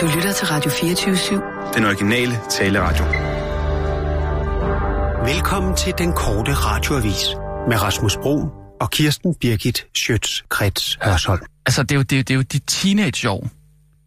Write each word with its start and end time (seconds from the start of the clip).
Du 0.00 0.06
lytter 0.14 0.32
til 0.32 0.46
Radio 0.46 0.70
24-7. 0.70 1.74
Den 1.76 1.84
originale 1.84 2.38
taleradio. 2.50 3.04
Velkommen 5.34 5.76
til 5.76 5.92
den 5.98 6.12
korte 6.12 6.52
radioavis 6.54 7.24
med 7.68 7.82
Rasmus 7.82 8.16
Bro 8.22 8.48
og 8.80 8.90
Kirsten 8.90 9.34
Birgit 9.40 9.86
Schøtz-Krets 9.98 10.96
Hørsholm. 11.02 11.40
Altså, 11.66 11.82
det 11.82 11.90
er 11.92 11.96
jo, 11.96 12.02
det 12.02 12.12
er 12.12 12.16
jo, 12.16 12.22
det 12.22 12.30
er 12.30 12.34
jo 12.34 12.42
de 12.42 12.58
teenageår. 12.58 13.48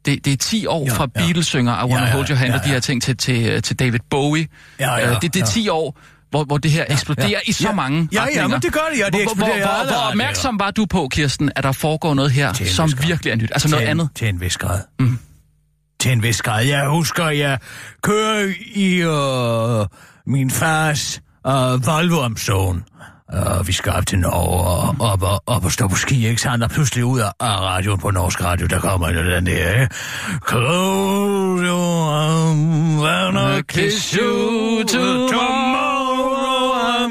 Det, 0.06 0.26
det 0.26 0.34
er 0.34 0.38
10 0.38 0.66
år 0.68 0.86
Ja, 0.86 0.94
fra 0.94 1.08
ja. 1.16 1.20
Beatles 1.22 1.48
synger 1.48 1.74
I 1.74 1.84
Wanna 1.86 1.96
Ja, 2.00 2.06
ja, 2.06 2.12
Hold 2.12 2.30
Your 2.30 2.36
Hand 2.38 2.52
ja, 2.52 2.58
og 2.58 2.64
de 2.64 2.68
ja. 2.70 2.74
her 2.74 2.80
ting 2.80 3.04
til, 3.04 3.18
til, 3.18 3.62
til 3.62 3.80
David 3.80 4.00
Bowie. 4.10 4.48
Ja, 4.80 4.96
ja, 4.96 5.10
Øh, 5.10 5.22
det, 5.22 5.34
det 5.34 5.36
er 5.42 5.46
ja. 5.46 5.52
10 5.52 5.70
år, 5.70 6.00
hvor, 6.30 6.44
hvor 6.44 6.58
det 6.58 6.72
her 6.72 6.86
eksploderer 6.90 7.28
ja. 7.30 7.38
i 7.46 7.52
så 7.52 7.68
Ja. 7.68 7.74
mange 7.74 8.10
Ja, 8.12 8.18
ja, 8.18 8.22
retninger. 8.24 8.48
men 8.48 8.62
det 8.62 8.74
gør 8.74 8.80
det, 8.94 9.00
ja, 9.00 9.06
det 9.06 9.14
Hvor- 9.14 9.34
hvor, 9.36 9.46
hvor, 9.46 9.86
hvor, 9.88 10.10
opmærksom 10.10 10.60
var 10.60 10.72
du 10.72 10.86
på, 10.86 11.08
Kirsten, 11.12 11.52
at 11.56 11.64
der 11.64 11.72
foregår 11.72 12.14
noget 12.14 12.32
her, 12.32 12.54
som 12.54 12.90
grad. 12.92 13.08
virkelig 13.08 13.32
er 13.32 13.36
nyt? 13.36 13.52
Altså 13.52 13.70
noget 13.70 13.86
andet? 13.88 14.10
Til 14.16 14.28
en 14.30 14.42
vis 14.42 14.58
grad. 14.58 14.80
Mm. 15.00 15.20
Til 16.00 16.12
en 16.12 16.24
vis 16.24 16.42
grad. 16.42 16.66
Jeg 16.66 16.88
husker, 16.88 17.30
jeg 17.30 17.60
kører 18.04 18.54
i 18.76 19.02
øh, 19.02 19.88
min 20.26 20.52
fars 20.52 21.22
øh, 21.48 21.86
Volvo 21.86 22.18
om 22.18 22.38
sogen. 22.38 22.84
Og 23.30 23.68
vi 23.68 23.74
skal 23.74 23.92
op 23.92 24.06
til 24.06 24.20
Norge 24.20 24.68
og 24.68 24.96
op 25.12 25.24
og, 25.24 25.44
op 25.46 25.66
og 25.66 25.72
stå 25.72 25.88
på 25.88 25.96
ski, 25.96 26.28
ikke 26.28 26.42
sandt? 26.42 26.64
Og 26.64 26.70
pludselig 26.70 27.06
ud 27.06 27.20
af, 27.20 27.32
af 27.40 27.60
radioen 27.60 28.00
på 28.00 28.12
norsk 28.12 28.44
radio, 28.44 28.68
der 28.68 28.80
kommer 28.80 29.10
jo 29.10 29.36
den 29.36 29.46
der, 29.46 29.74
ikke? 29.74 29.96
Close 30.50 31.66
your 31.66 32.10
arms 32.12 33.04
and 33.04 33.58
I 33.58 33.62
kiss 33.62 34.12
you 34.12 34.84
tomorrow, 34.84 35.66
I 35.66 35.69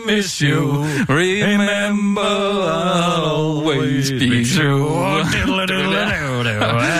miss 0.08 0.40
you. 0.40 0.84
Remember, 1.06 2.20
I'll 2.20 3.24
always 3.24 4.10
be 4.10 4.44
true. 4.44 4.88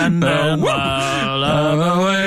And 0.09 0.23
then 0.23 0.61
while 0.61 1.43
I'm 1.43 1.79
uh, 1.79 2.18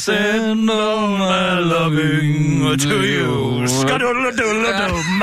send 0.00 0.70
all 0.70 1.08
my 1.18 1.70
loving 1.72 2.80
to 2.80 2.88
you. 2.88 3.66
Skadulluduludum. 3.66 5.22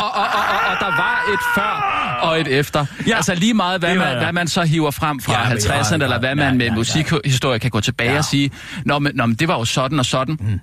og, 0.00 0.14
og, 0.14 0.28
og, 0.38 0.42
og, 0.52 0.58
og 0.70 0.76
der 0.80 0.96
var 0.96 1.24
et 1.32 1.40
før 1.54 2.00
og 2.22 2.40
et 2.40 2.48
efter. 2.58 2.80
Ja, 2.80 3.10
Ja, 3.10 3.16
altså 3.16 3.34
lige 3.34 3.54
meget, 3.54 3.80
hvad 3.80 3.96
var 3.96 4.04
man, 4.04 4.18
hvad 4.18 4.32
man 4.32 4.48
så 4.48 4.62
hiver 4.62 4.90
frem 4.90 5.20
fra 5.20 5.32
Ja, 5.32 5.38
ja, 5.42 5.48
men 5.48 5.58
ja, 5.64 5.80
50'erne, 5.80 5.96
ja, 5.98 6.04
eller 6.04 6.18
hvad 6.18 6.28
ja, 6.28 6.34
man 6.34 6.56
med 6.56 6.66
ja, 6.66 6.72
ja. 6.72 6.76
musikhistorie 6.76 7.58
kan 7.58 7.70
gå 7.70 7.80
tilbage 7.80 8.12
Ja. 8.12 8.18
og 8.18 8.24
sige, 8.24 8.50
Nå, 8.84 8.98
men, 8.98 9.12
nå, 9.14 9.26
men 9.26 9.36
det 9.36 9.48
var 9.48 9.58
jo 9.58 9.64
sådan 9.64 9.98
og 9.98 10.04
sådan. 10.06 10.36
Mm. 10.40 10.60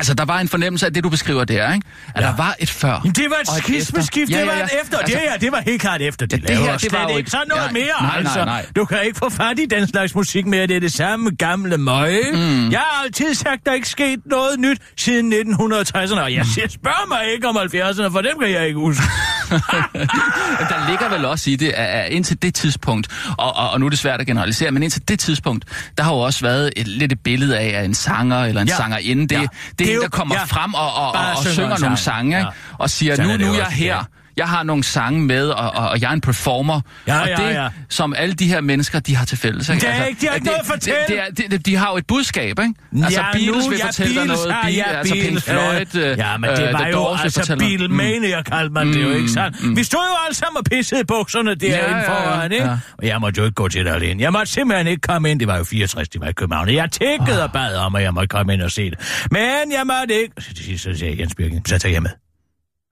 Altså, 0.00 0.14
der 0.14 0.24
var 0.24 0.38
en 0.40 0.48
fornemmelse 0.48 0.86
af 0.86 0.92
det, 0.92 1.04
du 1.04 1.08
beskriver 1.08 1.44
der, 1.44 1.72
ikke? 1.74 1.86
At 2.14 2.22
Ja. 2.22 2.26
der 2.28 2.36
var 2.36 2.54
et 2.58 2.70
før. 2.70 2.88
Jamen, 2.92 3.12
det 3.12 3.24
var 3.30 3.36
et 3.42 3.48
og 3.48 3.54
skismeskift, 3.56 4.30
efter. 4.30 4.38
det 4.38 4.46
var 4.46 4.52
et 4.52 4.68
efter. 4.82 4.98
Altså, 4.98 5.14
det, 5.14 5.20
her, 5.30 5.38
det 5.38 5.52
var 5.52 5.60
helt 5.66 5.80
klart 5.80 6.02
efter, 6.02 6.26
de 6.26 6.36
Ja, 6.36 6.46
det 6.46 6.56
her, 6.56 6.76
det 6.76 6.92
var 6.92 7.02
jo 7.02 7.08
ikke 7.08 7.20
et- 7.20 7.30
sådan 7.30 7.46
noget 7.48 7.62
ja, 7.66 7.72
mere, 7.72 7.84
nej, 8.00 8.08
nej, 8.10 8.18
altså. 8.18 8.44
nej. 8.44 8.66
Du 8.76 8.84
kan 8.84 8.98
ikke 9.04 9.18
få 9.18 9.28
fat 9.30 9.58
i 9.58 9.66
den 9.66 9.88
slags 9.88 10.14
musik 10.14 10.46
mere, 10.46 10.66
det 10.66 10.76
er 10.76 10.80
det 10.80 10.92
samme 10.92 11.30
gamle 11.38 11.78
møg. 11.78 12.20
Mm. 12.32 12.70
Jeg 12.70 12.78
har 12.78 13.02
altid 13.04 13.34
sagt, 13.34 13.64
der 13.64 13.70
er 13.70 13.74
ikke 13.74 13.88
sket 13.88 14.18
noget 14.26 14.60
nyt 14.60 14.78
siden 14.96 15.32
1960'erne, 15.32 16.20
og 16.20 16.34
jeg 16.34 16.46
siger, 16.54 16.68
spørg 16.68 17.08
mig 17.08 17.20
ikke 17.34 17.48
om 17.48 17.56
70'erne, 17.56 18.12
for 18.12 18.20
dem 18.20 18.38
kan 18.40 18.50
jeg 18.50 18.66
ikke 18.66 18.78
huske. 18.78 19.02
der 20.70 20.88
ligger 20.90 21.08
vel 21.08 21.24
også 21.24 21.50
i 21.50 21.56
det, 21.56 21.68
at 21.68 22.12
indtil 22.12 22.42
det 22.42 22.54
tidspunkt, 22.54 23.08
og, 23.38 23.56
og, 23.56 23.70
og 23.70 23.80
nu 23.80 23.86
er 23.86 23.90
det 23.90 23.98
svært 23.98 24.20
at 24.20 24.26
generalisere, 24.26 24.70
men 24.70 24.82
indtil 24.82 25.02
det 25.08 25.18
tidspunkt, 25.20 25.64
der 25.98 26.04
har 26.04 26.12
jo 26.12 26.18
også 26.18 26.40
været 26.40 26.72
et, 26.76 26.88
lidt 26.88 27.12
et 27.12 27.20
billede 27.20 27.58
af, 27.58 27.78
at 27.78 27.84
en 27.84 27.94
sanger 27.94 28.44
eller 28.44 28.60
en 28.62 28.68
Ja. 28.68 28.76
sangerinde, 28.76 29.22
det, 29.28 29.32
Ja. 29.32 29.40
det, 29.40 29.78
Det 29.78 29.90
er 29.90 29.94
en, 29.96 30.02
der 30.02 30.08
kommer 30.08 30.34
ja. 30.34 30.44
frem 30.44 30.74
og, 30.74 30.94
og, 30.94 31.06
og, 31.12 31.12
og 31.20 31.36
synger 31.38 31.52
synger 31.52 31.68
nogle 31.68 31.78
sang. 31.78 31.98
sange, 31.98 32.38
Ja. 32.38 32.44
og 32.78 32.90
siger, 32.90 33.14
Sådan 33.16 33.26
nu, 33.40 33.44
er 33.46 33.48
nu 33.48 33.52
er 33.54 33.56
jeg 33.58 33.66
her. 33.66 33.94
ja. 33.96 34.00
Jeg 34.40 34.48
har 34.48 34.62
nogle 34.62 34.84
sange 34.84 35.20
med, 35.20 35.48
og, 35.48 35.70
og, 35.70 35.88
og 35.88 36.00
jeg 36.00 36.08
er 36.08 36.12
en 36.12 36.20
performer. 36.20 36.80
Ja, 37.06 37.20
og 37.20 37.28
ja, 37.28 37.34
det, 37.36 37.54
ja. 37.54 37.68
som 37.88 38.14
alle 38.16 38.34
de 38.34 38.46
her 38.48 38.60
mennesker, 38.60 39.00
de 39.00 39.16
har 39.16 39.24
til 39.24 39.38
fælles. 39.38 39.68
Ikke? 39.68 39.80
Det 39.80 39.88
er 39.96 40.04
ikke- 40.04 40.20
de 40.20 40.26
har 40.26 40.34
ikke 40.34 40.46
noget 40.46 40.60
at 40.60 40.66
fortælle. 40.66 40.98
Det, 41.08 41.20
det 41.38 41.50
det, 41.50 41.66
de 41.66 41.76
har 41.76 41.90
jo 41.90 41.96
et 41.96 42.06
budskab, 42.06 42.58
ikke? 42.58 42.74
Altså, 43.04 43.20
Ja, 43.20 43.26
Beatles 43.32 43.64
nu, 43.64 43.70
vil 43.70 43.78
ja, 43.78 43.86
fortælle 43.86 44.14
dig 44.14 44.26
noget, 44.26 44.52
har- 44.52 44.62
Be- 44.62 44.68
ja, 44.68 44.82
altså 44.84 45.14
Pink 45.14 45.40
Floyd, 45.42 45.96
øh, 46.04 46.10
øh, 46.10 46.18
Ja, 46.18 46.36
men 46.36 46.50
det 46.50 46.66
øh, 46.66 46.72
var 46.72 46.78
The 46.78 46.88
jo 46.90 47.08
altså 47.22 47.56
Beatlemania, 47.58 48.42
kaldte 48.42 48.72
man 48.72 48.86
det 48.92 49.02
jo, 49.02 49.10
ikke 49.10 49.28
sandt? 49.28 49.76
Vi 49.76 49.84
stod 49.84 50.00
jo 50.00 50.16
alle 50.26 50.36
sammen 50.36 50.56
og 50.58 50.64
pissede 50.64 51.04
bukserne 51.04 51.54
derinde 51.54 51.76
Ja, 51.76 51.90
ja, 51.90 51.98
ja, 51.98 52.08
foran, 52.30 52.52
ikke? 52.52 52.64
ja. 52.64 52.78
Og 52.98 53.06
jeg 53.06 53.20
måtte 53.20 53.38
jo 53.38 53.44
ikke 53.44 53.54
gå 53.54 53.68
til 53.68 53.84
det 53.84 53.90
alene. 53.90 54.22
Jeg 54.22 54.32
måtte 54.32 54.52
simpelthen 54.52 54.86
ikke 54.86 55.00
komme 55.00 55.30
ind. 55.30 55.40
Det 55.40 55.48
var 55.48 55.56
jo 55.58 55.64
64, 55.64 56.08
det 56.08 56.20
var 56.20 56.28
i 56.28 56.32
København. 56.32 56.68
Jeg 56.68 56.90
tækkede 56.90 57.42
og 57.44 57.52
bad 57.52 57.76
om, 57.76 57.94
at 57.94 58.02
jeg 58.02 58.14
måtte 58.14 58.28
komme 58.28 58.54
ind 58.54 58.62
og 58.62 58.70
se 58.70 58.90
det. 58.90 58.98
Men 59.30 59.40
jeg 59.72 59.82
måtte 59.86 60.14
ikke. 60.22 60.34
Så 60.38 60.54
til 60.54 60.64
sidst 60.64 60.84
så 60.84 60.94
sagde 60.98 61.16
Jens 61.20 61.34
Birken, 61.34 61.64
så 61.64 61.78
tager 61.78 61.92
jeg 61.92 62.02
med. 62.02 62.10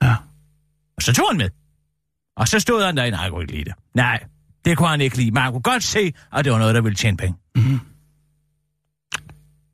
Ja. 0.03 0.15
Og 0.99 1.03
så 1.03 1.13
tog 1.13 1.29
han 1.31 1.37
med. 1.37 1.51
Og 2.37 2.49
så 2.49 2.61
stod 2.61 2.85
han 2.85 2.97
derinde, 2.97 3.17
nej, 3.17 3.23
jeg 3.23 3.31
kunne 3.33 3.43
ikke 3.43 3.53
lide 3.53 3.65
det. 3.65 3.75
Nej, 3.95 4.25
det 4.65 4.77
kunne 4.77 4.89
han 4.89 5.01
ikke 5.01 5.17
lide. 5.17 5.31
Men 5.31 5.43
han 5.43 5.53
kunne 5.53 5.63
godt 5.63 5.83
se, 5.83 6.13
at 6.33 6.45
det 6.45 6.53
var 6.53 6.59
noget, 6.59 6.75
der 6.75 6.81
ville 6.81 6.97
tjene 6.97 7.17
penge. 7.17 7.39
Mm-hmm. 7.57 7.81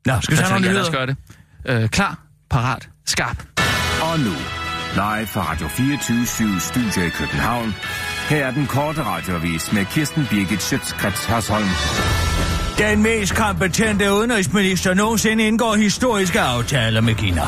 Nå, 0.05 0.21
skal 0.21 0.31
vi 0.31 0.37
tage 0.37 0.39
Altså, 0.39 0.53
nogle 0.53 0.67
nyheder? 0.67 0.91
gøre 0.91 1.05
det. 1.07 1.15
Øh, 1.65 1.89
klar, 1.89 2.19
parat, 2.49 2.89
skarp. 3.05 3.43
Og 4.01 4.19
nu, 4.19 4.31
live 4.93 5.27
fra 5.27 5.51
Radio 5.51 5.67
24 5.67 6.59
Studio 6.59 7.01
i 7.05 7.09
København. 7.09 7.75
Her 8.29 8.45
er 8.45 8.51
den 8.51 8.67
korte 8.67 9.03
radioavis 9.03 9.73
med 9.73 9.85
Kirsten 9.85 10.25
Birgit 10.29 10.61
Schøtzgrads 10.61 11.25
Hasholm. 11.25 11.67
Den 12.77 13.03
mest 13.03 13.35
kompetente 13.35 14.13
udenrigsminister 14.13 14.93
nogensinde 14.93 15.47
indgår 15.47 15.75
historiske 15.75 16.41
aftaler 16.41 17.01
med 17.01 17.15
Kina. 17.15 17.41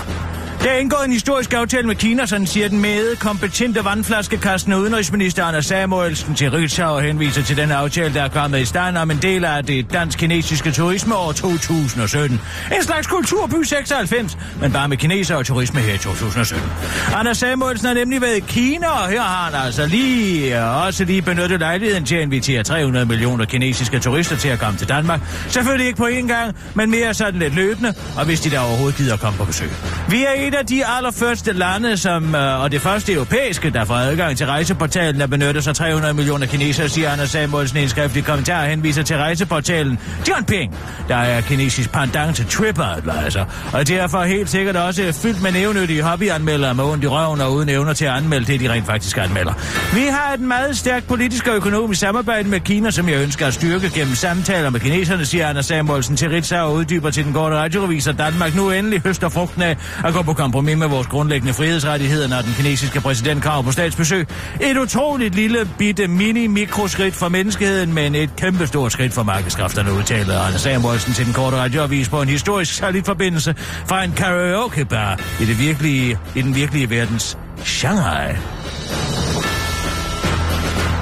Der 0.63 0.69
er 0.71 0.77
indgået 0.77 1.05
en 1.05 1.11
historisk 1.11 1.53
aftale 1.53 1.87
med 1.87 1.95
Kina, 1.95 2.25
sådan 2.25 2.47
siger 2.47 2.69
den 2.69 2.81
med 2.81 3.15
kompetente 3.15 3.85
vandflaskekastende 3.85 4.77
udenrigsminister 4.77 5.43
Anders 5.43 5.65
Samuelsen 5.65 6.35
til 6.35 6.51
Ritzau 6.51 6.95
og 6.95 7.01
henviser 7.01 7.41
til 7.43 7.57
den 7.57 7.71
aftale, 7.71 8.13
der 8.13 8.23
er 8.23 8.27
kommet 8.29 8.59
i 8.59 8.65
stand 8.65 8.97
om 8.97 9.11
en 9.11 9.17
del 9.17 9.45
af 9.45 9.63
det 9.63 9.93
dansk-kinesiske 9.93 10.71
turismeår 10.71 11.31
2017. 11.31 12.39
En 12.77 12.83
slags 12.83 13.07
kulturby 13.07 13.63
96, 13.63 14.37
men 14.61 14.71
bare 14.71 14.87
med 14.87 14.97
kineser 14.97 15.35
og 15.35 15.45
turisme 15.45 15.79
her 15.79 15.93
i 15.93 15.97
2017. 15.97 16.69
Anders 17.15 17.37
Samuelsen 17.37 17.87
har 17.87 17.93
nemlig 17.93 18.21
været 18.21 18.37
i 18.37 18.43
Kina, 18.47 18.87
og 18.87 19.09
her 19.09 19.21
har 19.21 19.51
han 19.51 19.65
altså 19.65 19.85
lige, 19.85 20.63
også 20.63 21.03
lige 21.03 21.21
benyttet 21.21 21.59
lejligheden 21.59 22.05
til 22.05 22.15
at 22.15 22.21
invitere 22.21 22.63
300 22.63 23.05
millioner 23.05 23.45
kinesiske 23.45 23.99
turister 23.99 24.35
til 24.35 24.49
at 24.49 24.59
komme 24.59 24.77
til 24.79 24.89
Danmark. 24.89 25.21
Selvfølgelig 25.49 25.87
ikke 25.87 25.97
på 25.97 26.07
én 26.07 26.27
gang, 26.27 26.55
men 26.73 26.91
mere 26.91 27.13
sådan 27.13 27.39
lidt 27.39 27.55
løbende, 27.55 27.93
og 28.17 28.25
hvis 28.25 28.41
de 28.41 28.49
der 28.49 28.59
overhovedet 28.59 28.97
gider 28.97 29.13
at 29.13 29.19
komme 29.19 29.37
på 29.37 29.45
besøg. 29.45 29.69
Vi 30.09 30.23
er 30.23 30.46
et 30.47 30.55
af 30.55 30.65
de 30.65 30.85
allerførste 30.85 31.53
lande, 31.53 31.97
som, 31.97 32.35
øh, 32.35 32.61
og 32.61 32.71
det 32.71 32.81
første 32.81 33.13
europæiske, 33.13 33.69
der 33.69 33.85
får 33.85 33.95
adgang 33.95 34.37
til 34.37 34.45
rejseportalen, 34.45 35.19
der 35.19 35.27
benytter 35.27 35.61
sig 35.61 35.75
300 35.75 36.13
millioner 36.13 36.45
kinesere, 36.45 36.89
siger 36.89 37.11
Anders 37.11 37.29
Samuelsen 37.29 37.77
i 37.77 37.81
en 37.81 37.89
skriftlig 37.89 38.25
kommentar, 38.25 38.61
og 38.61 38.67
henviser 38.67 39.03
til 39.03 39.17
rejseportalen 39.17 39.99
Jianping, 40.27 40.75
der 41.07 41.15
er 41.15 41.41
kinesisk 41.41 41.91
pandang 41.91 42.35
til 42.35 42.45
TripAdvisor, 42.45 43.11
altså. 43.11 43.45
og 43.73 43.87
derfor 43.87 44.23
helt 44.23 44.49
sikkert 44.49 44.75
også 44.75 45.19
fyldt 45.21 45.41
med 45.41 45.51
nævnyttige 45.51 46.03
hobbyanmeldere 46.03 46.73
med 46.73 46.83
ondt 46.83 47.03
i 47.03 47.07
røven 47.07 47.41
og 47.41 47.53
uden 47.53 47.69
evner 47.69 47.93
til 47.93 48.05
at 48.05 48.11
anmelde 48.11 48.45
det, 48.45 48.59
de 48.59 48.71
rent 48.71 48.85
faktisk 48.85 49.17
anmelder. 49.17 49.53
Vi 49.93 50.05
har 50.09 50.33
et 50.33 50.39
meget 50.39 50.77
stærkt 50.77 51.07
politisk 51.07 51.47
og 51.47 51.55
økonomisk 51.55 51.99
samarbejde 51.99 52.49
med 52.49 52.59
Kina, 52.59 52.91
som 52.91 53.09
jeg 53.09 53.21
ønsker 53.21 53.47
at 53.47 53.53
styrke 53.53 53.89
gennem 53.89 54.15
samtaler 54.15 54.69
med 54.69 54.79
kineserne, 54.79 55.25
siger 55.25 55.47
Anders 55.47 55.65
Samuelsen 55.65 56.15
til 56.17 56.29
Ritzau 56.29 56.67
og 56.67 56.73
uddyber 56.73 57.09
til 57.09 57.25
den 57.25 57.33
korte 57.33 57.55
radiorevis, 57.55 58.07
at 58.07 58.17
Danmark 58.17 58.55
nu 58.55 58.71
endelig 58.71 59.01
høster 59.05 59.29
frugten 59.29 59.61
af 59.61 59.77
at 60.03 60.13
gå 60.13 60.21
på 60.21 60.33
kompromis 60.37 60.77
med 60.77 60.87
vores 60.87 61.07
grundlæggende 61.07 61.53
frihedsrettigheder, 61.53 62.27
når 62.27 62.41
den 62.41 62.53
kinesiske 62.53 63.01
præsident 63.01 63.43
kommer 63.43 63.61
på 63.61 63.71
statsbesøg. 63.71 64.27
Et 64.61 64.77
utroligt 64.77 65.35
lille, 65.35 65.69
bitte, 65.77 66.07
mini-mikroskridt 66.07 67.15
for 67.15 67.29
menneskeheden, 67.29 67.93
men 67.93 68.15
et 68.15 68.35
kæmpestort 68.35 68.91
skridt 68.91 69.13
for 69.13 69.23
markedskræfterne, 69.23 69.93
udtaler 69.93 70.39
Anders 70.39 70.61
Samuelsen 70.61 71.13
til 71.13 71.25
den 71.25 71.33
korte 71.33 71.57
radioavis 71.57 72.09
på 72.09 72.21
en 72.21 72.29
historisk 72.29 72.73
særlig 72.73 73.05
forbindelse 73.05 73.55
fra 73.85 74.03
en 74.03 74.11
karaokebar 74.11 75.19
i, 75.41 75.45
det 75.45 75.59
virkelige, 75.59 76.17
i 76.35 76.41
den 76.41 76.55
virkelige 76.55 76.89
verdens 76.89 77.37
Shanghai. 77.63 78.35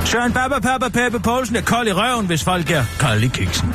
Søren 0.06 0.34
Papa 0.34 0.59
Papa 0.59 0.89
Peppe 0.89 1.19
Poulsen 1.19 1.56
er 1.56 1.62
kold 1.62 1.88
i 1.88 1.92
røven, 1.92 2.25
hvis 2.25 2.44
folk 2.44 2.71
er 2.71 2.83
kold 3.00 3.24
i 3.24 3.27
kiksen. 3.27 3.74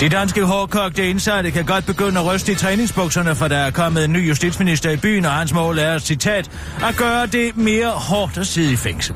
De 0.00 0.08
danske 0.08 0.44
hårdkogte 0.44 1.10
indsatte 1.10 1.50
kan 1.50 1.64
godt 1.64 1.86
begynde 1.86 2.20
at 2.20 2.26
ryste 2.26 2.52
i 2.52 2.54
træningsbukserne, 2.54 3.34
for 3.34 3.48
der 3.48 3.56
er 3.56 3.70
kommet 3.70 4.04
en 4.04 4.12
ny 4.12 4.28
justitsminister 4.28 4.90
i 4.90 4.96
byen, 4.96 5.24
og 5.24 5.32
hans 5.32 5.54
mål 5.54 5.78
er, 5.78 5.98
citat, 5.98 6.50
at 6.88 6.96
gøre 6.96 7.26
det 7.26 7.56
mere 7.56 7.90
hårdt 7.90 8.38
at 8.38 8.46
sidde 8.46 8.72
i 8.72 8.76
fængsel. 8.76 9.14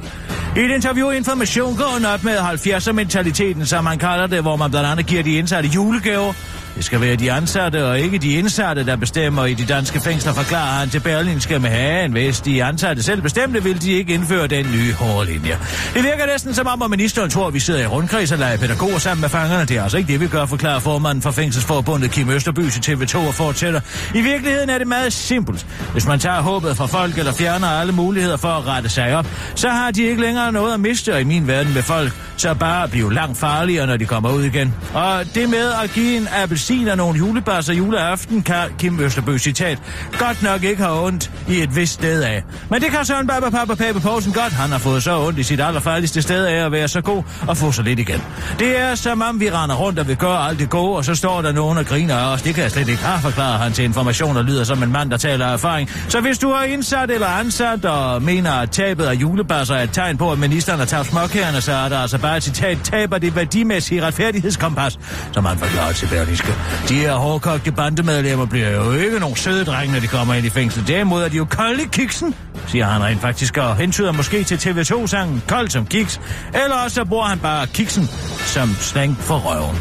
I 0.56 0.60
et 0.60 0.70
interview 0.70 1.10
i 1.10 1.16
Information 1.16 1.76
går 1.76 1.92
han 1.98 2.04
op 2.04 2.24
med 2.24 2.38
70'er-mentaliteten, 2.38 3.66
som 3.66 3.84
man 3.84 3.98
kalder 3.98 4.26
det, 4.26 4.42
hvor 4.42 4.56
man 4.56 4.70
blandt 4.70 4.88
andet 4.88 5.06
giver 5.06 5.22
de 5.22 5.32
indsatte 5.32 5.68
julegaver. 5.68 6.32
Det 6.76 6.84
skal 6.84 7.00
være 7.00 7.16
de 7.16 7.32
ansatte 7.32 7.86
og 7.86 8.00
ikke 8.00 8.18
de 8.18 8.32
indsatte, 8.32 8.86
der 8.86 8.96
bestemmer 8.96 9.46
i 9.46 9.54
de 9.54 9.64
danske 9.66 10.00
fængsler, 10.00 10.32
forklarer 10.32 10.78
han 10.78 10.90
til 10.90 11.00
Berlinske 11.00 11.58
med 11.58 11.70
hagen. 11.70 12.12
Hvis 12.12 12.40
de 12.40 12.64
ansatte 12.64 13.02
selv 13.02 13.22
bestemte, 13.22 13.62
vil 13.62 13.82
de 13.82 13.92
ikke 13.92 14.14
indføre 14.14 14.46
den 14.46 14.66
nye 14.72 14.92
hårde 14.92 15.26
linje. 15.26 15.58
Det 15.94 16.04
virker 16.04 16.26
næsten 16.26 16.54
som 16.54 16.66
om, 16.66 16.82
at 16.82 16.90
ministeren 16.90 17.30
tror, 17.30 17.46
at 17.46 17.54
vi 17.54 17.60
sidder 17.60 17.80
i 17.80 17.86
rundkreds 17.86 18.32
og 18.32 18.38
leger 18.38 18.56
pædagoger 18.56 18.98
sammen 18.98 19.20
med 19.20 19.28
fangerne. 19.28 19.64
Det 19.64 19.76
er 19.76 19.82
altså 19.82 19.98
ikke 19.98 20.12
det, 20.12 20.20
vi 20.20 20.26
gør, 20.26 20.46
forklarer 20.46 20.80
formanden 20.80 21.22
for 21.22 21.30
Fængselsforbundet 21.30 22.10
Kim 22.10 22.30
Østerby 22.30 22.70
til 22.70 22.92
TV2 22.92 23.16
og 23.16 23.34
fortsætter. 23.34 23.80
I 24.14 24.20
virkeligheden 24.20 24.70
er 24.70 24.78
det 24.78 24.86
meget 24.86 25.12
simpelt. 25.12 25.66
Hvis 25.92 26.06
man 26.06 26.18
tager 26.18 26.40
håbet 26.40 26.76
fra 26.76 26.86
folk 26.86 27.18
eller 27.18 27.32
fjerner 27.32 27.68
alle 27.68 27.92
muligheder 27.92 28.36
for 28.36 28.48
at 28.48 28.66
rette 28.66 28.88
sig 28.88 29.16
op, 29.16 29.26
så 29.54 29.68
har 29.68 29.90
de 29.90 30.02
ikke 30.02 30.22
længere 30.22 30.52
noget 30.52 30.74
at 30.74 30.80
miste, 30.80 31.14
og 31.14 31.20
i 31.20 31.24
min 31.24 31.46
verden 31.46 31.74
med 31.74 31.82
folk 31.82 32.12
så 32.36 32.54
bare 32.54 32.88
blive 32.88 33.14
langt 33.14 33.38
farligere, 33.38 33.86
når 33.86 33.96
de 33.96 34.04
kommer 34.04 34.32
ud 34.32 34.42
igen. 34.42 34.74
Og 34.94 35.24
det 35.34 35.48
med 35.48 35.72
at 35.84 35.90
give 35.94 36.16
en 36.16 36.28
appelsin 36.62 36.88
og 36.88 36.96
nogle 36.96 37.18
julebasser 37.18 37.74
juleaften, 37.74 38.42
kan 38.42 38.56
Kim 38.78 39.00
Østerbø 39.00 39.38
citat 39.38 39.78
godt 40.18 40.42
nok 40.42 40.62
ikke 40.62 40.82
har 40.82 41.02
ondt 41.02 41.30
i 41.48 41.62
et 41.62 41.76
vist 41.76 41.92
sted 41.92 42.22
af. 42.22 42.42
Men 42.70 42.82
det 42.82 42.90
kan 42.90 43.04
Søren 43.04 43.26
Baba 43.26 43.50
Papa 43.50 43.74
Pape 43.74 44.00
Poulsen 44.00 44.32
godt. 44.32 44.52
Han 44.52 44.70
har 44.70 44.78
fået 44.78 45.02
så 45.02 45.18
ondt 45.18 45.38
i 45.38 45.42
sit 45.42 45.60
allerfarligste 45.60 46.22
sted 46.22 46.44
af 46.44 46.64
at 46.64 46.72
være 46.72 46.88
så 46.88 47.00
god 47.00 47.22
og 47.48 47.56
få 47.56 47.72
så 47.72 47.82
lidt 47.82 47.98
igen. 47.98 48.22
Det 48.58 48.80
er 48.80 48.94
som 48.94 49.22
om 49.22 49.40
vi 49.40 49.50
render 49.50 49.76
rundt 49.76 49.98
og 49.98 50.08
vil 50.08 50.16
gøre 50.16 50.48
alt 50.48 50.58
det 50.58 50.70
gode, 50.70 50.96
og 50.96 51.04
så 51.04 51.14
står 51.14 51.42
der 51.42 51.52
nogen 51.52 51.78
og 51.78 51.86
griner 51.86 52.16
af 52.16 52.32
os. 52.32 52.42
Det 52.42 52.54
kan 52.54 52.62
jeg 52.62 52.70
slet 52.70 52.88
ikke 52.88 53.02
have, 53.02 53.20
forklaret 53.20 53.58
han 53.58 53.72
til 53.72 53.84
information, 53.84 54.36
og 54.36 54.44
lyder 54.44 54.64
som 54.64 54.82
en 54.82 54.92
mand, 54.92 55.10
der 55.10 55.16
taler 55.16 55.46
af 55.46 55.52
erfaring. 55.52 55.90
Så 56.08 56.20
hvis 56.20 56.38
du 56.38 56.52
har 56.52 56.64
indsat 56.64 57.10
eller 57.10 57.26
ansat 57.26 57.84
og 57.84 58.22
mener, 58.22 58.52
at 58.52 58.70
tabet 58.70 59.04
af 59.04 59.14
julebasser 59.14 59.74
er 59.74 59.82
et 59.82 59.92
tegn 59.92 60.16
på, 60.16 60.32
at 60.32 60.38
ministeren 60.38 60.78
har 60.78 60.86
tabt 60.86 61.08
småkærne, 61.08 61.60
så 61.60 61.72
er 61.72 61.88
der 61.88 61.98
altså 61.98 62.18
bare 62.18 62.36
et 62.36 62.42
citat, 62.42 62.78
taber 62.84 63.18
det 63.18 63.36
værdimæssige 63.36 64.02
retfærdighedskompas, 64.02 64.98
som 65.32 65.44
han 65.44 65.58
forklarer 65.58 65.92
til 65.92 66.06
Berlingske. 66.06 66.51
De 66.88 66.94
her 66.94 67.14
hårdkogte 67.14 67.72
bandemedlemmer 67.72 68.46
bliver 68.46 68.70
jo 68.70 68.92
ikke 68.92 69.18
nogen 69.18 69.36
søde 69.36 69.64
drenge, 69.64 69.92
når 69.92 70.00
de 70.00 70.06
kommer 70.06 70.34
ind 70.34 70.46
i 70.46 70.50
fængsel. 70.50 70.86
Derimod 70.86 71.22
er 71.22 71.28
de 71.28 71.36
jo 71.36 71.44
kolde 71.44 71.84
kiksen, 71.92 72.34
siger 72.66 72.84
han 72.84 73.02
rent 73.02 73.20
faktisk, 73.20 73.56
og 73.56 73.76
hentyder 73.76 74.12
måske 74.12 74.44
til 74.44 74.56
TV2-sangen 74.56 75.42
Kold 75.48 75.68
som 75.68 75.86
kiks, 75.86 76.20
eller 76.54 76.76
også 76.84 76.94
så 76.94 77.04
bruger 77.04 77.24
han 77.24 77.38
bare 77.38 77.66
kiksen 77.66 78.08
som 78.46 78.76
slang 78.80 79.16
for 79.16 79.38
røven. 79.38 79.76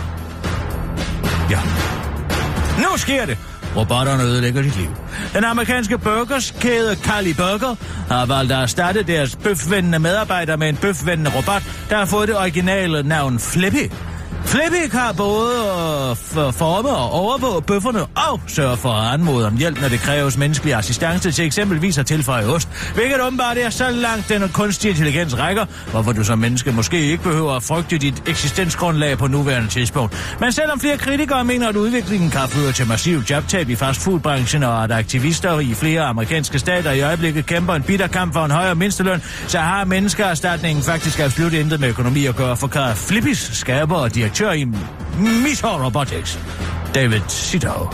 Ja. 1.50 1.60
Nu 2.78 2.98
sker 2.98 3.26
det! 3.26 3.38
Robotterne 3.78 4.24
ødelægger 4.24 4.62
dit 4.62 4.78
liv. 4.78 4.90
Den 5.34 5.44
amerikanske 5.44 5.98
burgerskæde 5.98 6.96
Cali 6.96 7.34
Burger 7.34 7.76
har 8.10 8.26
valgt 8.26 8.52
at 8.52 8.60
erstatte 8.60 9.04
deres 9.04 9.36
bøfvendende 9.36 10.00
medarbejdere 10.00 10.58
med 10.58 10.70
en 10.70 10.76
bøfvendende 10.76 11.32
robot, 11.32 11.64
der 11.90 11.98
har 11.98 12.06
fået 12.06 12.28
det 12.28 12.38
originale 12.38 13.04
navn 13.04 13.40
Flippy. 13.40 13.92
Flippy 14.46 14.92
har 14.92 15.12
både 15.12 15.60
at 16.12 16.18
forme 16.56 16.90
og 16.90 17.12
overvåge 17.12 17.62
bøfferne 17.62 18.02
og 18.02 18.40
sørge 18.48 18.78
for 18.78 18.90
at 18.90 19.14
anmode 19.14 19.48
om 19.48 19.58
hjælp, 19.58 19.82
når 19.82 19.90
det 19.90 20.00
kræves 20.00 20.38
menneskelig 20.38 20.76
assistance 20.76 21.32
til 21.32 21.46
eksempelvis 21.46 21.98
at 21.98 22.06
tilføje 22.06 22.46
ost, 22.46 22.70
hvilket 22.94 23.22
åbenbart 23.22 23.58
er 23.58 23.70
så 23.70 23.90
langt 23.90 24.30
den 24.30 24.50
kunstige 24.50 24.90
intelligens 24.90 25.40
rækker, 25.40 25.66
hvorfor 25.92 26.12
du 26.12 26.24
som 26.24 26.40
menneske 26.40 26.72
måske 26.72 27.02
ikke 27.02 27.24
behøver 27.24 27.56
at 27.56 27.64
frygte 27.64 27.98
dit 27.98 28.24
eksistensgrundlag 28.28 29.18
på 29.18 29.28
nuværende 29.28 29.70
tidspunkt. 29.70 30.36
Men 30.40 30.52
selvom 30.52 30.80
flere 30.80 30.98
kritikere 30.98 31.46
mener, 31.46 31.70
at 31.70 31.76
udviklingen 31.76 32.30
kan 32.30 32.48
føre 32.48 32.72
til 32.72 32.88
massiv 32.88 33.24
jobtab 33.30 33.70
i 33.70 33.76
fastfoodbranchen 33.76 34.64
og 34.64 34.84
at 34.84 34.92
aktivister 34.92 35.60
i 35.60 35.74
flere 35.74 36.02
amerikanske 36.02 36.60
stater 36.60 36.92
i 36.92 37.02
øjeblikket 37.02 37.46
kæmper 37.46 37.74
en 37.74 37.84
bitter 37.84 38.08
kamp 38.08 38.34
for 38.34 38.46
en 38.46 38.52
højere 38.52 38.76
mindsteløn, 38.76 39.22
så 39.48 39.60
har 39.60 39.86
menneskeerstatningen 39.86 40.84
faktisk 40.84 41.20
absolut 41.20 41.54
intet 41.54 41.80
med 41.80 41.90
økonomi 41.90 42.26
at 42.26 42.36
gøre, 42.36 42.58
forklarer 42.58 42.96
Flippis 42.96 43.50
skaber 43.54 43.96
og 43.96 44.16
direktør 44.16 44.31
i 44.40 44.64
Mito 45.20 45.68
Robotics, 45.68 46.40
David 46.96 47.22
Sito. 47.28 47.90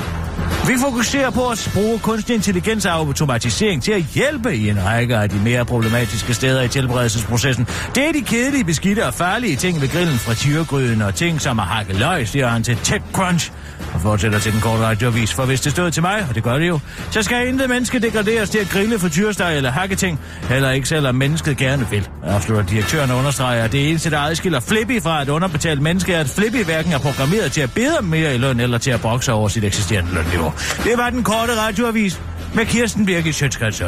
Vi 0.68 0.74
fokuserer 0.80 1.30
på 1.30 1.50
at 1.50 1.72
bruge 1.74 2.00
kunstig 2.00 2.36
intelligens 2.36 2.86
og 2.86 2.92
automatisering 2.92 3.84
til 3.84 3.92
at 3.92 4.04
hjælpe 4.04 4.56
i 4.56 4.70
en 4.70 4.86
række 4.86 5.18
af 5.18 5.30
de 5.30 5.40
mere 5.40 5.66
problematiske 5.66 6.34
steder 6.34 6.62
i 6.62 6.68
tilberedelsesprocessen. 6.68 7.68
Det 7.96 8.08
er 8.08 8.12
de 8.12 8.22
kedelige, 8.22 8.64
beskidte 8.64 9.06
og 9.06 9.14
farlige 9.14 9.56
ting 9.56 9.82
ved 9.82 9.88
grillen 9.88 10.18
fra 10.18 10.34
tyregryden 10.34 11.02
og 11.02 11.16
ting 11.16 11.42
som 11.42 11.60
at 11.60 11.66
hakke 11.66 11.94
løg, 11.94 12.28
siger 12.28 12.48
han 12.48 12.64
til 12.64 12.78
TechCrunch 12.84 13.52
og 13.94 14.02
fortsætter 14.02 14.40
til 14.40 14.54
den 14.54 14.62
korte 14.62 14.84
radiovis. 14.84 15.34
For 15.34 15.46
hvis 15.46 15.62
det 15.62 15.72
stod 15.72 15.92
til 15.92 16.02
mig, 16.02 16.26
og 16.30 16.36
det 16.36 16.44
gør 16.44 16.58
det 16.58 16.68
jo, 16.68 16.80
så 17.12 17.22
skal 17.22 17.48
intet 17.48 17.70
menneske 17.70 18.00
degraderes 18.00 18.50
til 18.50 18.58
at 18.58 18.70
grille 18.70 19.00
for 19.00 19.10
tyresteg 19.10 19.58
eller 19.58 19.72
hakketing, 19.72 20.20
heller 20.50 20.72
ikke 20.72 20.88
selvom 20.88 21.16
mennesket 21.16 21.58
gerne 21.58 21.88
vil. 21.90 22.10
Afslutter 22.24 22.66
direktøren 22.66 23.12
og 23.12 23.18
understreger, 23.18 23.64
at 23.64 23.72
det 23.72 23.90
eneste, 23.90 24.10
der 24.10 24.20
adskiller 24.20 24.60
Flippy 24.60 25.02
fra 25.02 25.22
et 25.22 25.30
underbetalt 25.30 25.82
menneske, 25.82 26.14
er, 26.14 26.20
at 26.20 26.30
Flippy 26.30 26.64
hverken 26.66 26.92
er 26.94 27.00
programmeret 27.00 27.52
til 27.52 27.62
at 27.62 27.74
bede 27.74 27.98
om 27.98 28.04
mere 28.04 28.36
i 28.36 28.38
løn 28.38 28.60
eller 28.60 28.78
til 28.78 28.92
at 28.92 29.02
brokse 29.02 29.34
over 29.34 29.48
sit 29.48 29.64
eksisterende 29.64 30.14
lønniveau. 30.14 30.54
Det 30.84 30.94
var 30.98 31.10
den 31.10 31.24
korte 31.24 31.62
radioavis 31.62 32.22
med 32.54 32.66
Kirsten 32.66 33.06
Birgit 33.06 33.36
Sjøtskrets 33.36 33.82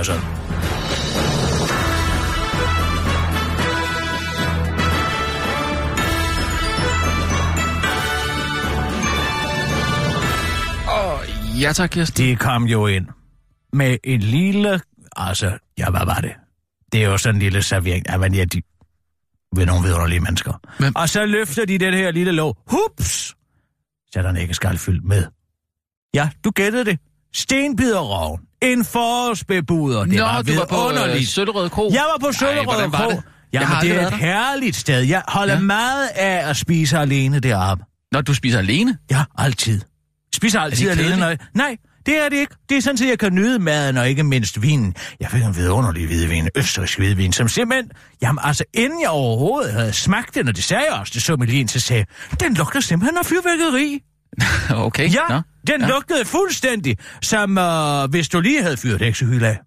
Ja 11.61 11.73
tak, 11.73 11.89
Kirsten. 11.89 12.25
De 12.25 12.35
kom 12.35 12.63
jo 12.63 12.87
ind 12.87 13.05
med 13.73 13.97
en 14.03 14.19
lille... 14.19 14.81
Altså, 15.15 15.57
ja, 15.77 15.89
hvad 15.89 16.05
var 16.05 16.19
det? 16.21 16.31
Det 16.91 17.03
er 17.03 17.07
jo 17.09 17.17
sådan 17.17 17.35
en 17.35 17.41
lille 17.41 17.63
servering. 17.63 18.05
Ja, 18.09 18.17
men 18.17 18.33
ja, 18.33 18.45
de 18.45 18.61
ved 19.55 19.65
nogle 19.65 19.83
vidunderlige 19.83 20.19
mennesker. 20.19 20.53
Hvem? 20.79 20.95
Og 20.95 21.09
så 21.09 21.25
løfter 21.25 21.65
de 21.65 21.77
den 21.77 21.93
her 21.93 22.11
lille 22.11 22.31
låg. 22.31 22.57
Hups! 22.67 23.35
Så 24.11 24.19
er 24.19 24.21
der 24.21 24.29
en 24.29 24.37
æggeskal 24.37 24.77
fyldt 24.77 25.03
med. 25.05 25.25
Ja, 26.13 26.29
du 26.43 26.51
gættede 26.51 26.85
det. 26.85 26.99
Stenbiderroven. 27.35 28.41
En 28.61 28.85
forårsbebuder. 28.85 30.03
Det 30.05 30.13
Nå, 30.13 30.23
var 30.23 30.41
du 30.41 30.53
var 30.55 30.65
på 30.65 30.75
øh, 30.75 30.81
vidunderligt. 30.81 31.29
Søllerød 31.29 31.69
Kro. 31.69 31.89
Jeg 31.93 32.05
var 32.13 32.27
på 32.27 32.31
Søllerød 32.31 32.91
Kro. 32.91 33.09
det? 33.09 33.11
Jamen, 33.11 33.23
Jeg 33.53 33.67
har 33.67 33.81
det 33.81 33.87
aldrig 33.91 33.91
er 33.91 33.93
et 33.95 34.11
været 34.11 34.11
der. 34.11 34.17
herligt 34.17 34.75
sted. 34.75 35.01
Jeg 35.01 35.21
holder 35.27 35.53
Ja. 35.53 35.59
ja. 35.59 35.65
meget 35.65 36.07
af 36.15 36.49
at 36.49 36.57
spise 36.57 36.97
alene 36.97 37.39
deroppe. 37.39 37.83
Når 38.11 38.21
du 38.21 38.33
spiser 38.33 38.59
alene? 38.59 38.97
Ja, 39.11 39.23
altid. 39.37 39.81
Spiser 40.35 40.59
altid 40.59 40.89
alene, 40.89 41.25
jeg... 41.25 41.37
Nej, 41.55 41.77
det 42.05 42.25
er 42.25 42.29
det 42.29 42.37
ikke. 42.37 42.55
Det 42.69 42.77
er 42.77 42.81
sådan, 42.81 43.03
at 43.03 43.09
jeg 43.09 43.19
kan 43.19 43.33
nyde 43.33 43.59
maden, 43.59 43.97
og 43.97 44.09
ikke 44.09 44.23
mindst 44.23 44.61
vinen. 44.61 44.95
Jeg 45.19 45.29
fik 45.31 45.43
en 45.43 45.55
vidunderlig 45.55 46.05
hvidvin, 46.07 46.49
østrisk 46.55 46.97
hvidvin, 46.97 47.33
som 47.33 47.47
simpelthen... 47.47 47.91
Jamen 48.21 48.39
altså, 48.43 48.63
inden 48.73 49.01
jeg 49.01 49.09
overhovedet 49.09 49.73
havde 49.73 49.93
smagt 49.93 50.35
den, 50.35 50.47
og 50.47 50.55
det 50.55 50.63
sagde 50.63 50.83
jeg 50.91 50.99
også, 50.99 51.11
det 51.13 51.23
så 51.23 51.35
mit 51.35 51.49
lige 51.49 51.67
så 51.67 51.79
sagde, 51.79 52.05
den 52.39 52.53
lugter 52.53 52.79
simpelthen 52.79 53.17
af 53.17 53.25
fyrværkeri. 53.25 53.99
okay. 54.87 55.13
Ja, 55.13 55.21
Nå. 55.29 55.41
den 55.67 55.81
Ja. 55.81 55.87
lugtede 55.87 56.25
fuldstændig, 56.25 56.97
som 57.21 57.57
øh, 57.57 58.09
hvis 58.09 58.29
du 58.29 58.39
lige 58.41 58.61
havde 58.61 58.77
fyret 58.77 59.01
heksehyld 59.01 59.43
af. 59.43 59.57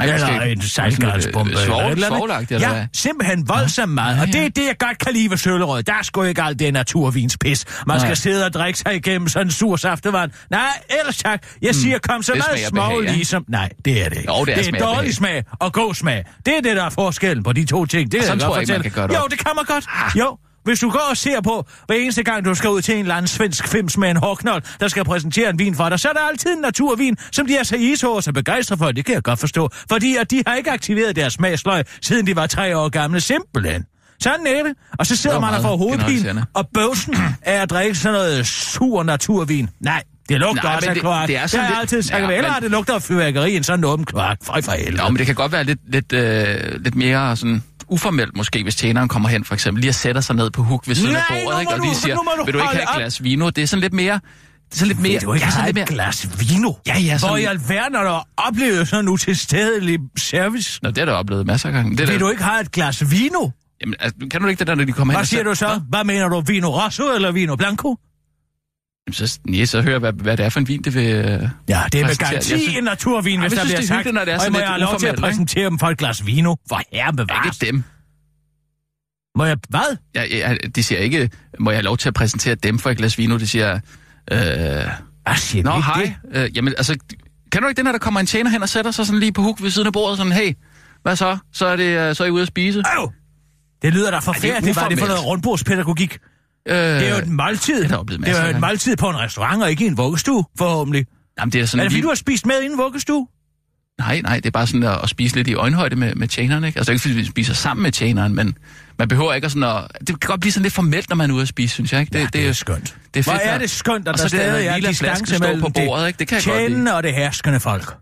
Eller 0.00 0.14
en 0.42 0.60
sådan 0.62 0.62
sejlgarnsbombe. 0.62 1.52
noget, 1.52 1.84
øh, 1.86 1.90
eller 1.92 2.36
eller 2.50 2.60
Ja, 2.60 2.72
hvad? 2.72 2.86
simpelthen 2.92 3.48
voldsomt 3.48 3.92
meget. 3.92 4.16
Ja, 4.16 4.20
Og 4.22 4.26
det 4.26 4.34
ja. 4.34 4.44
er 4.44 4.48
det, 4.48 4.66
jeg 4.66 4.74
godt 4.78 4.98
kan 4.98 5.12
lide 5.12 5.30
ved 5.30 5.36
Søllerød. 5.36 5.82
Der 5.82 5.92
er 5.94 6.02
sgu 6.02 6.22
ikke 6.22 6.42
alt 6.42 6.58
det 6.58 6.72
naturvinspis. 6.72 7.64
Man 7.86 7.96
Nej. 7.96 8.06
skal 8.06 8.16
sidde 8.16 8.44
og 8.46 8.52
drikke 8.52 8.78
sig 8.78 8.94
igennem 8.94 9.28
sådan 9.28 9.46
en 9.46 9.50
sur 9.50 9.76
saftevand. 9.76 10.30
Nej, 10.50 10.60
ellers 11.00 11.16
tak. 11.16 11.42
Jeg 11.62 11.74
siger, 11.74 11.98
kom 11.98 12.22
så 12.22 12.32
det 12.32 12.74
meget 12.74 13.04
ja. 13.04 13.12
ligesom... 13.12 13.44
Nej, 13.48 13.68
det 13.84 14.04
er 14.04 14.08
det 14.08 14.18
ikke. 14.18 14.32
Jo, 14.38 14.44
det 14.44 14.58
er 14.58 14.62
det 14.62 14.74
er 14.74 14.78
dårlig 14.78 14.98
behag. 14.98 15.14
smag 15.14 15.44
og 15.60 15.72
god 15.72 15.94
smag. 15.94 16.24
Det 16.46 16.56
er 16.56 16.60
det, 16.60 16.76
der 16.76 16.84
er 16.84 16.90
forskellen 16.90 17.42
på 17.44 17.52
de 17.52 17.64
to 17.64 17.86
ting. 17.86 18.12
Det 18.12 18.24
sådan 18.24 18.38
jeg 18.38 18.46
godt 18.46 18.58
fortælle. 18.68 18.92
Jo, 19.18 19.26
det 19.30 19.38
kan 19.38 19.50
man 19.56 19.64
godt. 19.64 19.84
Jo, 20.18 20.36
hvis 20.64 20.80
du 20.80 20.90
går 20.90 21.06
og 21.10 21.16
ser 21.16 21.40
på, 21.40 21.66
hver 21.86 21.96
eneste 21.96 22.22
gang 22.22 22.44
du 22.44 22.54
skal 22.54 22.70
ud 22.70 22.82
til 22.82 22.94
en 22.94 23.00
eller 23.00 23.14
anden 23.14 23.28
svensk 23.28 23.68
fims 23.68 23.96
med 23.98 24.10
en 24.10 24.16
hårknold, 24.16 24.62
der 24.80 24.88
skal 24.88 25.04
præsentere 25.04 25.50
en 25.50 25.58
vin 25.58 25.74
for 25.74 25.88
dig, 25.88 26.00
så 26.00 26.08
er 26.08 26.12
der 26.12 26.20
altid 26.20 26.50
en 26.52 26.60
naturvin, 26.60 27.16
som 27.32 27.46
de 27.46 27.56
er 27.56 27.62
så 27.62 27.76
ishås 27.76 28.28
og 28.28 28.34
begejstret 28.34 28.78
for. 28.78 28.92
Det 28.92 29.04
kan 29.04 29.14
jeg 29.14 29.22
godt 29.22 29.38
forstå. 29.40 29.68
Fordi 29.90 30.16
at 30.16 30.30
de 30.30 30.42
har 30.46 30.54
ikke 30.54 30.70
aktiveret 30.70 31.16
deres 31.16 31.32
smagsløg, 31.32 31.84
siden 32.02 32.26
de 32.26 32.36
var 32.36 32.46
tre 32.46 32.76
år 32.78 32.88
gamle. 32.88 33.20
Simpelthen. 33.20 33.84
Sådan 34.20 34.46
er 34.46 34.62
det. 34.62 34.72
Og 34.98 35.06
så 35.06 35.16
sidder 35.16 35.36
Det 35.36 35.40
man 35.46 35.54
og 35.54 35.62
får 35.62 35.76
hovedpine, 35.76 36.46
og 36.54 36.68
bøvsen 36.74 37.16
er 37.42 37.62
at 37.62 37.70
drikke 37.70 37.94
sådan 37.94 38.18
noget 38.18 38.46
sur 38.46 39.02
naturvin. 39.02 39.68
Nej, 39.80 40.02
det 40.28 40.40
lugter 40.40 40.62
Nej, 40.62 40.76
også 40.76 40.88
af 40.88 40.94
det- 40.94 41.00
kloak. 41.02 41.28
det 41.28 41.36
er 41.36 41.40
Det 41.40 41.50
sådan 41.50 41.66
har 41.66 41.72
jeg 41.72 41.80
lidt- 41.82 41.92
altid 41.92 42.02
sagt. 42.02 42.22
Ja, 42.22 42.30
Eller 42.36 42.52
men- 42.52 42.62
det 42.62 42.70
lugter 42.70 42.94
af 42.94 43.02
fyrværkeri 43.02 43.56
en 43.56 43.64
sådan 43.64 43.84
åben 43.84 44.04
kloak. 44.04 44.38
Frej 44.44 44.62
for 44.62 44.72
helvede. 44.72 44.96
Nå, 44.96 45.08
men 45.08 45.18
det 45.18 45.26
kan 45.26 45.34
godt 45.34 45.52
være 45.52 45.64
lidt, 45.64 45.78
lidt, 45.92 46.12
øh, 46.12 46.82
lidt 46.84 46.94
mere 46.94 47.36
sådan 47.36 47.62
uformelt 47.90 48.36
måske, 48.36 48.62
hvis 48.62 48.76
tjeneren 48.76 49.08
kommer 49.08 49.28
hen 49.28 49.44
for 49.44 49.54
eksempel, 49.54 49.80
lige 49.80 49.88
at 49.88 49.94
sætter 49.94 50.20
sig 50.20 50.36
ned 50.36 50.50
på 50.50 50.62
huk 50.62 50.88
ved 50.88 50.94
siden 50.94 51.16
af 51.16 51.22
Nej, 51.30 51.38
nu 51.40 51.44
bordet, 51.44 51.60
ikke? 51.60 51.72
og 51.72 51.78
lige 51.80 51.94
siger, 51.94 52.14
du 52.16 52.44
vil 52.44 52.54
du 52.54 52.58
ikke 52.58 52.68
have 52.68 52.82
et 52.82 52.88
op." 52.88 52.96
glas 52.96 53.22
vino? 53.22 53.50
Det 53.50 53.62
er 53.62 53.66
sådan 53.66 53.80
lidt 53.80 53.92
mere... 53.92 54.14
Det 54.14 54.74
er 54.74 54.76
sådan 54.78 54.88
lidt 54.88 55.00
mere... 55.00 55.12
Vil 55.12 55.22
du 55.22 55.32
ikke 55.34 55.46
ja, 55.46 55.50
sådan 55.50 55.64
lidt 55.66 55.78
et 55.78 55.80
mere... 55.90 55.94
glas 56.04 56.28
vino? 56.40 56.72
Ja, 56.86 56.98
ja, 56.98 57.10
Hvor 57.18 57.28
sådan- 57.28 57.42
i 57.42 57.44
alverden 57.44 57.94
har 57.94 58.04
du 58.04 58.20
oplevet 58.36 58.88
sådan 58.88 59.04
en 59.04 59.08
utilstedelig 59.08 59.98
service? 60.18 60.80
Nå, 60.82 60.88
det 60.90 60.98
har 60.98 61.04
du 61.04 61.12
oplevet 61.12 61.46
masser 61.46 61.68
af 61.68 61.72
gange. 61.72 61.90
Det 61.90 61.98
Vil 61.98 62.08
da- 62.08 62.18
du 62.18 62.30
ikke 62.30 62.42
have 62.42 62.60
et 62.60 62.72
glas 62.72 63.10
vino? 63.10 63.48
Jamen, 63.80 63.94
altså, 64.00 64.16
kan 64.30 64.40
du 64.40 64.46
ikke 64.48 64.58
det 64.58 64.66
der, 64.66 64.74
når 64.74 64.84
de 64.84 64.92
kommer 64.92 65.14
hen 65.14 65.18
Hvad 65.18 65.26
siger 65.26 65.42
du 65.42 65.54
så? 65.54 65.80
Hvad 65.88 66.04
mener 66.04 66.28
du? 66.28 66.40
Vino 66.40 66.84
rosso 66.84 67.14
eller 67.14 67.32
vino 67.32 67.56
blanco? 67.56 67.96
Så, 69.12 69.38
nej, 69.44 69.64
så 69.64 69.82
hører 69.82 69.98
hvad, 69.98 70.12
hvad 70.12 70.36
det 70.36 70.46
er 70.46 70.50
for 70.50 70.60
en 70.60 70.68
vin, 70.68 70.82
det 70.82 70.94
vil... 70.94 71.06
øh, 71.06 71.14
Ja, 71.68 71.82
det 71.92 72.00
er 72.00 72.06
med 72.06 72.16
garanti 72.16 72.46
synes- 72.48 72.76
en 72.76 72.84
naturvin, 72.84 73.38
Ej, 73.40 73.48
hvis 73.48 73.52
der 73.52 73.58
synes, 73.58 73.68
bliver 73.70 73.78
det 73.80 73.88
sagt. 73.88 73.98
hyggeligt, 73.98 74.14
når 74.14 74.24
det 74.24 74.34
er 74.34 74.46
Og 74.46 74.52
må 74.52 74.58
jeg 74.58 74.68
have 74.68 74.80
lov 74.80 74.98
til 74.98 75.06
at 75.06 75.12
ikke? 75.12 75.20
præsentere 75.22 75.64
dem 75.70 75.78
for 75.78 75.86
et 75.86 75.98
glas 75.98 76.26
vino? 76.26 76.54
For 76.68 76.80
herre 76.92 77.12
bevares. 77.12 77.62
Ikke 77.62 77.72
dem. 77.72 77.82
Må 79.36 79.44
jeg... 79.44 79.56
Hvad? 79.68 79.96
Jeg, 80.14 80.28
jeg, 80.32 80.58
de 80.76 80.82
siger 80.82 80.98
ikke, 80.98 81.30
må 81.58 81.70
jeg 81.70 81.76
have 81.76 81.84
lov 81.84 81.96
til 81.96 82.08
at 82.08 82.14
præsentere 82.14 82.54
dem 82.54 82.78
for 82.78 82.90
et 82.90 82.96
glas 82.96 83.18
vino? 83.18 83.38
De 83.38 83.46
siger, 83.46 83.74
øh, 84.32 84.38
Hvad 84.38 85.36
siger 85.36 85.64
Nå, 85.64 85.70
hej. 85.80 86.02
det? 86.32 86.42
Øh, 86.44 86.56
jamen, 86.56 86.74
altså, 86.76 86.96
kan 87.52 87.62
du 87.62 87.68
ikke 87.68 87.78
den 87.78 87.86
her, 87.86 87.92
der 87.92 87.98
kommer 87.98 88.20
en 88.20 88.26
tjener 88.26 88.50
hen 88.50 88.62
og 88.62 88.68
sætter 88.68 88.90
sig 88.90 89.06
sådan 89.06 89.20
lige 89.20 89.32
på 89.32 89.42
huk 89.42 89.62
ved 89.62 89.70
siden 89.70 89.86
af 89.86 89.92
bordet, 89.92 90.18
sådan, 90.18 90.32
hey, 90.32 90.52
hvad 91.02 91.16
så? 91.16 91.38
Så 91.52 91.66
er, 91.66 91.76
det, 91.76 91.84
øh, 92.08 92.14
så 92.14 92.22
er 92.22 92.26
I 92.28 92.30
ude 92.30 92.42
at 92.42 92.48
spise? 92.48 92.78
Øv! 92.98 93.12
Det 93.82 93.92
lyder 93.92 94.10
da 94.10 94.18
forfærdeligt. 94.18 94.76
Hvad 94.76 94.84
er 94.84 94.88
det 94.88 94.98
for 94.98 95.06
noget 95.06 95.24
rundbordspædagogik? 95.24 96.18
Øh, 96.68 96.74
Det 96.76 97.06
er 97.06 97.10
jo 97.10 97.16
et 97.16 97.28
måltid. 97.28 97.82
det 97.82 97.92
er 97.92 98.02
det 98.02 98.28
er 98.28 98.42
jo 98.44 98.50
et 98.54 98.60
måltid 98.60 98.96
på 98.96 99.08
en 99.10 99.16
restaurant, 99.18 99.62
og 99.62 99.70
ikke 99.70 99.84
i 99.84 99.86
en 99.88 99.96
vuggestue, 99.96 100.44
forhåbentlig. 100.58 101.06
Jamen, 101.40 101.52
det 101.52 101.58
er 101.58 101.62
Er 101.62 101.66
sådan 101.66 101.78
det 101.84 101.86
fordi, 101.90 101.94
lige... 101.96 102.02
du 102.02 102.08
har 102.08 102.14
spist 102.14 102.46
med 102.46 102.62
inden 102.62 102.78
vuggestue? 102.78 103.26
Nej, 103.98 104.20
nej, 104.20 104.36
det 104.36 104.46
er 104.46 104.50
bare 104.50 104.66
sådan 104.66 104.82
at, 104.82 104.98
at 105.02 105.08
spise 105.08 105.36
lidt 105.36 105.48
i 105.48 105.54
øjenhøjde 105.54 105.96
med, 105.96 106.14
med 106.14 106.28
tjeneren, 106.28 106.64
ikke? 106.64 106.78
Altså 106.78 106.92
ikke 106.92 107.02
fordi 107.02 107.14
vi 107.14 107.24
spiser 107.24 107.54
sammen 107.54 107.82
med 107.82 107.92
tjeneren, 107.92 108.34
men, 108.34 108.56
Man 108.98 109.08
behøver 109.08 109.34
ikke 109.34 109.44
at 109.44 109.50
sådan 109.52 109.62
at... 109.62 109.84
Det 110.00 110.06
kan 110.08 110.18
godt 110.28 110.40
blive 110.40 110.52
sådan 110.52 110.62
lidt 110.62 110.74
formelt, 110.74 111.08
når 111.08 111.16
man 111.16 111.30
er 111.30 111.34
ude 111.34 111.42
at 111.42 111.48
spise, 111.48 111.74
synes 111.74 111.92
jeg. 111.92 112.00
Ikke? 112.00 112.18
Det, 112.18 112.32
det, 112.32 112.48
er 112.48 112.52
skønt. 112.52 112.96
Det 113.14 113.20
er 113.20 113.24
Hvor 113.24 113.32
fedt, 113.32 113.42
er 113.44 113.52
når- 113.52 113.58
det 113.58 113.70
skønt, 113.70 113.98
at 113.98 114.04
der 114.04 114.12
det 114.12 114.30
stadig 114.30 114.66
er 114.66 114.76
distance 114.76 115.26
står 115.36 115.46
mellem 115.46 115.60
på 115.60 115.68
bordet, 115.68 116.06
ikke? 116.06 116.18
Det 116.18 116.28
kan 116.28 116.36
jeg 116.36 116.44
godt 116.60 116.72
lide. 116.72 116.94
og 116.96 117.02
det 117.02 117.14
herskende 117.14 117.60
folk. 117.60 117.96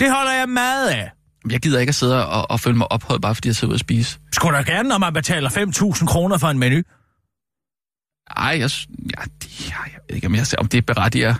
Det 0.00 0.10
holder 0.14 0.32
jeg 0.32 0.48
meget 0.48 0.88
af. 0.88 1.10
Jeg 1.50 1.60
gider 1.60 1.80
ikke 1.80 1.90
at 1.90 1.94
sidde 1.94 2.26
og, 2.26 2.50
og 2.50 2.60
føle 2.60 2.76
mig 2.76 2.92
ophøjet, 2.92 3.22
bare 3.22 3.34
fordi 3.34 3.48
jeg 3.48 3.56
sidder 3.56 3.68
ude 3.70 3.74
at 3.76 3.80
spise. 3.80 4.18
Skulle 4.32 4.56
da 4.58 4.62
gerne, 4.62 4.88
når 4.88 4.98
man 4.98 5.12
betaler 5.12 5.50
5.000 5.98 6.06
kroner 6.06 6.38
for 6.38 6.48
en 6.48 6.58
menu. 6.58 6.82
Ej, 8.36 8.44
jeg, 8.60 8.70
ja, 8.88 9.22
det, 9.42 9.70
ja, 9.70 9.74
jeg 9.84 10.00
ved 10.08 10.16
ikke, 10.16 10.26
om, 10.26 10.34
jeg, 10.34 10.46
om 10.58 10.66
det 10.68 10.86
berettiger 10.86 11.34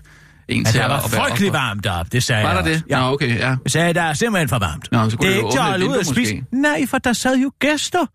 en 0.48 0.58
Men 0.58 0.64
til 0.64 0.74
der 0.74 0.84
at, 0.84 0.90
var 0.90 0.96
at 0.96 1.12
være 1.12 1.20
frygtelig 1.20 1.52
varmt 1.52 1.86
op, 1.86 2.12
det 2.12 2.22
sagde 2.22 2.44
Var 2.44 2.54
jeg 2.54 2.64
der 2.64 2.70
det? 2.70 2.82
Ja. 2.88 3.00
Nå, 3.00 3.06
okay, 3.06 3.38
ja. 3.38 3.48
Jeg 3.48 3.58
sagde, 3.66 3.94
der 3.94 4.02
er 4.02 4.12
simpelthen 4.12 4.48
for 4.48 4.58
varmt. 4.58 4.92
Nå, 4.92 5.10
så 5.10 5.16
kunne 5.16 5.28
det 5.28 5.34
er 5.34 5.38
ikke 5.38 5.50
til 5.50 5.58
at 5.58 5.64
holde 5.64 5.88
ud 5.88 5.96
vindue 5.96 6.14
spise. 6.14 6.42
Nej, 6.52 6.86
for 6.86 6.98
der 6.98 7.12
sad 7.12 7.36
jo 7.36 7.52
gæster. 7.58 8.06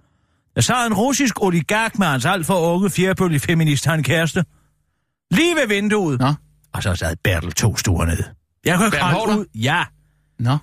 Der 0.55 0.61
sad 0.61 0.87
en 0.87 0.93
russisk 0.93 1.43
oligark 1.43 1.99
med 1.99 2.07
hans 2.07 2.25
alt 2.25 2.45
for 2.45 2.73
unge 2.73 2.89
fjerbølge 2.89 3.39
feminist, 3.39 3.85
han 3.85 4.03
kæreste. 4.03 4.45
Lige 5.31 5.55
ved 5.55 5.67
vinduet. 5.67 6.19
Nå, 6.19 6.33
Og 6.73 6.83
så 6.83 6.95
sad 6.95 7.15
Bertel 7.23 7.51
to 7.51 7.77
stuer 7.77 8.05
nede. 8.05 8.23
Jeg 8.65 8.77
kunne 8.77 8.87
ikke 8.87 8.97
ud. 9.39 9.45
Ja, 9.55 9.83
nå. 10.39 10.57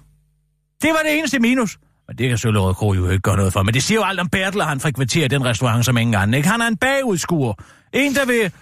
det 0.82 0.90
var 0.90 1.00
det 1.04 1.18
eneste 1.18 1.38
minus. 1.38 1.78
Men 2.08 2.18
det 2.18 2.28
kan 2.28 2.38
Søllerød 2.38 2.74
Kro 2.74 2.92
jo 2.92 3.10
ikke 3.10 3.22
gøre 3.22 3.36
noget 3.36 3.52
for. 3.52 3.62
Men 3.62 3.74
det 3.74 3.82
siger 3.82 3.98
jo 3.98 4.04
alt 4.04 4.20
om 4.20 4.28
Bertel, 4.28 4.60
at 4.60 4.66
han 4.66 4.80
frekventerer 4.80 5.28
den 5.28 5.44
restaurant 5.44 5.84
som 5.84 5.96
ingen 5.96 6.14
anden. 6.14 6.34
Ikke? 6.34 6.48
Han 6.48 6.60
er 6.60 6.66
en 6.66 6.76
bagudskuer. 6.76 7.54
En, 7.94 8.14
der 8.14 8.26
vil... 8.26 8.52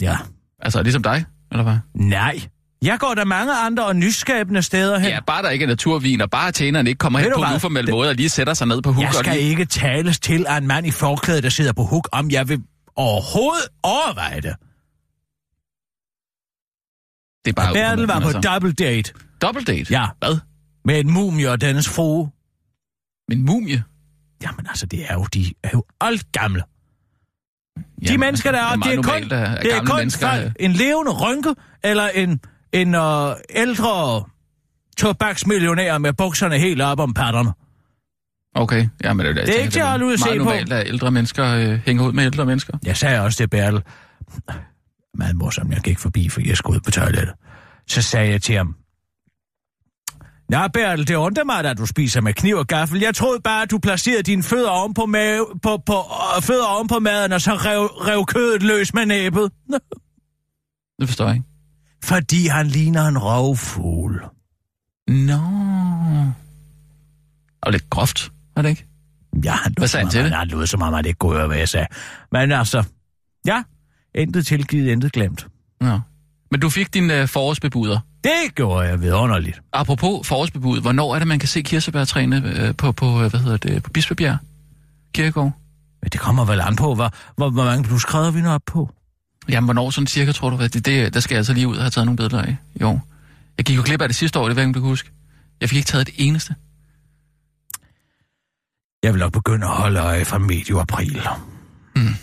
Ja, 0.00 0.16
Altså, 0.60 0.82
ligesom 0.82 1.02
dig, 1.02 1.24
eller 1.52 1.62
hvad? 1.64 1.78
nej. 1.94 2.40
Jeg 2.82 2.98
går 2.98 3.14
der 3.14 3.24
mange 3.24 3.52
andre 3.54 3.86
og 3.86 3.96
nyskabende 3.96 4.62
steder 4.62 4.98
hen. 4.98 5.10
Ja, 5.10 5.20
bare 5.26 5.42
der 5.42 5.50
ikke 5.50 5.62
er 5.62 5.66
naturvin, 5.66 6.20
og 6.20 6.30
bare 6.30 6.52
tjeneren 6.52 6.86
ikke 6.86 6.98
kommer 6.98 7.18
Ved 7.18 7.26
hen 7.26 7.34
på 7.34 7.42
en 7.42 7.54
uformel 7.56 7.86
Det- 7.86 7.94
måde 7.94 8.08
og 8.08 8.14
lige 8.14 8.28
sætter 8.28 8.54
sig 8.54 8.66
ned 8.66 8.82
på 8.82 8.92
huk 8.92 9.04
Jeg 9.04 9.14
skal 9.14 9.32
lige... 9.36 9.50
ikke 9.50 9.64
tales 9.64 10.18
til 10.20 10.46
af 10.46 10.56
en 10.56 10.66
mand 10.66 10.86
i 10.86 10.90
forklæde, 10.90 11.42
der 11.42 11.48
sidder 11.48 11.72
på 11.72 11.84
huk, 11.84 12.08
om 12.12 12.30
jeg 12.30 12.48
vil 12.48 12.62
overhovedet 12.96 13.68
overveje 13.82 14.40
det. 14.40 14.56
Det 17.44 17.50
er 17.50 17.54
bare 17.54 17.72
Bertel 17.74 18.06
var 18.06 18.20
på 18.20 18.28
altså. 18.28 18.40
double 18.40 18.72
date. 18.72 19.12
Double 19.42 19.64
date? 19.64 19.86
Ja. 19.94 20.06
Hvad? 20.18 20.38
Med 20.84 21.00
en 21.00 21.10
mumie 21.12 21.50
og 21.50 21.60
dennes 21.60 21.88
frue. 21.88 22.30
Men 23.28 23.44
mumie? 23.46 23.84
Jamen 24.42 24.66
altså, 24.68 24.86
det 24.86 25.04
er 25.10 25.14
jo, 25.14 25.24
de 25.34 25.52
er 25.62 25.70
jo 25.74 25.84
alt 26.00 26.32
gamle. 26.32 26.62
De 27.78 27.84
Jamen, 28.06 28.20
mennesker, 28.20 28.52
der 28.52 28.58
er, 28.58 28.76
det 28.76 28.86
er 28.92 28.96
kun, 28.96 29.04
normalt, 29.04 29.32
at- 29.32 29.56
at 29.56 29.62
det 29.62 29.74
er 29.74 29.84
kun 29.84 29.96
mennesker, 29.96 30.50
en 30.60 30.72
levende 30.72 31.12
rynke, 31.12 31.54
eller 31.84 32.08
en, 32.08 32.40
en 32.72 32.94
uh, 32.94 33.30
ældre 33.50 34.24
tobaksmillionær 34.96 35.98
med 35.98 36.12
bukserne 36.12 36.58
helt 36.58 36.82
op 36.82 37.00
om 37.00 37.14
patterne. 37.14 37.52
Okay, 38.54 38.88
ja, 39.04 39.12
men 39.12 39.26
det, 39.26 39.36
Det 39.36 39.48
er 39.48 39.60
ikke 39.60 39.70
til 39.72 39.80
at 39.80 39.86
holde 39.88 40.06
ud 40.06 40.12
at 40.12 40.18
se 40.20 40.24
meget 40.26 40.38
på. 40.38 40.44
normalt, 40.44 40.72
at 40.72 40.86
ældre 40.88 41.10
mennesker 41.10 41.46
øh, 41.54 41.80
hænger 41.86 42.04
ud 42.06 42.12
med 42.12 42.24
ældre 42.24 42.46
mennesker. 42.46 42.78
Jeg 42.84 42.96
sagde 42.96 43.20
også 43.20 43.36
til 43.36 43.48
Bertel, 43.48 43.82
meget 45.18 45.36
morsomt, 45.36 45.74
jeg 45.74 45.80
gik 45.82 45.98
forbi, 45.98 46.28
for 46.28 46.40
jeg 46.44 46.56
skulle 46.56 46.76
ud 46.76 46.80
på 46.80 46.90
toilettet. 46.90 47.32
Så 47.88 48.02
sagde 48.02 48.30
jeg 48.30 48.42
til 48.42 48.56
ham, 48.56 48.74
Ja, 50.52 50.68
Bertel, 50.68 51.08
det 51.08 51.14
undrer 51.14 51.44
mig, 51.44 51.64
at 51.64 51.78
du 51.78 51.86
spiser 51.86 52.20
med 52.20 52.34
kniv 52.34 52.56
og 52.56 52.66
gaffel. 52.66 53.00
Jeg 53.00 53.14
troede 53.14 53.40
bare, 53.40 53.62
at 53.62 53.70
du 53.70 53.78
placerede 53.78 54.22
dine 54.22 54.42
fødder 54.42 54.70
oven 54.70 54.94
på, 54.94 55.06
mave, 55.06 55.46
på, 55.62 55.82
på, 55.86 55.92
øh, 56.36 56.42
fødder 56.42 56.66
oven 56.66 56.88
på 56.88 56.98
maden, 56.98 57.32
og 57.32 57.40
så 57.40 57.50
rev, 57.54 57.86
rev 57.86 58.26
kødet 58.26 58.62
løs 58.62 58.94
med 58.94 59.06
næbet. 59.06 59.52
Det 61.00 61.08
forstår 61.08 61.26
jeg 61.26 61.34
ikke. 61.34 61.46
Fordi 62.04 62.46
han 62.46 62.66
ligner 62.66 63.06
en 63.06 63.18
rovfugl. 63.18 64.24
Nå. 65.08 65.38
Og 67.62 67.72
lidt 67.72 67.90
groft, 67.90 68.32
er 68.56 68.62
det 68.62 68.68
ikke? 68.68 68.86
Ja, 69.44 69.52
han 69.52 69.70
lød, 69.70 69.78
Hvad 69.78 69.88
sagde 69.88 70.04
han 70.04 70.10
til 70.10 70.34
Han 70.34 70.48
lød 70.48 70.66
som 70.66 70.82
om, 70.82 70.92
han 70.92 71.06
ikke 71.06 71.18
kunne 71.18 71.36
høre, 71.36 71.46
hvad 71.46 71.56
jeg 71.56 71.68
sagde. 71.68 71.86
Men 72.32 72.52
altså, 72.52 72.84
ja, 73.46 73.62
intet 74.14 74.46
tilgivet, 74.46 74.90
intet 74.90 75.12
glemt. 75.12 75.46
Ja. 75.82 75.98
Men 76.50 76.60
du 76.60 76.70
fik 76.70 76.94
din 76.94 77.10
øh, 77.10 77.28
forårsbebuder. 77.28 78.00
Det 78.24 78.54
gjorde 78.54 78.88
jeg 78.88 79.00
vidunderligt. 79.00 79.60
Apropos 79.72 80.26
forårsbebud, 80.26 80.80
hvornår 80.80 81.14
er 81.14 81.18
det, 81.18 81.28
man 81.28 81.38
kan 81.38 81.48
se 81.48 81.62
kirsebærtræene 81.62 82.42
øh, 82.46 82.74
på, 82.74 82.92
på, 82.92 83.22
øh, 83.22 83.30
hvad 83.30 83.40
hedder 83.40 83.56
det, 83.56 83.82
på 83.82 83.90
Bispebjerg 83.90 84.38
Kirkegård? 85.14 85.52
Men 86.02 86.10
det 86.10 86.20
kommer 86.20 86.44
vel 86.44 86.60
an 86.60 86.76
på, 86.76 86.94
hvor, 86.94 87.12
hvor, 87.36 87.50
hvor 87.50 87.64
mange 87.64 87.84
plusgrader 87.84 88.30
vi 88.30 88.40
når 88.40 88.52
op 88.52 88.62
på. 88.66 88.90
Jamen, 89.48 89.66
hvornår 89.66 89.90
sådan 89.90 90.06
cirka, 90.06 90.32
tror 90.32 90.50
du? 90.50 90.56
Det, 90.56 90.86
det, 90.86 91.14
der 91.14 91.20
skal 91.20 91.34
jeg 91.34 91.38
altså 91.38 91.52
lige 91.52 91.68
ud 91.68 91.76
og 91.76 91.82
have 91.82 91.90
taget 91.90 92.06
nogle 92.06 92.16
billeder 92.16 92.42
af 92.42 92.56
år. 92.84 93.06
Jeg 93.58 93.64
gik 93.64 93.76
jo 93.76 93.82
glip 93.84 94.02
af 94.02 94.08
det 94.08 94.16
sidste 94.16 94.38
år, 94.38 94.46
det 94.46 94.56
ved 94.56 94.62
jeg 94.62 94.68
ikke, 94.68 94.68
om 94.68 94.74
du 94.74 94.80
kan 94.80 94.88
huske. 94.88 95.10
Jeg 95.60 95.68
fik 95.68 95.76
ikke 95.76 95.86
taget 95.86 96.06
det 96.06 96.14
eneste. 96.18 96.54
Jeg 99.02 99.12
vil 99.12 99.18
nok 99.18 99.32
begynde 99.32 99.66
at 99.66 99.72
holde 99.72 100.00
øje 100.00 100.24
fra 100.24 100.38
medio 100.38 100.80
april. 100.80 101.22
Mm. 101.96 102.14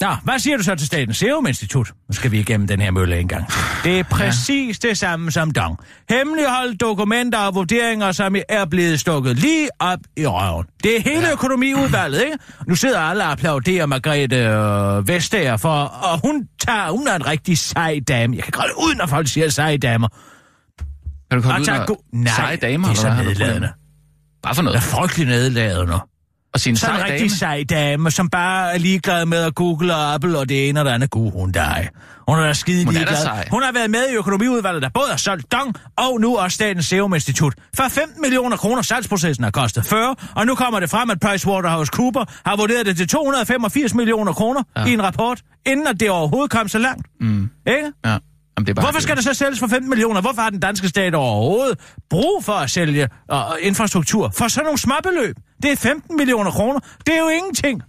Nå, 0.00 0.08
hvad 0.24 0.38
siger 0.38 0.56
du 0.56 0.62
så 0.62 0.74
til 0.74 0.86
Statens 0.86 1.16
Serum 1.16 1.46
Institut? 1.46 1.92
Nu 2.08 2.12
skal 2.14 2.30
vi 2.30 2.38
igennem 2.40 2.66
den 2.66 2.80
her 2.80 2.90
mølle 2.90 3.18
en 3.18 3.28
gang. 3.28 3.44
Det 3.84 3.98
er 3.98 4.02
præcis 4.02 4.84
ja. 4.84 4.88
det 4.88 4.98
samme 4.98 5.30
som 5.30 5.50
dong. 5.50 5.78
Hemmeligholdt 6.10 6.80
dokumenter 6.80 7.38
og 7.38 7.54
vurderinger, 7.54 8.12
som 8.12 8.36
er 8.48 8.64
blevet 8.64 9.00
stukket 9.00 9.36
lige 9.38 9.68
op 9.80 9.98
i 10.16 10.26
røven. 10.26 10.66
Det 10.84 10.96
er 10.96 11.00
hele 11.00 11.26
ja. 11.26 11.32
økonomiudvalget, 11.32 12.22
ikke? 12.22 12.38
Nu 12.66 12.74
sidder 12.74 13.00
alle 13.00 13.24
og 13.24 13.30
applauderer 13.32 13.86
Margrethe 13.86 14.36
øh, 14.36 15.08
Vestager 15.08 15.56
for, 15.56 15.74
og 15.84 16.20
hun 16.24 16.48
tager, 16.66 16.90
hun 16.90 17.08
er 17.08 17.14
en 17.14 17.26
rigtig 17.26 17.58
sej 17.58 18.00
dame. 18.08 18.36
Jeg 18.36 18.44
kan 18.44 18.52
godt 18.52 18.70
ud, 18.70 18.94
når 18.94 19.06
folk 19.06 19.28
siger 19.28 19.48
seje 19.48 19.78
damer. 19.78 20.08
Kan 21.30 21.38
du 21.38 21.42
komme 21.42 21.54
Og 21.54 21.60
ud 21.60 21.86
go- 21.86 21.94
Nej, 22.12 22.32
seje 22.36 22.56
damer? 22.56 22.88
det 22.88 22.96
er 22.96 23.00
så 23.00 23.22
nedladende. 23.24 23.68
Bare 24.42 24.54
for 24.54 24.62
Det 24.62 24.68
er 24.68 24.72
noget. 24.72 24.82
frygtelig 24.82 25.26
nedladende. 25.26 25.98
Og 26.56 26.60
sige 26.60 26.70
en 26.70 26.76
Sådan 26.76 26.96
en 26.96 27.02
rigtig 27.04 27.18
dame. 27.20 27.30
sej 27.30 27.64
dame, 27.70 28.10
som 28.10 28.28
bare 28.28 28.74
er 28.74 28.78
ligeglad 28.78 29.26
med 29.26 29.38
at 29.38 29.54
google 29.54 29.94
og 29.94 30.14
Apple 30.14 30.38
og 30.38 30.48
det 30.48 30.68
ene 30.68 30.80
og 30.80 30.84
det 30.86 30.92
andet. 30.92 31.10
Gud, 31.10 31.30
hun 31.32 31.52
dig. 31.52 31.88
Hun 32.28 32.38
er 32.38 32.46
da 32.46 32.52
skide 32.52 32.84
Hun 32.84 32.94
er 32.94 32.98
ligeglad. 32.98 33.22
sej. 33.22 33.48
Hun 33.50 33.62
har 33.62 33.72
været 33.72 33.90
med 33.90 34.08
i 34.12 34.14
økonomiudvalget, 34.14 34.82
der 34.82 34.88
både 34.94 35.06
har 35.10 35.16
solgt 35.16 35.52
Dong 35.52 35.74
og 35.96 36.20
nu 36.20 36.36
også 36.36 36.54
Statens 36.54 36.86
Serum 36.86 37.14
Institut. 37.14 37.54
For 37.76 37.84
15 37.88 38.20
millioner 38.20 38.56
kroner 38.56 38.82
salgsprocessen 38.82 39.44
har 39.44 39.50
kostet 39.50 39.86
40, 39.86 40.16
og 40.36 40.46
nu 40.46 40.54
kommer 40.54 40.80
det 40.80 40.90
frem, 40.90 41.10
at 41.10 41.20
PricewaterhouseCooper 41.20 42.24
har 42.46 42.56
vurderet 42.56 42.86
det 42.86 42.96
til 42.96 43.08
285 43.08 43.94
millioner 43.94 44.32
kroner 44.32 44.62
ja. 44.76 44.84
i 44.84 44.92
en 44.92 45.02
rapport, 45.02 45.40
inden 45.66 45.86
at 45.86 46.00
det 46.00 46.10
overhovedet 46.10 46.50
kom 46.50 46.68
så 46.68 46.78
langt. 46.78 47.06
Mm. 47.20 47.48
Ikke? 47.66 47.92
Ja. 48.04 48.16
Jamen, 48.56 48.66
det 48.66 48.70
er 48.70 48.74
bare 48.74 48.84
Hvorfor 48.84 49.00
skal 49.00 49.16
det 49.16 49.24
så 49.24 49.34
sælges 49.34 49.58
for 49.58 49.66
15 49.66 49.88
millioner? 49.90 50.20
Hvorfor 50.20 50.42
har 50.42 50.50
den 50.50 50.60
danske 50.60 50.88
stat 50.88 51.14
overhovedet 51.14 51.78
brug 52.10 52.44
for 52.44 52.52
at 52.52 52.70
sælge 52.70 53.08
uh, 53.32 53.38
infrastruktur 53.60 54.30
for 54.34 54.48
sådan 54.48 54.64
nogle 54.64 54.78
småbeløb? 54.78 55.36
Det 55.62 55.72
er 55.72 55.76
15 55.76 56.16
millioner 56.16 56.50
kroner. 56.50 56.80
Det 57.06 57.14
er 57.14 57.18
jo 57.18 57.28
ingenting. 57.28 57.82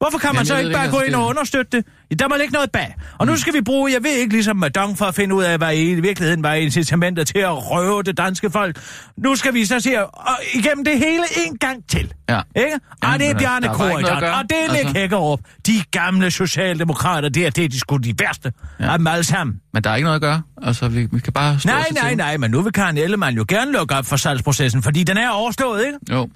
Hvorfor 0.00 0.18
kan 0.18 0.28
man 0.28 0.34
Jamen, 0.34 0.46
så 0.46 0.56
ikke 0.56 0.70
bare 0.72 0.90
gå 0.90 0.96
altså, 0.96 1.06
ind 1.06 1.14
og 1.14 1.26
understøtte 1.26 1.76
det? 1.76 1.86
Ja, 2.10 2.14
Der 2.14 2.28
må 2.28 2.34
ligge 2.36 2.52
noget 2.52 2.70
bag. 2.70 2.94
Og 3.18 3.26
nu 3.26 3.36
skal 3.36 3.54
vi 3.54 3.60
bruge, 3.60 3.92
jeg 3.92 4.02
ved 4.02 4.10
ikke, 4.10 4.32
ligesom 4.32 4.56
Madong 4.56 4.98
for 4.98 5.04
at 5.04 5.14
finde 5.14 5.34
ud 5.34 5.42
af, 5.42 5.58
hvad 5.58 5.76
i 5.76 5.94
virkeligheden 5.94 6.42
var 6.42 6.52
incitamenter 6.54 7.24
til 7.24 7.38
at 7.38 7.70
røve 7.70 8.02
det 8.02 8.16
danske 8.18 8.50
folk. 8.50 8.80
Nu 9.16 9.36
skal 9.36 9.54
vi 9.54 9.64
så 9.64 9.80
se 9.80 10.06
og 10.06 10.38
igennem 10.54 10.84
det 10.84 10.98
hele 10.98 11.24
en 11.46 11.58
gang 11.58 11.88
til. 11.88 12.12
Ja. 12.28 12.40
Ikke? 12.56 12.74
Og 12.74 12.98
Jamen, 13.02 13.20
det 13.20 13.30
er 13.30 13.38
Bjarne 13.38 13.68
Korydon, 13.68 14.24
og 14.24 14.42
det 14.50 14.56
er 14.66 14.72
Nick 14.72 14.84
Altså. 14.84 14.98
Hækkerup. 14.98 15.40
De 15.66 15.72
gamle 15.90 16.30
socialdemokrater, 16.30 17.28
det 17.28 17.46
er, 17.46 17.50
det 17.50 17.72
de 17.72 17.78
sgu 17.78 17.96
de 17.96 18.14
værste 18.18 18.52
Ja. 18.80 18.92
af 18.92 18.98
dem 18.98 19.06
alle 19.06 19.24
sammen. 19.24 19.56
Men 19.74 19.84
der 19.84 19.90
er 19.90 19.96
ikke 19.96 20.04
noget 20.04 20.16
at 20.16 20.22
gøre. 20.22 20.42
Altså, 20.62 20.88
vi, 20.88 21.08
vi 21.12 21.20
kan 21.20 21.32
bare 21.32 21.58
stå 21.60 21.68
Nej, 21.68 21.84
nej, 21.94 22.14
nej, 22.14 22.36
men 22.36 22.50
nu 22.50 22.62
vil 22.62 22.72
Karen 22.72 22.98
Ellemann 22.98 23.36
jo 23.36 23.44
gerne 23.48 23.72
lukke 23.72 23.94
op 23.94 24.06
for 24.06 24.16
salgsprocessen, 24.16 24.82
fordi 24.82 25.04
den 25.04 25.16
er 25.16 25.28
overstået, 25.30 25.86
ikke? 25.86 25.98
Jo. 26.10 26.28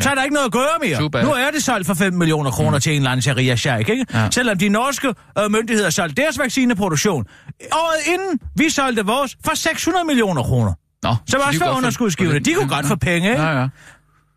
Ja. 0.00 0.04
Så 0.04 0.10
er 0.10 0.14
der 0.14 0.22
ikke 0.22 0.34
noget 0.34 0.46
at 0.46 0.52
gøre 0.52 0.68
mere. 1.00 1.10
Bad. 1.10 1.24
Nu 1.24 1.30
er 1.30 1.50
det 1.54 1.62
solgt 1.64 1.86
for 1.86 1.94
5 1.94 2.12
millioner 2.12 2.50
kroner 2.50 2.76
mm. 2.76 2.80
til 2.80 2.92
en 2.92 2.96
eller 2.96 3.10
anden 3.10 3.22
sharia 3.22 3.56
sheik, 3.56 3.88
ikke? 3.88 4.06
Ja. 4.14 4.28
Selvom 4.30 4.58
de 4.58 4.68
norske 4.68 5.08
øh, 5.08 5.50
myndigheder 5.50 5.90
solgte 5.90 6.22
deres 6.22 6.38
vaccineproduktion. 6.38 7.26
Året 7.72 8.12
inden 8.14 8.40
vi 8.56 8.70
solgte 8.70 9.06
vores 9.06 9.36
for 9.44 9.54
600 9.54 10.04
millioner 10.04 10.42
kroner. 10.42 10.72
Nå, 11.02 11.08
også 11.10 11.22
kunne 11.32 11.38
var 11.40 11.44
godt 11.52 11.56
få- 11.56 11.76
underskudsgivende. 11.76 12.40
De 12.40 12.54
kunne 12.54 12.68
godt 12.68 12.86
få 12.86 12.96
penge, 12.96 13.30
ikke? 13.30 13.42
Ja, 13.42 13.60
ja. 13.60 13.68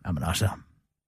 Jamen 0.06 0.22
altså, 0.26 0.44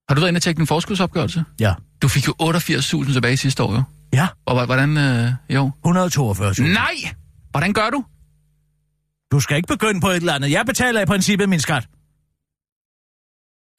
Har 0.09 0.15
du 0.15 0.21
været 0.21 0.29
inde 0.29 0.39
og 0.39 0.43
tjekke 0.43 0.59
din 0.59 0.67
forskudsopgørelse? 0.67 1.45
ja. 1.61 1.75
Du 2.03 2.09
fik 2.09 2.27
jo 2.29 2.35
88.000 2.43 3.13
tilbage 3.13 3.37
sidste 3.37 3.63
år, 3.63 3.73
jo. 3.75 3.83
Ja, 4.13 4.29
Og 4.47 4.67
hvordan, 4.67 4.97
øh, 4.97 5.29
jo? 5.51 5.71
142 5.85 6.55
Nej! 6.69 6.83
Hvordan 7.51 7.73
gør 7.73 7.91
du? 7.91 8.05
Du 9.33 9.41
skal 9.41 9.57
ikke 9.57 9.67
begynde 9.67 10.01
på 10.01 10.09
et 10.09 10.17
eller 10.17 10.33
andet. 10.35 10.51
Jeg 10.51 10.67
betaler 10.67 11.01
i 11.01 11.05
princippet 11.05 11.49
min 11.49 11.61
skat. 11.61 11.87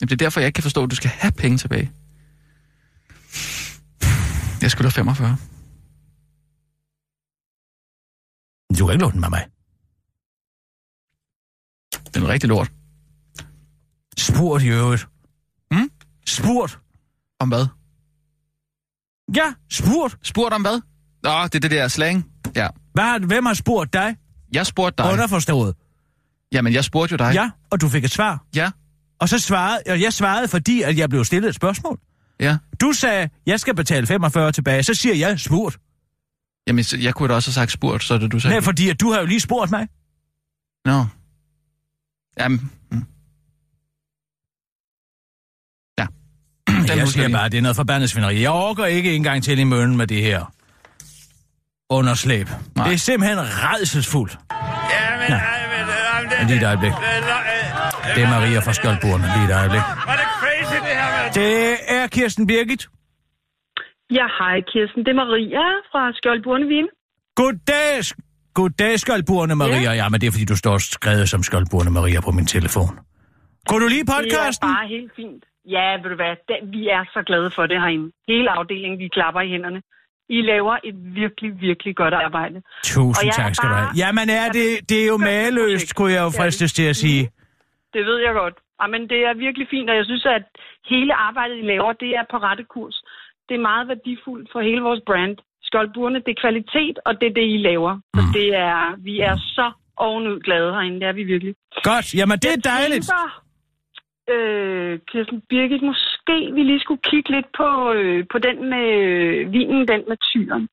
Jamen, 0.02 0.10
det 0.10 0.12
er 0.12 0.26
derfor, 0.26 0.40
jeg 0.40 0.48
ikke 0.48 0.56
kan 0.56 0.64
forstå, 0.64 0.84
at 0.84 0.92
du 0.92 0.96
skal 0.96 1.10
have 1.10 1.32
penge 1.32 1.58
tilbage. 1.58 1.92
Jeg 4.62 4.72
skylder 4.72 4.90
45. 4.90 5.38
Du 8.80 8.86
kan 8.86 8.94
ikke 8.94 9.02
låne 9.02 9.12
den 9.12 9.22
med 9.22 9.30
mig. 9.30 9.48
Det 12.14 12.24
er 12.24 12.28
rigtig 12.28 12.50
lort. 12.50 12.72
Spurgt 14.18 14.64
i 14.64 14.68
øvrigt. 14.68 15.08
Hmm? 15.72 15.92
Spurgt. 16.28 16.80
Om 17.40 17.50
hvad? 17.50 17.68
Ja, 19.36 19.54
spurgt. 19.70 20.18
Spurgt 20.28 20.54
om 20.54 20.62
hvad? 20.62 20.82
Nå, 21.24 21.44
det 21.44 21.56
er 21.56 21.60
det 21.60 21.72
der 21.72 21.88
slang. 21.88 22.32
Ja. 22.56 22.68
Hvad, 22.94 23.20
hvem 23.28 23.46
har 23.46 23.54
spurgt 23.54 23.94
dig? 23.94 24.18
Jeg 24.54 24.66
spurgte 24.66 25.04
dig. 25.04 25.12
Underforstået. 25.14 25.76
Jamen, 26.52 26.74
jeg 26.74 26.84
spurgte 26.84 27.14
jo 27.14 27.18
dig. 27.18 27.34
Ja, 27.34 27.50
og 27.70 27.82
du 27.82 27.90
fik 27.90 28.04
et 28.04 28.12
svar. 28.12 28.46
Ja. 28.56 28.72
Og 29.20 29.30
så 29.30 29.40
svarede, 29.40 29.80
og 29.90 30.02
jeg 30.02 30.14
svarede, 30.14 30.48
fordi 30.48 30.82
at 30.82 30.98
jeg 30.98 31.10
blev 31.10 31.26
stillet 31.26 31.50
et 31.50 31.56
spørgsmål. 31.56 32.00
Ja. 32.40 32.58
Du 32.82 32.92
sagde, 32.94 33.30
jeg 33.46 33.60
skal 33.60 33.76
betale 33.76 34.08
45 34.08 34.52
tilbage. 34.52 34.84
Så 34.84 34.94
siger 34.94 35.16
jeg, 35.16 35.40
spurgt. 35.40 35.78
Jamen, 36.68 36.84
så- 36.84 36.98
jeg 36.98 37.14
kunne 37.16 37.30
da 37.30 37.34
også 37.34 37.50
have 37.50 37.54
sagt 37.54 37.72
spurgt, 37.72 38.04
så 38.04 38.18
det 38.18 38.32
du 38.32 38.40
sagde. 38.40 38.54
Nej, 38.56 38.62
fordi 38.64 38.90
at 38.90 39.00
du 39.02 39.12
har 39.12 39.20
jo 39.20 39.26
lige 39.26 39.40
spurgt 39.40 39.72
mig. 39.72 39.88
Nå. 40.86 41.06
Jamen. 42.40 42.72
mm. 42.92 43.04
Ja. 46.00 46.06
Den 46.88 46.98
jeg 46.98 47.08
siger 47.08 47.30
bare, 47.30 47.50
det 47.50 47.58
er 47.58 47.62
noget 47.62 47.76
forbandet 47.76 48.10
svineri. 48.10 48.42
Jeg 48.42 48.52
orker 48.52 48.86
ikke 48.86 49.16
engang 49.16 49.44
til 49.44 49.60
i 49.60 49.64
mønnen 49.64 49.98
med 49.98 50.08
det 50.08 50.22
her 50.24 50.54
underslæb. 51.90 52.50
Nej. 52.76 52.86
Det 52.88 52.94
er 52.94 52.98
simpelthen 52.98 53.40
redselsfuldt. 53.42 54.40
Ja, 54.52 55.18
men, 55.20 55.30
Nå. 55.30 55.36
ej, 55.36 55.68
men, 55.68 55.90
øh, 55.90 56.32
det, 56.32 56.38
Men 56.40 56.48
lige 56.48 56.58
et 56.60 56.66
øjeblik. 56.66 56.92
det, 56.92 56.98
øh, 56.98 57.27
Det 58.18 58.26
er 58.26 58.32
Maria 58.40 58.60
fra 58.68 58.74
Skjoldborne. 58.80 59.24
Lige 59.34 59.46
et 59.50 59.54
øjeblik. 59.62 59.84
Var 60.12 60.16
det 60.22 60.28
crazy, 60.42 60.78
det 60.88 60.94
her 61.02 61.10
med... 61.16 61.26
Det 61.42 61.54
er 61.98 62.04
Kirsten 62.16 62.44
Birgit. 62.52 62.84
Ja, 64.18 64.26
hej 64.40 64.58
Kirsten. 64.72 65.00
Det 65.06 65.12
er 65.16 65.20
Maria 65.26 65.66
fra 65.92 66.02
Skjoldborne 66.18 66.66
Vin. 66.74 66.88
Goddag, 67.42 67.94
goddag 68.60 68.94
Skjoldborne 69.04 69.56
Maria. 69.64 69.92
Ja. 70.02 70.06
men 70.10 70.18
det 70.22 70.28
er 70.28 70.32
fordi, 70.36 70.46
du 70.54 70.58
står 70.64 70.78
skrevet 70.78 71.30
som 71.34 71.44
Skjoldborne 71.48 71.92
Maria 71.98 72.20
på 72.28 72.32
min 72.38 72.46
telefon. 72.56 72.92
Kunne 73.70 73.82
du 73.86 73.90
lide 73.96 74.06
Det 74.06 74.10
er 74.10 74.16
podcasten? 74.18 74.68
bare 74.76 74.88
helt 74.96 75.12
fint. 75.20 75.44
Ja, 75.76 75.88
ved 76.02 76.10
du 76.14 76.18
hvad, 76.22 76.34
det, 76.50 76.58
vi 76.76 76.82
er 76.98 77.04
så 77.16 77.20
glade 77.30 77.50
for 77.56 77.64
det 77.72 77.78
herinde. 77.84 78.08
Hele 78.32 78.48
afdelingen, 78.58 78.98
vi 79.04 79.08
klapper 79.18 79.42
i 79.48 79.50
hænderne. 79.56 79.80
I 80.38 80.40
laver 80.52 80.76
et 80.90 80.96
virkelig, 81.22 81.52
virkelig 81.68 81.94
godt 81.96 82.14
arbejde. 82.26 82.58
Tusind 82.84 83.32
tak 83.32 83.56
skal 83.56 83.70
du 83.70 83.74
have. 83.82 83.90
Jamen 84.02 84.28
er 84.30 84.48
det, 84.58 84.68
det 84.90 84.98
er 85.04 85.08
jo 85.08 85.18
mageløst, 85.18 85.96
kunne 85.96 86.12
jeg 86.18 86.22
jo 86.28 86.32
Ja, 86.34 86.40
fristes 86.44 86.74
til 86.74 86.84
at 86.94 86.96
sige. 86.96 87.24
Det 87.98 88.06
ved 88.06 88.18
jeg 88.26 88.34
godt. 88.42 88.58
Men 88.94 89.02
det 89.12 89.20
er 89.30 89.34
virkelig 89.46 89.68
fint, 89.70 89.90
og 89.90 89.96
jeg 89.96 90.06
synes, 90.06 90.26
at 90.26 90.44
hele 90.94 91.14
arbejdet, 91.28 91.58
I 91.58 91.62
laver, 91.62 91.94
det 91.94 92.10
er 92.20 92.24
på 92.32 92.38
rette 92.38 92.64
kurs. 92.64 92.96
Det 93.50 93.56
er 93.56 93.68
meget 93.72 93.88
værdifuldt 93.88 94.48
for 94.52 94.60
hele 94.62 94.82
vores 94.82 95.02
brand. 95.06 95.38
Skjoldburene, 95.68 96.20
det 96.26 96.32
er 96.36 96.42
kvalitet, 96.46 97.00
og 97.06 97.22
det 97.22 97.28
er 97.30 97.34
det, 97.40 97.48
I 97.56 97.58
laver. 97.70 97.94
Så 98.16 98.22
Mm. 98.26 98.34
det 98.38 98.48
er, 98.56 98.96
vi 99.08 99.20
er 99.20 99.36
så 99.58 99.72
ovenud 99.98 100.40
glade 100.40 100.72
herinde, 100.74 101.00
det 101.00 101.08
er 101.08 101.12
vi 101.20 101.24
virkelig. 101.24 101.56
Godt, 101.92 102.08
jamen 102.20 102.38
det 102.44 102.50
er 102.50 102.60
Jeg 102.64 102.72
dejligt. 102.76 103.06
tænker, 103.08 103.44
øh, 104.34 105.00
Kirsten 105.10 105.42
Birgit, 105.50 105.82
måske 105.92 106.36
vi 106.56 106.62
lige 106.64 106.80
skulle 106.86 107.02
kigge 107.10 107.30
lidt 107.36 107.50
på, 107.60 107.70
øh, 107.94 108.26
på 108.32 108.38
den 108.48 108.58
med 108.74 108.88
øh, 109.10 109.52
vinen, 109.54 109.88
den 109.92 110.02
med 110.10 110.18
tyren. 110.30 110.64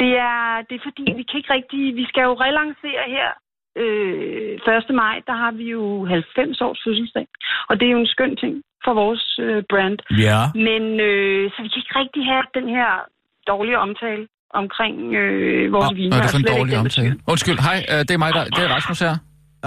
Det 0.00 0.12
er, 0.32 0.62
det 0.68 0.74
er 0.76 0.84
fordi, 0.88 1.04
vi 1.18 1.22
kan 1.28 1.36
ikke 1.40 1.54
rigtig... 1.58 1.96
Vi 2.00 2.04
skal 2.10 2.22
jo 2.22 2.34
relancere 2.46 3.02
her 3.16 3.28
øh, 3.76 4.52
1. 4.90 4.94
maj, 5.02 5.16
der 5.28 5.36
har 5.42 5.52
vi 5.60 5.64
jo 5.76 5.82
90 6.06 6.60
års 6.66 6.80
fødselsdag. 6.84 7.26
Og 7.68 7.74
det 7.80 7.86
er 7.86 7.92
jo 7.96 8.00
en 8.06 8.12
skøn 8.14 8.36
ting 8.42 8.54
for 8.84 8.92
vores 9.02 9.24
øh, 9.46 9.62
brand. 9.72 9.98
Ja. 10.28 10.40
Men 10.68 10.82
øh, 11.08 11.50
så 11.52 11.56
vi 11.62 11.68
kan 11.68 11.80
ikke 11.82 11.94
rigtig 12.02 12.22
have 12.32 12.44
den 12.58 12.66
her 12.76 12.90
dårlige 13.52 13.78
omtale 13.86 14.22
omkring 14.60 14.96
øh, 15.20 15.72
vores 15.72 15.90
vin. 15.98 16.08
Hvad 16.10 16.18
er 16.18 16.22
det 16.22 16.30
for 16.36 16.42
en 16.44 16.50
dårlig 16.56 16.74
omtale? 16.82 17.14
Undskyld, 17.32 17.58
hej, 17.68 17.78
øh, 17.92 17.98
det 18.06 18.10
er 18.16 18.18
mig, 18.24 18.32
der, 18.36 18.44
det 18.56 18.62
er 18.66 18.70
Rasmus 18.76 19.00
her. 19.08 19.16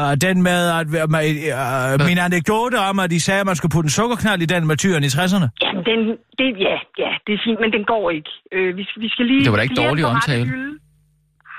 Uh, 0.01 0.13
den 0.27 0.37
med, 0.49 0.61
at 0.79 0.87
uh, 0.87 1.99
uh, 1.99 2.07
min 2.09 2.19
anekdote 2.27 2.77
om, 2.89 2.95
at 3.03 3.09
de 3.15 3.19
sagde, 3.27 3.41
at 3.43 3.47
man 3.51 3.55
skulle 3.55 3.73
putte 3.75 3.87
en 3.91 3.95
sukkerknald 3.99 4.41
i 4.41 4.49
den 4.53 4.61
med 4.69 4.75
tyren 4.83 5.03
i 5.07 5.11
60'erne. 5.17 5.47
Jamen, 5.63 5.83
den, 5.89 5.99
det, 6.39 6.47
ja, 6.67 6.77
ja, 7.03 7.11
det 7.27 7.31
er 7.37 7.41
fint, 7.45 7.59
men 7.63 7.71
den 7.77 7.83
går 7.93 8.05
ikke. 8.17 8.31
Øh, 8.55 8.77
vi, 8.77 8.83
skal- 8.87 9.01
vi 9.05 9.09
skal 9.13 9.25
lige... 9.25 9.43
Det 9.43 9.51
var 9.51 9.57
da 9.59 9.63
ikke 9.67 9.81
dårlig 9.85 10.05
omtale. 10.05 10.45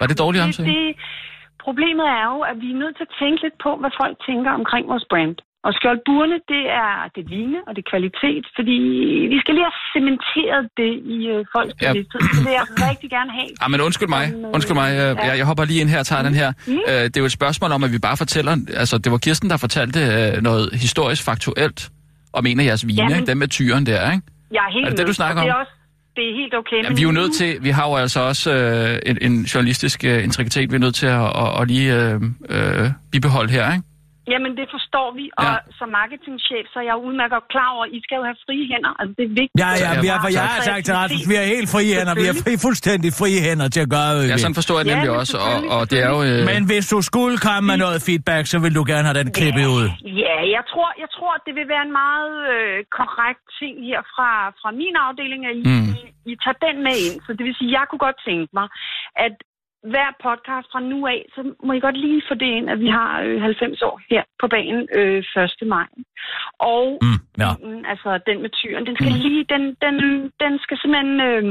Var 0.01 0.07
det 0.11 0.19
dårlig 0.19 0.39
Det, 0.39 0.47
omtale? 0.47 0.69
det, 0.69 0.97
problemet 1.67 2.07
er 2.21 2.25
jo, 2.33 2.39
at 2.51 2.57
vi 2.63 2.69
er 2.75 2.79
nødt 2.83 2.95
til 2.99 3.07
at 3.09 3.15
tænke 3.23 3.39
lidt 3.45 3.57
på, 3.67 3.71
hvad 3.83 3.93
folk 4.03 4.15
tænker 4.29 4.51
omkring 4.61 4.85
vores 4.93 5.07
brand. 5.13 5.37
Og 5.67 5.73
skjoldburene, 5.79 6.39
det 6.55 6.65
er 6.85 6.95
det 7.17 7.25
vine, 7.35 7.59
og 7.67 7.71
det 7.77 7.81
er 7.85 7.91
kvalitet, 7.95 8.45
fordi 8.57 8.79
vi 9.33 9.39
skal 9.43 9.53
lige 9.57 9.67
have 9.71 9.81
cementeret 9.97 10.65
det 10.81 10.93
i 11.17 11.19
øh, 11.35 11.41
folks 11.55 11.75
Ja. 11.83 11.93
bevidsthed. 11.93 12.21
Det 12.35 12.43
vil 12.47 12.55
jeg 12.61 12.67
rigtig 12.91 13.09
gerne 13.17 13.31
have. 13.39 13.51
Ah, 13.63 13.69
men 13.73 13.81
undskyld 13.89 14.11
mig. 14.17 14.25
Øh, 14.35 14.55
Undskyld 14.57 14.77
mig. 14.83 14.91
øh, 15.01 15.11
ja. 15.27 15.33
Jeg, 15.41 15.47
hopper 15.51 15.65
lige 15.71 15.81
ind 15.83 15.89
her 15.95 16.01
og 16.05 16.07
tager 16.11 16.23
den 16.29 16.35
her. 16.41 16.49
Mm. 16.67 16.73
Øh, 16.91 17.03
Det 17.11 17.17
er 17.17 17.21
jo 17.25 17.29
et 17.33 17.37
spørgsmål 17.41 17.71
om, 17.77 17.81
at 17.87 17.93
vi 17.97 17.99
bare 18.09 18.17
fortæller... 18.25 18.53
Altså, 18.83 18.95
det 19.05 19.09
var 19.13 19.19
Kirsten, 19.27 19.49
der 19.53 19.57
fortalte 19.67 20.01
øh, 20.17 20.43
noget 20.49 20.65
historisk 20.85 21.23
faktuelt 21.31 21.79
om 22.39 22.43
en 22.51 22.61
af 22.61 22.65
jeres 22.71 22.87
vine, 22.87 23.03
Jamen. 23.03 23.17
ikke? 23.17 23.27
Den 23.31 23.39
med 23.39 23.49
tyren 23.49 23.87
der, 23.91 24.01
ikke? 24.15 24.25
Jeg 24.57 24.63
er 24.69 24.73
helt 24.77 24.87
Er 24.87 24.91
det 24.91 24.99
det, 24.99 25.07
du 25.07 25.17
snakker 25.23 25.41
og 25.43 25.47
det 25.47 25.55
om? 25.55 25.59
er 25.59 25.63
også 25.65 25.75
det 26.17 26.31
er 26.31 26.35
helt 26.35 26.55
okay. 26.55 26.85
Ja, 26.85 26.89
vi 26.89 27.01
er 27.01 27.03
jo 27.03 27.13
nødt 27.13 27.35
til... 27.35 27.59
Vi 27.61 27.71
har 27.71 27.89
jo 27.89 27.97
altså 27.97 28.21
også 28.21 28.55
øh, 28.55 28.99
en, 29.07 29.19
en 29.23 29.43
journalistisk 29.43 30.05
øh, 30.05 30.25
integritet, 30.25 30.71
vi 30.71 30.77
er 30.77 30.81
nødt 30.81 30.95
til 30.95 31.07
at, 31.07 31.25
at, 31.25 31.61
at 31.61 31.69
lige 31.69 31.95
øh, 32.03 32.21
øh, 32.49 32.91
bibeholde 33.13 33.53
her, 33.53 33.73
ikke? 33.73 33.85
Jamen, 34.33 34.53
det 34.61 34.67
forstår 34.77 35.09
vi, 35.19 35.25
og 35.41 35.45
Ja. 35.45 35.55
som 35.79 35.89
marketingchef, 36.01 36.65
så 36.73 36.77
er 36.83 36.87
jeg 36.91 36.97
udmærket 37.07 37.41
klar 37.55 37.69
over, 37.75 37.85
at 37.89 37.93
I 37.97 37.99
skal 38.05 38.15
jo 38.21 38.25
have 38.31 38.39
frie 38.47 38.65
hænder. 38.73 38.93
Altså, 39.01 39.13
det 39.19 39.25
er 39.31 39.35
vigtigt. 39.43 39.61
Ja, 39.65 39.71
ja, 39.85 39.91
vi 40.05 40.09
har, 40.13 40.19
for 40.25 40.31
jeg 40.39 40.45
har 40.55 40.61
sagt 40.71 40.83
til 40.89 40.95
Rasmus, 41.01 41.25
vi 41.31 41.35
har 41.41 41.47
helt 41.57 41.69
frie 41.75 41.91
hænder. 41.99 42.15
Vi 42.23 42.27
har 42.31 42.37
fri, 42.45 42.53
fuldstændig 42.67 43.09
frie 43.21 43.39
hænder 43.47 43.67
til 43.75 43.83
at 43.87 43.91
gøre, 43.97 44.11
vi 44.21 44.25
Ja, 44.33 44.37
sådan 44.45 44.57
forstår 44.61 44.77
jeg 44.81 44.87
Ja, 44.87 44.93
nemlig 44.93 45.11
men 45.13 45.21
også, 45.23 45.37
og, 45.49 45.57
og 45.77 45.83
det 45.91 45.99
er 46.07 46.09
jo... 46.15 46.19
Øh, 46.29 46.39
Men 46.53 46.61
hvis 46.71 46.85
du 46.95 46.99
skulle 47.11 47.37
komme 47.47 47.65
med 47.71 47.79
noget 47.85 47.99
feedback, 48.09 48.45
så 48.53 48.57
vil 48.65 48.73
du 48.79 48.83
gerne 48.93 49.07
have 49.09 49.19
den 49.23 49.31
klippet 49.39 49.67
ud. 49.79 49.87
Ja, 50.25 50.37
jeg 50.57 50.65
tror, 50.73 50.89
jeg 51.03 51.11
tror, 51.17 51.33
det 51.47 51.53
vil 51.59 51.67
være 51.75 51.85
en 51.89 51.95
meget 52.05 52.35
øh, 52.55 52.77
korrekt 52.99 53.43
ting 53.61 53.75
her 53.91 54.01
fra, 54.15 54.31
fra 54.61 54.71
min 54.81 54.95
afdeling, 55.07 55.43
at 55.51 55.55
I, 55.63 55.65
Mm. 55.71 55.81
mm. 55.85 55.95
I, 56.29 56.33
I 56.33 56.35
tager 56.45 56.59
den 56.67 56.77
med 56.87 56.97
ind. 57.07 57.17
Så 57.27 57.31
det 57.37 57.43
vil 57.49 57.55
sige, 57.59 57.71
jeg 57.79 57.85
kunne 57.89 58.03
godt 58.09 58.19
tænke 58.29 58.49
mig, 58.61 58.69
at 59.27 59.35
hver 59.93 60.11
podcast 60.27 60.67
fra 60.73 60.81
nu 60.93 60.99
af, 61.15 61.21
så 61.35 61.41
må 61.67 61.71
I 61.79 61.81
godt 61.87 61.99
lige 62.05 62.21
få 62.31 62.35
det 62.43 62.51
ind, 62.59 62.67
at 62.75 62.79
vi 62.85 62.89
har 62.99 63.11
øh, 63.27 63.37
90 63.43 63.83
år 63.89 63.97
her 64.13 64.23
på 64.41 64.47
banen 64.55 64.83
øh, 64.99 65.19
1. 65.63 65.69
maj. 65.75 65.89
Og 66.75 66.87
Mm, 67.05 67.19
ja. 67.43 67.51
vinen, 67.61 67.83
altså 67.93 68.09
den 68.29 68.37
med 68.45 68.51
tyren, 68.61 68.83
den 68.89 68.95
skal 69.01 69.13
lige, 69.27 69.43
den, 69.55 69.63
den, 69.85 69.97
den 70.45 70.53
skal 70.65 70.77
simpelthen, 70.83 71.13
øh, 71.29 71.43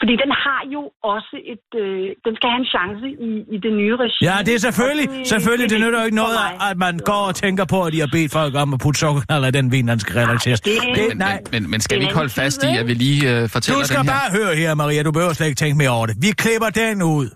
fordi 0.00 0.14
den 0.24 0.30
har 0.44 0.60
jo 0.74 0.82
også 1.14 1.34
et, 1.54 1.68
øh, 1.82 2.04
den 2.26 2.32
skal 2.38 2.48
have 2.52 2.60
en 2.64 2.70
chance 2.76 3.06
i, 3.26 3.30
i 3.54 3.56
det 3.64 3.72
nye 3.80 3.94
regi. 4.04 4.20
Ja, 4.30 4.36
det 4.46 4.52
er 4.58 4.62
selvfølgelig, 4.68 5.08
Og 5.20 5.26
selvfølgelig, 5.34 5.66
det 5.70 5.76
er 5.78 5.82
nytter 5.84 5.98
jo 6.02 6.06
ikke 6.10 6.20
noget, 6.24 6.36
at 6.70 6.76
man 6.86 6.94
går 7.10 7.22
og 7.30 7.34
tænker 7.44 7.64
på, 7.74 7.78
at 7.86 7.90
de 7.94 8.00
har 8.04 8.10
bedt 8.16 8.30
folk 8.40 8.52
om 8.62 8.68
at 8.76 8.80
putte 8.84 8.98
sukkerknaller 9.04 9.48
i 9.52 9.54
den 9.58 9.66
vin, 9.74 9.84
der 9.88 9.96
skal 10.04 10.14
relateres. 10.24 10.60
det- 10.60 10.70
Det, 10.98 11.04
men, 11.08 11.16
nej, 11.26 11.36
men, 11.52 11.62
men, 11.62 11.70
men 11.72 11.78
skal 11.84 11.94
Det 11.94 12.00
vi 12.00 12.04
ikke 12.08 12.18
holde 12.22 12.34
fast 12.42 12.58
i, 12.68 12.70
at 12.80 12.86
vi 12.90 12.94
lige 13.06 13.20
øh, 13.32 13.40
fortæller 13.54 13.80
du 13.80 13.86
skal 13.90 13.98
den 13.98 14.06
her? 14.08 14.14
bare 14.18 14.28
høre 14.38 14.52
her, 14.62 14.70
Maria, 14.82 15.02
du 15.08 15.12
behøver 15.16 15.32
slet 15.32 15.46
ikke 15.50 15.60
tænke 15.64 15.76
mere 15.82 15.92
over 15.98 16.06
det. 16.08 16.14
Vi 16.26 16.30
klipper 16.42 16.70
den 16.82 16.96
ud, 17.16 17.26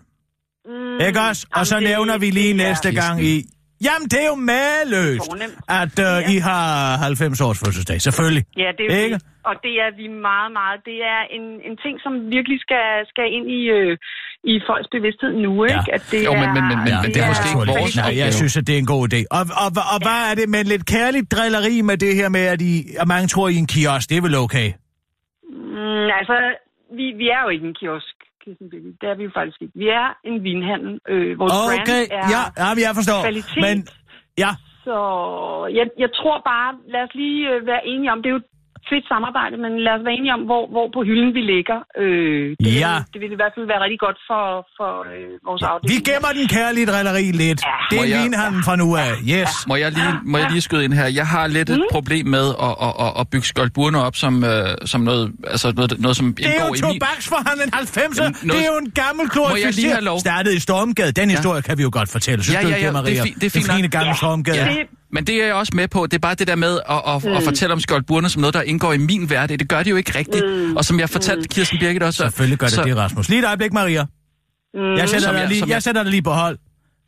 Mm, 0.69 1.07
ikke 1.07 1.21
også? 1.29 1.47
Og 1.59 1.67
så 1.67 1.75
det- 1.77 1.85
nævner 1.91 2.19
vi 2.19 2.29
lige 2.31 2.53
det 2.55 2.61
er- 2.63 2.69
næste 2.69 2.89
gang 2.95 3.23
i... 3.25 3.35
Jamen, 3.87 4.07
det 4.13 4.19
er 4.25 4.29
jo 4.35 4.39
maløst, 4.55 5.29
at 5.83 5.95
uh, 6.09 6.35
I 6.35 6.37
har 6.49 6.97
90 6.97 7.41
års 7.47 7.59
fødselsdag. 7.65 7.99
Selvfølgelig. 8.07 8.45
Ja, 8.63 8.69
det 8.77 8.83
er 8.85 8.97
jo 8.97 9.03
Ikke? 9.05 9.15
det. 9.15 9.23
Og 9.51 9.55
det 9.67 9.75
er 9.85 9.91
vi 10.01 10.07
meget, 10.29 10.51
meget. 10.61 10.79
Det 10.91 10.99
er 11.15 11.21
en, 11.37 11.45
en 11.69 11.75
ting, 11.85 11.95
som 12.05 12.13
virkelig 12.37 12.59
skal, 12.67 12.87
skal 13.13 13.27
ind 13.37 13.47
i, 13.59 13.61
øh, 13.79 13.93
i 14.53 14.55
folks 14.69 14.89
bevidsthed 14.97 15.33
nu, 15.47 15.53
ikke? 15.65 15.89
At 15.97 16.03
det 16.13 16.25
Jo, 16.29 16.33
men- 16.33 16.41
men- 16.57 16.67
men- 16.71 16.81
men- 16.87 16.97
men 17.03 17.11
det 17.15 17.21
er 17.25 17.29
måske 17.33 17.47
ikke 17.51 17.59
vores 17.81 17.97
Nej, 17.97 18.13
jeg 18.25 18.33
synes, 18.41 18.55
at 18.61 18.65
det 18.69 18.75
er 18.75 18.79
en 18.87 18.91
god 18.97 19.03
idé. 19.13 19.21
Og, 19.39 19.43
og, 19.63 19.69
og, 19.81 19.85
og 19.95 19.99
hvad 20.07 20.21
er 20.31 20.35
det 20.41 20.47
med 20.55 20.63
lidt 20.73 20.85
kærligt 20.95 21.27
drilleri 21.35 21.77
med 21.91 21.97
det 22.05 22.13
her 22.21 22.29
med, 22.37 22.45
at, 22.55 22.61
I, 22.73 22.75
at 23.03 23.07
mange 23.15 23.27
tror, 23.33 23.47
I 23.49 23.55
er 23.55 23.59
en 23.67 23.71
kiosk? 23.75 24.05
Det 24.11 24.17
er 24.21 24.23
vel 24.29 24.35
okay? 24.47 24.69
Mm, 25.77 26.07
altså, 26.21 26.37
vi, 26.99 27.05
vi 27.21 27.27
er 27.37 27.41
jo 27.45 27.49
ikke 27.55 27.67
en 27.71 27.77
kiosk. 27.81 28.16
Birgit. 28.73 28.95
Det 29.01 29.07
er 29.13 29.15
vi 29.15 29.25
jo 29.25 29.31
faktisk 29.35 29.63
ikke. 29.63 29.73
Vi 29.83 29.89
er 29.89 30.09
en 30.25 30.37
vinhandel. 30.49 31.01
Øh, 31.09 31.39
vores 31.39 31.53
Okay, 31.53 31.67
brand 31.67 32.09
er 32.11 32.25
ja, 32.35 32.43
ja, 32.63 32.69
jeg 32.87 32.95
forstår. 33.01 33.21
kvalitet. 33.27 33.63
Men, 33.67 33.77
ja, 34.45 34.51
Så 34.87 34.97
jeg, 35.79 35.87
jeg 35.99 36.11
tror 36.19 36.37
bare, 36.53 36.71
lad 36.95 37.03
os 37.07 37.15
lige 37.23 37.41
øh, 37.53 37.67
være 37.67 37.83
enige 37.93 38.11
om, 38.13 38.19
det 38.23 38.29
er 38.31 38.35
jo 38.39 38.43
fedt 38.93 39.05
samarbejde, 39.13 39.55
men 39.65 39.73
lad 39.87 39.93
os 39.99 40.03
være 40.07 40.17
enige 40.21 40.35
om, 40.39 40.43
hvor, 40.51 40.63
hvor 40.75 40.87
på 40.97 41.01
hylden 41.09 41.31
vi 41.39 41.43
ligger. 41.55 41.79
Øh, 42.03 42.45
det, 42.65 42.73
Ja. 42.83 42.95
vil, 42.95 43.05
det 43.13 43.19
vil 43.23 43.31
i 43.37 43.39
hvert 43.41 43.53
fald 43.57 43.67
være 43.73 43.81
rigtig 43.85 44.01
godt 44.07 44.19
for, 44.31 44.45
for 44.79 44.91
øh, 45.15 45.31
vores 45.49 45.63
afdeling. 45.71 45.91
vi 45.93 45.97
gemmer 46.11 46.31
den 46.39 46.47
kærlige 46.57 46.87
drilleri 46.91 47.27
lidt. 47.45 47.61
Ja. 47.71 47.77
Det 47.93 47.99
er 48.05 48.09
jeg- 48.13 48.23
vinhandlen 48.25 48.63
fra 48.69 48.75
nu 48.83 48.89
af. 49.07 49.13
Yes. 49.35 49.53
Må 49.71 49.75
jeg 49.85 49.91
lige, 49.99 50.13
må 50.33 50.35
jeg 50.43 50.49
lige 50.55 50.65
skyde 50.69 50.83
ind 50.87 50.95
her? 51.01 51.07
Jeg 51.21 51.27
har 51.35 51.45
lidt 51.57 51.69
et 51.75 51.81
problem 51.97 52.25
med 52.37 52.47
at, 52.67 52.75
at, 52.87 52.93
at, 53.05 53.11
at 53.21 53.25
bygge 53.33 53.47
skoldburner 53.55 54.01
op 54.09 54.17
som, 54.25 54.33
øh, 54.53 54.69
som 54.93 55.01
noget, 55.09 55.25
altså 55.55 55.67
noget, 55.79 55.91
noget, 56.05 56.17
som 56.21 56.27
Det 56.35 56.45
er 56.47 56.51
indgår 56.53 56.67
jo 56.69 56.75
i 56.75 56.83
min... 56.93 57.01
tobaksforhandlen 57.01 57.69
90'er. 57.75 58.23
Jamen, 58.23 58.37
noget- 58.43 58.53
Det 58.53 58.61
er 58.67 58.71
jo 58.75 58.79
en 58.87 58.91
gammel 59.03 59.25
Må 59.27 59.33
jeg 59.43 59.47
lige 59.47 59.53
have 59.55 59.73
glorificeret. 59.73 60.03
lov? 60.11 60.19
Startede 60.29 60.55
i 60.61 60.63
Stormgade. 60.69 61.13
Den 61.21 61.29
historie 61.37 61.63
kan 61.69 61.75
vi 61.79 61.83
jo 61.89 61.91
godt 61.99 62.09
fortælle. 62.17 62.41
Synes 62.45 62.55
Ja, 62.57 62.63
du 62.63 62.69
ja, 62.69 62.75
ikke, 62.75 62.87
ja, 62.87 62.93
det 62.93 62.99
er 62.99 63.03
Maria? 63.03 63.23
fint- 63.27 63.35
det 63.41 63.47
er 63.47 63.51
Den 63.51 63.51
fint 63.51 63.73
fine 63.77 63.83
nok. 63.83 63.91
gamle 63.97 64.09
Ja. 64.09 64.15
Stormgade. 64.23 64.57
Ja. 64.59 64.65
Det- 64.65 64.87
Men 65.17 65.27
det 65.27 65.35
er 65.43 65.47
jeg 65.47 65.55
også 65.55 65.73
med 65.77 65.89
på. 65.89 66.07
Det 66.07 66.15
er 66.15 66.19
bare 66.19 66.35
det 66.35 66.47
der 66.47 66.55
med 66.57 66.81
at, 66.89 67.03
at, 67.07 67.37
at 67.37 67.43
fortælle 67.43 67.73
om 67.73 67.81
skjoldburner 67.81 68.29
som 68.29 68.41
noget, 68.41 68.55
der 68.55 68.63
indgår 68.63 68.93
i 68.93 68.99
min 68.99 69.27
hverdag. 69.27 69.59
Det 69.59 69.69
gør 69.69 69.83
det 69.83 69.91
jo 69.91 69.97
ikke 69.97 70.19
rigtigt. 70.19 70.45
Og 70.77 70.85
som 70.85 71.01
jeg 71.01 71.11
fortalte 71.11 71.49
Kirsten 71.49 71.79
Birgit 71.79 72.03
også, 72.03 72.23
Selvfølgelig 72.23 72.59
gør 72.59 72.67
det 72.67 72.75
så, 72.75 72.83
det, 72.85 72.97
Rasmus. 72.97 73.29
Lige 73.29 73.39
et 73.39 73.45
øjeblik, 73.47 73.73
Maria. 73.73 74.05
Mm, 74.75 74.81
Jeg 74.97 75.09
sætter, 75.09 75.27
Som 75.29 75.35
dig 75.35 75.41
jeg- 75.41 75.49
lige, 75.49 75.61
jeg 75.61 75.69
jeg- 75.69 75.83
sætter 75.83 76.03
dig 76.03 76.11
lige 76.11 76.23
på 76.23 76.31
hold. 76.31 76.59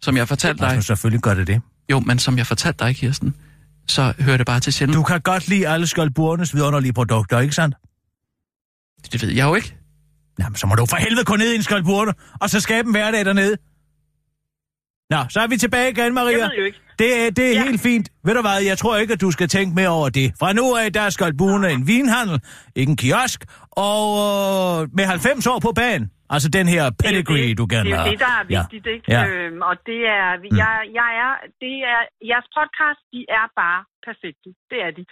som 0.02 0.16
jeg 0.16 0.28
fortalte 0.28 0.58
dig. 0.60 0.68
Rasmus, 0.68 0.84
selvfølgelig 0.86 1.22
gør 1.22 1.34
det 1.34 1.46
det. 1.46 1.60
Jo, 1.90 2.00
men 2.00 2.18
som 2.18 2.38
jeg 2.38 2.46
fortalte 2.46 2.84
dig, 2.84 2.96
Kirsten, 2.96 3.34
så 3.88 4.12
hører 4.20 4.36
det 4.36 4.46
bare 4.46 4.60
til 4.60 4.72
sjældent. 4.72 4.96
Du 4.96 5.02
kan 5.02 5.20
godt 5.20 5.48
lide 5.48 5.68
alle 5.68 5.86
Skjoldburnes 5.86 6.54
vidunderlige 6.54 6.92
produkter, 6.92 7.40
ikke 7.40 7.54
sandt? 7.54 7.74
Det 9.12 9.22
ved 9.22 9.30
jeg 9.30 9.44
jo 9.48 9.54
ikke. 9.54 9.74
Jamen, 10.40 10.56
så 10.56 10.66
må 10.66 10.74
du 10.74 10.86
for 10.86 10.96
helvede 10.96 11.24
gå 11.24 11.36
ned 11.36 11.52
i 11.52 11.56
en 11.56 11.62
Skjoldburne, 11.62 12.12
og 12.40 12.50
så 12.50 12.60
skabe 12.60 12.86
en 12.86 12.92
hverdag 12.92 13.24
dernede. 13.24 13.56
Nå, 15.10 15.24
så 15.30 15.40
er 15.40 15.46
vi 15.46 15.56
tilbage 15.56 15.90
igen, 15.90 16.04
Jeg 16.04 16.12
Maria. 16.14 16.36
ved 16.44 16.50
jo 16.58 16.64
ikke. 16.64 16.78
Det 16.98 17.26
er, 17.26 17.30
det 17.30 17.46
er 17.48 17.52
Ja. 17.52 17.62
helt 17.64 17.80
fint. 17.80 18.06
Ved 18.24 18.34
du 18.34 18.40
hvad, 18.40 18.58
jeg 18.70 18.78
tror 18.78 18.96
ikke, 18.96 19.12
at 19.12 19.20
du 19.20 19.30
skal 19.30 19.48
tænke 19.48 19.74
mere 19.74 19.88
over 19.88 20.08
det. 20.08 20.32
Fra 20.40 20.52
nu 20.52 20.64
af, 20.82 20.92
der 20.92 21.10
skal 21.10 21.36
Bune 21.36 21.70
en 21.70 21.86
vinhandel, 21.86 22.40
ikke 22.76 22.90
en 22.90 22.96
kiosk, 22.96 23.40
og 23.70 24.02
øh, 24.82 24.88
med 24.98 25.04
90 25.04 25.46
år 25.46 25.58
på 25.66 25.72
banen. 25.82 26.10
Altså 26.34 26.48
den 26.58 26.66
her 26.74 26.84
pedigree, 27.04 27.48
det, 27.50 27.58
du 27.60 27.66
gerne 27.74 27.86
Det 27.90 27.94
er 27.98 28.04
det, 28.10 28.18
der 28.26 28.32
er 28.40 28.44
Ja. 28.54 28.60
vigtigt, 28.60 28.86
ikke? 28.94 29.04
Ja. 29.14 29.22
Øhm, 29.28 29.60
og 29.70 29.74
det 29.88 30.00
er, 30.18 30.28
jeg, 30.62 30.74
jeg 31.00 31.10
er, 31.24 31.32
det 31.64 31.74
er, 31.92 32.00
jeres 32.30 32.48
podcast, 32.58 33.00
de 33.14 33.20
er 33.40 33.46
bare 33.62 33.80
perfekte. 34.08 34.48
Det 34.70 34.78
er 34.86 34.90
de. 34.98 35.02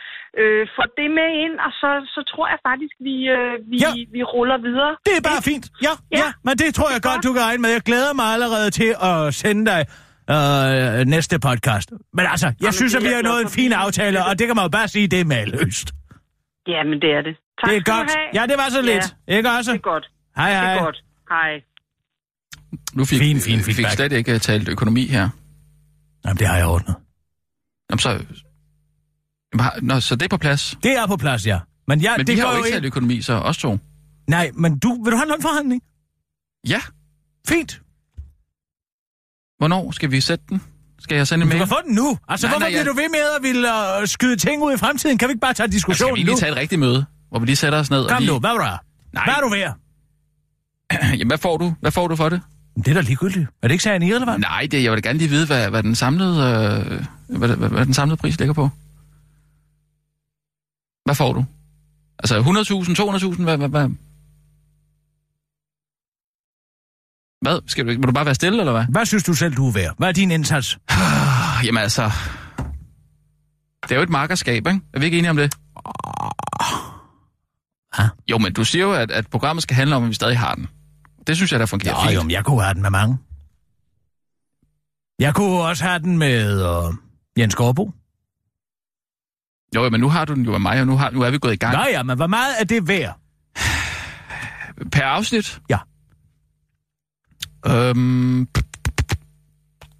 Øh, 0.40 0.62
få 0.76 0.82
det 0.98 1.08
med 1.18 1.30
ind, 1.44 1.54
og 1.66 1.72
så, 1.80 1.90
så 2.14 2.20
tror 2.30 2.46
jeg 2.52 2.58
faktisk, 2.68 2.94
vi, 3.08 3.14
øh, 3.36 3.54
vi, 3.70 3.76
Ja. 3.84 3.90
vi 4.16 4.20
ruller 4.34 4.58
videre. 4.68 4.92
Det 5.08 5.14
er 5.20 5.24
bare 5.30 5.42
fint. 5.50 5.66
Ja, 5.86 5.92
ja, 6.18 6.18
Ja. 6.22 6.28
men 6.46 6.54
det 6.62 6.68
tror 6.78 6.88
jeg 6.94 7.00
godt, 7.08 7.20
du 7.26 7.30
kan 7.36 7.42
regne 7.48 7.62
med. 7.64 7.70
Jeg 7.78 7.84
glæder 7.90 8.12
mig 8.20 8.28
allerede 8.36 8.68
til 8.80 8.90
at 9.10 9.18
sende 9.42 9.62
dig 9.72 9.80
øh, 10.30 11.06
næste 11.06 11.38
podcast. 11.38 11.90
Men 12.14 12.26
altså, 12.26 12.46
jeg 12.46 12.54
Jamen, 12.60 12.72
synes, 12.72 12.92
det 12.92 12.98
at 13.00 13.04
vi 13.08 13.08
har 13.14 13.22
nået 13.22 13.40
en 13.42 13.48
fin 13.50 13.72
aftale, 13.72 14.24
og 14.26 14.38
det 14.38 14.46
kan 14.46 14.56
man 14.56 14.64
jo 14.64 14.68
bare 14.68 14.88
sige, 14.88 15.08
det 15.08 15.20
er 15.20 15.24
maløst. 15.24 15.90
Ja, 16.68 16.82
men 16.84 17.00
det 17.00 17.10
er 17.18 17.22
det. 17.22 17.36
Tak 17.60 17.70
Det 17.70 17.76
er 17.76 17.82
godt. 17.96 18.10
have. 18.10 18.28
Ja, 18.42 18.46
det 18.46 18.56
var 18.58 18.68
så 18.70 18.82
lidt. 18.82 19.16
Ikke 19.28 19.50
også? 19.50 19.72
Det 19.72 19.78
er 19.78 19.82
godt. 19.82 20.04
Hej, 20.36 20.50
Det 20.50 20.58
hej. 20.60 20.74
er 20.74 20.82
godt. 20.82 20.96
Hej. 21.30 21.50
Nu 22.94 23.04
fik, 23.04 23.18
Fin, 23.18 23.40
fin 23.40 23.58
vi 23.58 23.62
fik 23.62 23.74
feedback. 23.74 23.94
slet 23.96 24.12
ikke 24.12 24.34
øh, 24.34 24.40
talt 24.40 24.68
økonomi 24.68 25.06
her. 25.06 25.28
Jamen, 26.24 26.38
det 26.38 26.46
har 26.46 26.56
jeg 26.56 26.66
ordnet. 26.66 26.94
Jamen, 27.90 27.98
så... 27.98 28.10
Jamen, 28.10 29.66
Nå, 29.82 30.00
så 30.00 30.16
det 30.16 30.22
er 30.24 30.28
på 30.28 30.36
plads. 30.36 30.78
Det 30.82 30.92
er 30.98 31.06
på 31.06 31.16
plads, 31.16 31.46
ja. 31.46 31.58
Men, 31.88 32.00
ja, 32.00 32.16
Men 32.16 32.26
det 32.26 32.34
vi 32.34 32.40
har 32.40 32.46
går 32.46 32.56
jo 32.58 32.64
ikke 32.64 32.74
talt 32.74 32.84
økonomi, 32.84 33.20
så 33.22 33.32
os 33.34 33.58
to. 33.58 33.78
Nej, 34.28 34.50
men 34.54 34.78
du, 34.78 35.02
vil 35.04 35.12
du 35.12 35.16
have 35.16 35.24
en 35.24 35.28
lønforhandling? 35.30 35.82
Ja. 36.68 36.80
Fint. 37.48 37.80
Hvornår 39.58 39.90
skal 39.90 40.10
vi 40.10 40.20
sætte 40.20 40.44
den? 40.48 40.62
Skal 40.98 41.16
jeg 41.16 41.26
sende 41.26 41.42
en 41.42 41.48
Du 41.50 41.56
mail? 41.56 41.58
kan 41.58 41.68
få 41.68 41.76
den 41.86 41.94
nu. 41.94 42.18
Altså, 42.28 42.46
Nej, 42.46 42.52
hvorfor 42.52 42.60
nej, 42.60 42.68
bliver 42.68 42.78
jeg- 42.78 42.86
du 42.86 42.92
ved 42.92 43.08
med 43.08 43.18
at 43.36 43.42
ville 43.42 43.68
uh, 44.02 44.06
skyde 44.08 44.36
ting 44.36 44.62
ud 44.62 44.74
i 44.74 44.76
fremtiden? 44.76 45.18
Kan 45.18 45.28
vi 45.28 45.30
ikke 45.30 45.40
bare 45.40 45.52
tage 45.54 45.64
Altså, 45.64 45.78
skal 45.80 45.90
diskussionen 45.92 46.14
vi 46.16 46.20
lige 46.20 46.30
nu? 46.34 46.38
tage 46.38 46.52
et 46.52 46.56
rigtigt 46.58 46.78
møde, 46.78 47.04
hvor 47.28 47.38
vi 47.38 47.46
lige 47.46 47.56
sætter 47.56 47.78
os 47.78 47.90
ned 47.90 48.00
og 48.00 48.08
Kom 48.10 48.18
lige... 48.22 48.32
nu, 48.32 48.38
hvad 48.38 48.50
er 48.50 48.54
du 48.54 48.62
her? 48.62 48.76
Nej. 49.12 49.24
Hvad 49.24 49.34
er 49.34 49.40
du 49.40 49.48
ved? 49.48 49.72
Jamen, 51.18 51.26
hvad 51.26 51.38
får 51.38 51.56
du? 51.56 51.74
Hvad 51.80 51.90
får 51.90 52.08
du 52.08 52.16
for 52.16 52.28
det? 52.28 52.40
Det 52.76 52.88
er 52.88 52.94
da 52.94 53.00
ligegyldigt. 53.00 53.48
Er 53.62 53.68
det 53.68 53.72
ikke 53.74 53.84
sagen 53.84 54.02
irrelevant? 54.02 54.40
Nej, 54.40 54.68
det, 54.70 54.82
jeg 54.82 54.92
vil 54.92 55.02
da 55.02 55.08
gerne 55.08 55.18
lige 55.18 55.28
vide, 55.28 55.46
hvad, 55.46 55.70
hvad, 55.70 55.82
den 55.82 55.94
samlede, 55.94 56.36
øh, 57.30 57.38
hvad, 57.38 57.48
hvad, 57.56 57.68
hvad 57.68 57.86
den 57.86 57.94
samlede 57.94 58.16
pris 58.16 58.38
ligger 58.38 58.54
på. 58.54 58.68
Hvad 61.04 61.14
får 61.14 61.32
du? 61.32 61.44
Altså 62.18 62.40
100.000, 62.40 63.32
200.000, 63.36 63.42
hvad, 63.42 63.56
hvad, 63.56 63.68
hvad? 63.68 63.88
Hvad? 67.46 67.60
Skal 67.66 67.86
du, 67.86 68.00
må 68.00 68.06
du 68.06 68.12
bare 68.12 68.24
være 68.24 68.34
stille, 68.34 68.58
eller 68.58 68.72
hvad? 68.72 68.84
Hvad 68.88 69.06
synes 69.06 69.24
du 69.24 69.34
selv, 69.34 69.54
du 69.56 69.68
er 69.68 69.72
værd? 69.72 69.94
Hvad 69.98 70.08
er 70.08 70.12
din 70.12 70.30
indsats? 70.30 70.78
Jamen 71.64 71.82
altså... 71.82 72.10
Det 73.82 73.92
er 73.92 73.96
jo 73.96 74.02
et 74.02 74.08
markerskab, 74.08 74.66
ikke? 74.66 74.80
Er 74.94 74.98
vi 74.98 75.04
ikke 75.04 75.18
enige 75.18 75.30
om 75.30 75.36
det? 75.36 75.54
Hvad? 77.96 78.08
Jo, 78.30 78.38
men 78.38 78.52
du 78.52 78.64
siger 78.64 78.84
jo, 78.84 78.92
at, 78.92 79.10
at 79.10 79.26
programmet 79.30 79.62
skal 79.62 79.76
handle 79.76 79.96
om, 79.96 80.02
at 80.02 80.08
vi 80.08 80.14
stadig 80.14 80.38
har 80.38 80.54
den. 80.54 80.66
Det 81.26 81.36
synes 81.36 81.52
jeg, 81.52 81.60
der 81.60 81.66
fungerer 81.66 81.94
Jo, 81.94 82.02
fint. 82.02 82.14
jo, 82.14 82.22
men 82.22 82.30
jeg 82.30 82.44
kunne 82.44 82.62
have 82.62 82.74
den 82.74 82.82
med 82.82 82.90
mange. 82.90 83.18
Jeg 85.18 85.34
kunne 85.34 85.60
også 85.60 85.84
have 85.84 85.98
den 85.98 86.18
med 86.18 86.62
øh, 86.62 86.94
Jens 87.38 87.54
Gårdbo. 87.54 87.92
Jo, 89.74 89.84
jo, 89.84 89.90
men 89.90 90.00
nu 90.00 90.08
har 90.08 90.24
du 90.24 90.34
den 90.34 90.44
jo 90.44 90.54
af 90.54 90.60
mig, 90.60 90.80
og 90.80 90.86
nu, 90.86 90.96
har, 90.96 91.10
nu 91.10 91.20
er 91.22 91.30
vi 91.30 91.38
gået 91.38 91.52
i 91.52 91.56
gang. 91.56 91.76
Nå 91.76 91.84
ja, 91.90 92.02
men 92.02 92.16
hvor 92.16 92.26
meget 92.26 92.60
er 92.60 92.64
det 92.64 92.88
værd? 92.88 93.18
Per 94.92 95.04
afsnit? 95.04 95.60
Ja. 95.70 95.78
Øhm... 97.70 98.48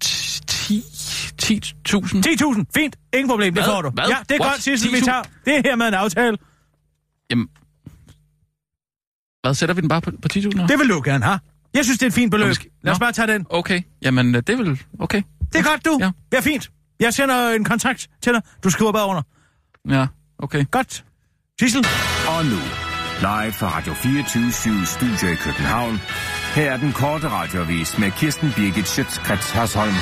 10... 0.01 0.83
10.000? 1.43 2.21
10.000, 2.27 2.63
fint. 2.75 2.95
Ingen 3.13 3.29
problem, 3.29 3.53
det 3.53 3.63
Hvad? 3.63 3.73
får 3.73 3.81
du. 3.81 3.89
Hvad? 3.89 4.03
Ja, 4.07 4.15
det 4.29 4.35
er 4.35 4.39
What? 4.41 4.51
godt, 4.51 4.61
Sissel, 4.63 4.91
vi 4.91 4.97
10.000? 4.97 5.05
tager. 5.05 5.21
Det 5.45 5.55
er 5.57 5.61
her 5.65 5.75
med 5.75 5.87
en 5.87 5.93
aftale. 5.93 6.37
Jamen... 7.29 7.47
Hvad, 9.41 9.53
sætter 9.53 9.75
vi 9.75 9.81
den 9.81 9.89
bare 9.89 10.01
på, 10.01 10.11
på 10.11 10.27
10.000? 10.33 10.47
eller? 10.47 10.67
Det 10.67 10.79
vil 10.79 10.89
du 10.89 11.01
gerne 11.05 11.25
have. 11.25 11.39
Jeg 11.73 11.83
synes, 11.85 11.99
det 11.99 12.05
er 12.05 12.07
et 12.07 12.13
fint 12.13 12.31
beløb. 12.31 12.47
Måske- 12.47 12.69
Lad 12.83 12.93
os 12.93 12.99
Nå. 12.99 13.03
bare 13.05 13.11
tage 13.11 13.27
den. 13.33 13.45
Okay, 13.49 13.81
jamen 14.01 14.35
øh, 14.35 14.41
det 14.47 14.49
er 14.49 14.57
vel... 14.57 14.81
Okay. 14.99 15.21
Det 15.53 15.59
er 15.59 15.63
godt, 15.63 15.85
du. 15.85 15.97
Ja. 16.01 16.11
Det 16.31 16.37
er 16.37 16.41
fint. 16.41 16.71
Jeg 16.99 17.13
sender 17.13 17.49
en 17.49 17.63
kontrakt 17.63 18.07
til 18.21 18.33
dig. 18.33 18.41
Du 18.63 18.69
skriver 18.69 18.91
bare 18.91 19.07
under. 19.07 19.21
Ja, 19.89 20.07
okay. 20.39 20.65
Godt. 20.71 21.03
Sissel. 21.59 21.85
Og 22.27 22.45
nu, 22.45 22.57
live 23.19 23.51
fra 23.53 23.77
Radio 23.77 23.93
24 23.93 24.85
Studio 24.85 25.27
i 25.27 25.35
København. 25.35 25.99
Her 26.57 26.71
er 26.71 26.77
den 26.77 26.93
korte 26.93 27.29
radiovis 27.29 27.97
med 27.97 28.11
Kirsten 28.11 28.53
Birgit 28.55 28.87
Schøtzgrads 28.87 29.51
Hasholm. 29.51 29.93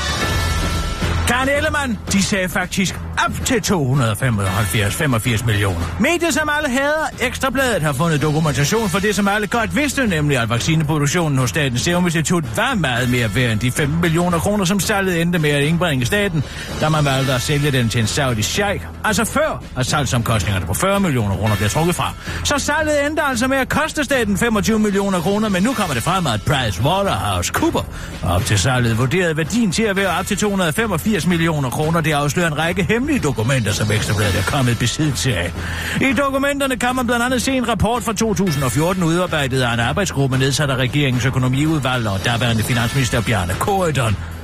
Karen 1.28 1.50
Ellemann, 1.50 2.00
de 2.12 2.24
sagde 2.24 2.50
faktisk 2.50 2.96
op 3.26 3.46
til 3.46 3.62
275 3.62 5.46
millioner. 5.46 5.96
Mediet, 6.00 6.34
som 6.34 6.50
alle 6.58 6.70
hader, 6.70 7.06
Ekstrabladet, 7.22 7.82
har 7.82 7.94
fundet 7.94 8.22
dokumentation 8.22 8.90
for 8.90 9.00
det, 9.00 9.16
som 9.16 9.28
alle 9.28 9.48
godt 9.48 9.76
vidste, 9.76 10.08
nemlig 10.08 10.38
at 10.38 10.50
vaccineproduktionen 10.50 11.38
hos 11.38 11.50
Statens 11.50 11.82
Serum 11.82 12.06
Institut 12.06 12.58
var 12.58 12.76
meget 12.76 13.10
mere 13.10 13.36
værd 13.36 13.52
end 13.52 13.60
de 13.60 13.72
15 13.72 14.02
millioner 14.02 14.40
kroner, 14.40 14.66
som 14.66 14.80
salget 14.80 15.22
endte 15.22 15.40
med 15.40 15.50
at 15.50 15.64
indbringe 15.64 16.06
staten, 16.06 16.44
da 16.82 16.90
man 16.90 17.06
valgte 17.06 17.34
at 17.34 17.42
sælge 17.42 17.72
den 17.72 17.90
til 17.90 18.02
en 18.02 18.08
saudi 18.08 18.42
sheik. 18.42 18.82
Altså 19.04 19.26
før, 19.26 19.64
at 19.78 19.86
salgsomkostningerne 19.86 20.66
på 20.66 20.74
40 20.74 21.00
millioner 21.00 21.36
kroner 21.36 21.56
bliver 21.56 21.70
trukket 21.70 21.96
fra. 21.96 22.14
Så 22.44 22.58
salget 22.58 23.06
endte 23.06 23.22
altså 23.22 23.48
med 23.48 23.58
at 23.58 23.70
koste 23.70 24.04
staten 24.04 24.38
25 24.38 24.80
millioner 24.80 25.20
kroner, 25.20 25.50
men 25.50 25.64
nu 25.64 25.74
kommer 25.74 25.94
det 25.94 26.04
frem, 26.04 26.28
at 26.28 26.42
Price 26.42 26.82
Waterhouse 26.84 27.52
Cooper 27.54 27.82
op 28.24 28.46
til 28.46 28.60
salget 28.60 28.98
vurderede 28.98 29.38
værdien 29.38 29.72
til 29.72 29.84
at 29.84 29.96
være 29.96 30.20
op 30.20 30.26
til 30.28 30.38
285 30.38 31.28
millioner 31.28 31.70
kroner. 31.70 32.02
Det 32.02 32.12
afslører 32.12 32.48
en 32.48 32.58
række 32.58 32.84
hemmelige 33.06 33.24
dokumenter, 33.24 33.72
som 33.72 33.92
Ekstrabladet 33.92 34.36
er 34.40 34.44
kommet 34.44 34.72
i 34.72 34.76
besiddelse 34.76 35.36
af. 35.38 35.54
I 36.02 36.14
dokumenterne 36.14 36.76
kan 36.78 36.96
man 36.96 37.08
blandt 37.08 37.26
andet 37.26 37.42
se 37.42 37.52
en 37.52 37.68
rapport 37.68 38.04
fra 38.04 38.14
2014 38.14 39.04
udarbejdet 39.04 39.62
af 39.62 39.74
en 39.74 39.80
arbejdsgruppe 39.80 40.38
nedsat 40.38 40.70
af 40.70 40.76
regeringens 40.76 41.26
økonomiudvalg 41.26 42.08
og 42.08 42.26
daværende 42.26 42.64
finansminister 42.64 43.22
Bjarne 43.22 43.54
Korydon. 43.54 44.35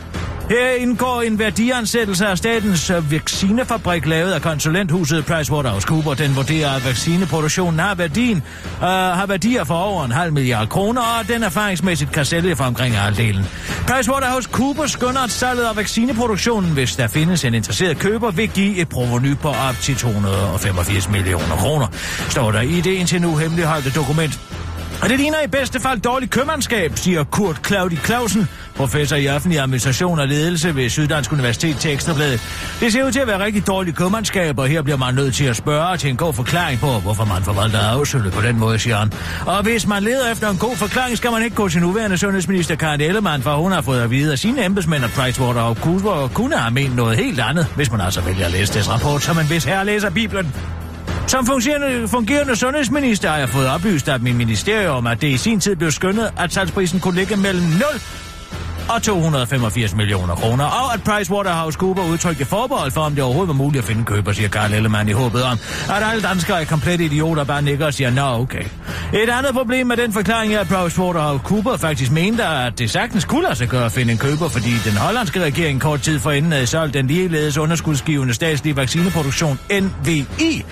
Her 0.51 0.71
indgår 0.71 1.21
en 1.21 1.39
værdiansættelse 1.39 2.27
af 2.27 2.37
statens 2.37 2.89
øh, 2.89 3.11
vaccinefabrik 3.11 4.05
lavet 4.05 4.31
af 4.31 4.41
konsulenthuset 4.41 5.25
PricewaterhouseCoopers. 5.25 6.17
Den 6.17 6.35
vurderer, 6.35 6.69
at 6.69 6.85
vaccineproduktionen 6.85 7.79
har, 7.79 7.95
værdien, 7.95 8.37
øh, 8.37 8.87
har 8.87 9.25
værdier 9.25 9.63
for 9.63 9.73
over 9.73 10.05
en 10.05 10.11
halv 10.11 10.33
milliard 10.33 10.69
kroner, 10.69 11.01
og 11.01 11.27
den 11.27 11.43
erfaringsmæssigt 11.43 12.11
kan 12.11 12.25
sælge 12.25 12.55
for 12.55 12.63
omkring 12.63 12.97
halvdelen. 12.97 13.43
PricewaterhouseCoopers 13.87 14.91
skønner, 14.91 15.19
at 15.19 15.31
salget 15.31 15.63
af 15.63 15.75
vaccineproduktionen, 15.75 16.71
hvis 16.71 16.95
der 16.95 17.07
findes 17.07 17.45
en 17.45 17.53
interesseret 17.53 17.97
køber, 17.99 18.31
vil 18.31 18.49
give 18.49 18.77
et 18.77 18.89
proveny 18.89 19.37
på 19.37 19.47
op 19.47 19.75
til 19.81 19.95
285 19.95 21.09
millioner 21.09 21.55
kroner, 21.55 21.87
står 22.29 22.51
der 22.51 22.61
i 22.61 22.81
det 22.81 22.91
indtil 22.91 23.21
nu 23.21 23.37
hemmeligholdte 23.37 23.89
dokument. 23.89 24.50
Og 25.01 25.09
det 25.09 25.17
ligner 25.19 25.37
i 25.45 25.47
bedste 25.47 25.79
fald 25.79 25.99
dårligt 25.99 26.31
købmandskab, 26.31 26.91
siger 26.95 27.23
Kurt 27.23 27.67
Claudi 27.67 27.95
Clausen, 27.95 28.47
professor 28.75 29.15
i 29.15 29.27
offentlig 29.27 29.59
administration 29.59 30.19
og 30.19 30.27
ledelse 30.27 30.75
ved 30.75 30.89
Syddansk 30.89 31.31
Universitet 31.31 31.77
til 31.77 31.91
Ekstrabladet. 31.91 32.41
Det 32.79 32.93
ser 32.93 33.03
ud 33.03 33.11
til 33.11 33.19
at 33.19 33.27
være 33.27 33.45
rigtig 33.45 33.67
dårligt 33.67 33.97
købmandskab, 33.97 34.59
og 34.59 34.67
her 34.67 34.81
bliver 34.81 34.97
man 34.97 35.15
nødt 35.15 35.35
til 35.35 35.45
at 35.45 35.55
spørge 35.55 35.97
til 35.97 36.09
en 36.09 36.17
god 36.17 36.33
forklaring 36.33 36.79
på, 36.79 36.99
hvorfor 36.99 37.25
man 37.25 37.43
forvalter 37.43 37.79
afsølget 37.79 38.33
på 38.33 38.41
den 38.41 38.59
måde, 38.59 38.79
siger 38.79 38.97
han. 38.97 39.13
Og 39.45 39.63
hvis 39.63 39.87
man 39.87 40.03
leder 40.03 40.31
efter 40.31 40.49
en 40.49 40.57
god 40.57 40.75
forklaring, 40.75 41.17
skal 41.17 41.31
man 41.31 41.43
ikke 41.43 41.55
gå 41.55 41.69
til 41.69 41.81
nuværende 41.81 42.17
sundhedsminister 42.17 42.75
Karen 42.75 43.01
Ellemann, 43.01 43.43
for 43.43 43.55
hun 43.55 43.71
har 43.71 43.81
fået 43.81 44.01
at 44.01 44.11
vide 44.11 44.31
af 44.31 44.39
sine 44.39 44.65
embedsmænd, 44.65 45.03
at 45.03 45.11
Pricewaterhouse 45.11 45.81
kunne 46.33 46.57
have 46.57 46.73
ment 46.73 46.95
noget 46.95 47.17
helt 47.17 47.39
andet, 47.39 47.67
hvis 47.75 47.91
man 47.91 48.01
altså 48.01 48.21
vælger 48.21 48.45
at 48.45 48.51
læse 48.51 48.73
deres 48.73 48.89
rapport, 48.89 49.23
som 49.23 49.39
en 49.39 49.49
vis 49.49 49.63
herre 49.63 49.85
læser 49.85 50.09
Bibelen. 50.09 50.53
Som 51.31 51.45
fungerende, 51.45 52.07
fungerende 52.07 52.55
sundhedsminister 52.55 53.29
har 53.29 53.37
jeg 53.37 53.49
fået 53.49 53.67
oplyst 53.67 54.07
af 54.09 54.19
min 54.19 54.37
ministerium, 54.37 55.07
at 55.07 55.21
det 55.21 55.27
i 55.27 55.37
sin 55.37 55.59
tid 55.59 55.75
blev 55.75 55.91
skønnet, 55.91 56.31
at 56.37 56.53
salgsprisen 56.53 56.99
kunne 56.99 57.15
ligge 57.15 57.35
mellem 57.35 57.63
0 57.63 57.81
og 58.89 59.01
285 59.03 59.95
millioner 59.95 60.35
kroner, 60.35 60.65
og 60.65 60.93
at 60.93 61.03
PricewaterhouseCoopers 61.03 62.09
udtrykte 62.09 62.45
forbehold 62.45 62.91
for, 62.91 63.01
om 63.01 63.15
det 63.15 63.23
overhovedet 63.23 63.47
var 63.47 63.53
muligt 63.53 63.81
at 63.81 63.87
finde 63.87 63.99
en 63.99 64.05
køber, 64.05 64.31
siger 64.31 64.49
Karl 64.49 64.73
Ellemann 64.73 65.09
i 65.09 65.11
håbet 65.11 65.43
om, 65.43 65.57
at 65.89 66.03
alle 66.11 66.23
danskere 66.23 66.61
er 66.61 66.65
komplet 66.65 67.01
idioter, 67.01 67.43
bare 67.43 67.61
nikker 67.61 67.85
og 67.85 67.93
siger, 67.93 68.11
nå 68.11 68.41
okay. 68.41 68.63
Et 69.13 69.29
andet 69.29 69.53
problem 69.53 69.87
med 69.87 69.97
den 69.97 70.13
forklaring 70.13 70.53
er, 70.53 70.59
at 70.59 70.67
PricewaterhouseCoopers 70.67 71.81
faktisk 71.81 72.11
mente, 72.11 72.45
at 72.45 72.79
det 72.79 72.91
sagtens 72.91 73.25
kunne 73.25 73.43
lade 73.43 73.55
sig 73.55 73.67
gøre 73.67 73.85
at 73.85 73.91
finde 73.91 74.11
en 74.11 74.17
køber, 74.17 74.49
fordi 74.49 74.71
den 74.85 74.97
hollandske 74.97 75.43
regering 75.43 75.81
kort 75.81 76.01
tid 76.01 76.19
forinden 76.19 76.51
havde 76.51 76.67
solgt 76.67 76.93
den 76.93 77.07
ligeledes 77.07 77.57
underskudsgivende 77.57 78.33
statslige 78.33 78.75
vaccineproduktion 78.75 79.59
NVI 79.71 80.65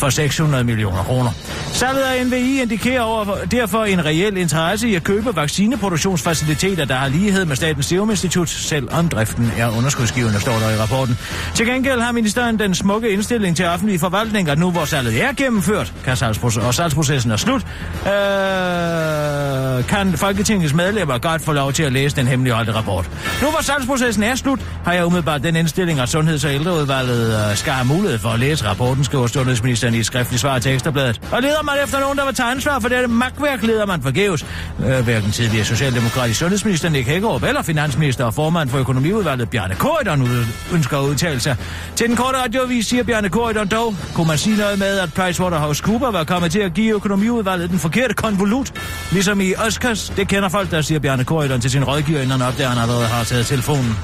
for 0.00 0.10
600 0.10 0.64
millioner 0.64 1.02
kroner. 1.02 1.30
Salget 1.72 2.02
af 2.02 2.26
NVI 2.26 2.60
indikerer 2.60 3.00
over, 3.00 3.36
derfor 3.50 3.84
en 3.84 4.04
reel 4.04 4.36
interesse 4.36 4.88
i 4.88 4.94
at 4.94 5.04
købe 5.04 5.36
vaccineproduktionsfaciliteter, 5.36 6.84
der 6.84 6.94
har 6.94 7.08
lighed 7.08 7.44
med 7.44 7.56
Statens 7.56 7.86
Serum 7.86 8.10
Institut, 8.10 8.48
selvom 8.48 9.08
driften 9.08 9.52
er 9.58 9.76
underskudsgivende, 9.76 10.40
står 10.40 10.52
der 10.52 10.70
i 10.70 10.76
rapporten. 10.76 11.18
Til 11.54 11.66
gengæld 11.66 12.00
har 12.00 12.12
ministeren 12.12 12.58
den 12.58 12.74
smukke 12.74 13.10
indstilling 13.10 13.56
til 13.56 13.66
offentlige 13.66 13.98
forvaltninger, 13.98 14.54
nu 14.54 14.70
hvor 14.70 14.84
salget 14.84 15.22
er 15.22 15.32
gennemført, 15.32 15.92
kan 16.04 16.12
salgsproces- 16.12 16.66
og 16.66 16.74
salgsprocessen 16.74 17.30
er 17.30 17.36
slut, 17.36 17.66
øh, 18.06 18.10
kan 19.88 20.12
Folketingets 20.16 20.74
medlemmer 20.74 21.18
godt 21.18 21.42
få 21.42 21.52
lov 21.52 21.72
til 21.72 21.82
at 21.82 21.92
læse 21.92 22.16
den 22.16 22.26
hemmeligholdte 22.26 22.72
rapport. 22.72 23.10
Nu 23.42 23.50
hvor 23.50 23.62
salgsprocessen 23.62 24.22
er 24.22 24.34
slut, 24.34 24.60
har 24.84 24.92
jeg 24.92 25.06
umiddelbart 25.06 25.42
den 25.42 25.56
indstilling, 25.56 26.00
at 26.00 26.08
Sundheds- 26.08 26.44
og 26.44 26.54
Ældreudvalget 26.54 27.50
øh, 27.50 27.56
skal 27.56 27.72
have 27.72 27.86
mulighed 27.86 28.18
for 28.18 28.28
at 28.28 28.40
læse 28.40 28.64
rapporten, 28.64 29.04
skriver 29.04 29.26
sundhedsministeren 29.90 29.94
i 29.94 29.98
et 30.00 30.06
skriftligt 30.06 30.40
svar 30.40 30.58
til 30.58 30.72
Ekstrabladet. 30.72 31.20
Og 31.32 31.42
leder 31.42 31.62
man 31.62 31.74
efter 31.84 32.00
nogen, 32.00 32.18
der 32.18 32.24
vil 32.24 32.34
tage 32.34 32.50
ansvar 32.50 32.78
for 32.80 32.88
dette 32.88 33.08
magtværk, 33.08 33.62
leder 33.62 33.86
man 33.86 34.02
forgæves. 34.02 34.46
Øh, 34.86 35.00
hverken 35.04 35.30
tidligere 35.30 35.64
socialdemokratisk 35.64 36.38
sundhedsminister 36.38 36.88
Nick 36.88 37.06
Hækkerup 37.08 37.42
eller 37.42 37.62
finansminister 37.62 38.24
og 38.24 38.34
formand 38.34 38.68
for 38.70 38.78
økonomiudvalget 38.78 39.50
Bjarne 39.50 39.74
Korydon 39.74 40.22
ud- 40.22 40.46
ønsker 40.72 40.98
at 40.98 41.02
udtale 41.04 41.40
sig. 41.40 41.56
Til 41.96 42.08
den 42.08 42.16
korte 42.16 42.38
radioavis 42.38 42.86
siger 42.86 43.02
Bjarne 43.02 43.28
Korydon 43.28 43.68
dog, 43.68 43.94
kunne 44.14 44.26
man 44.26 44.38
sige 44.38 44.56
noget 44.56 44.78
med, 44.78 44.98
at 44.98 45.12
PricewaterhouseCoopers 45.14 46.12
var 46.12 46.24
kommet 46.24 46.52
til 46.52 46.60
at 46.60 46.74
give 46.74 46.94
økonomiudvalget 46.94 47.70
den 47.70 47.78
forkerte 47.78 48.14
konvolut. 48.14 48.72
Ligesom 49.12 49.40
i 49.40 49.54
Oscars, 49.66 50.12
det 50.16 50.28
kender 50.28 50.48
folk, 50.48 50.70
der 50.70 50.82
siger 50.82 50.98
Bjarne 51.00 51.24
Korydon 51.24 51.60
til 51.60 51.70
sin 51.70 51.84
rådgiver, 51.84 52.18
inden 52.20 52.40
han 52.40 52.48
opdager, 52.48 52.70
at 52.70 52.76
han 52.76 52.82
allerede 52.82 53.06
har 53.06 53.24
taget 53.24 53.46
telefonen. 53.46 53.96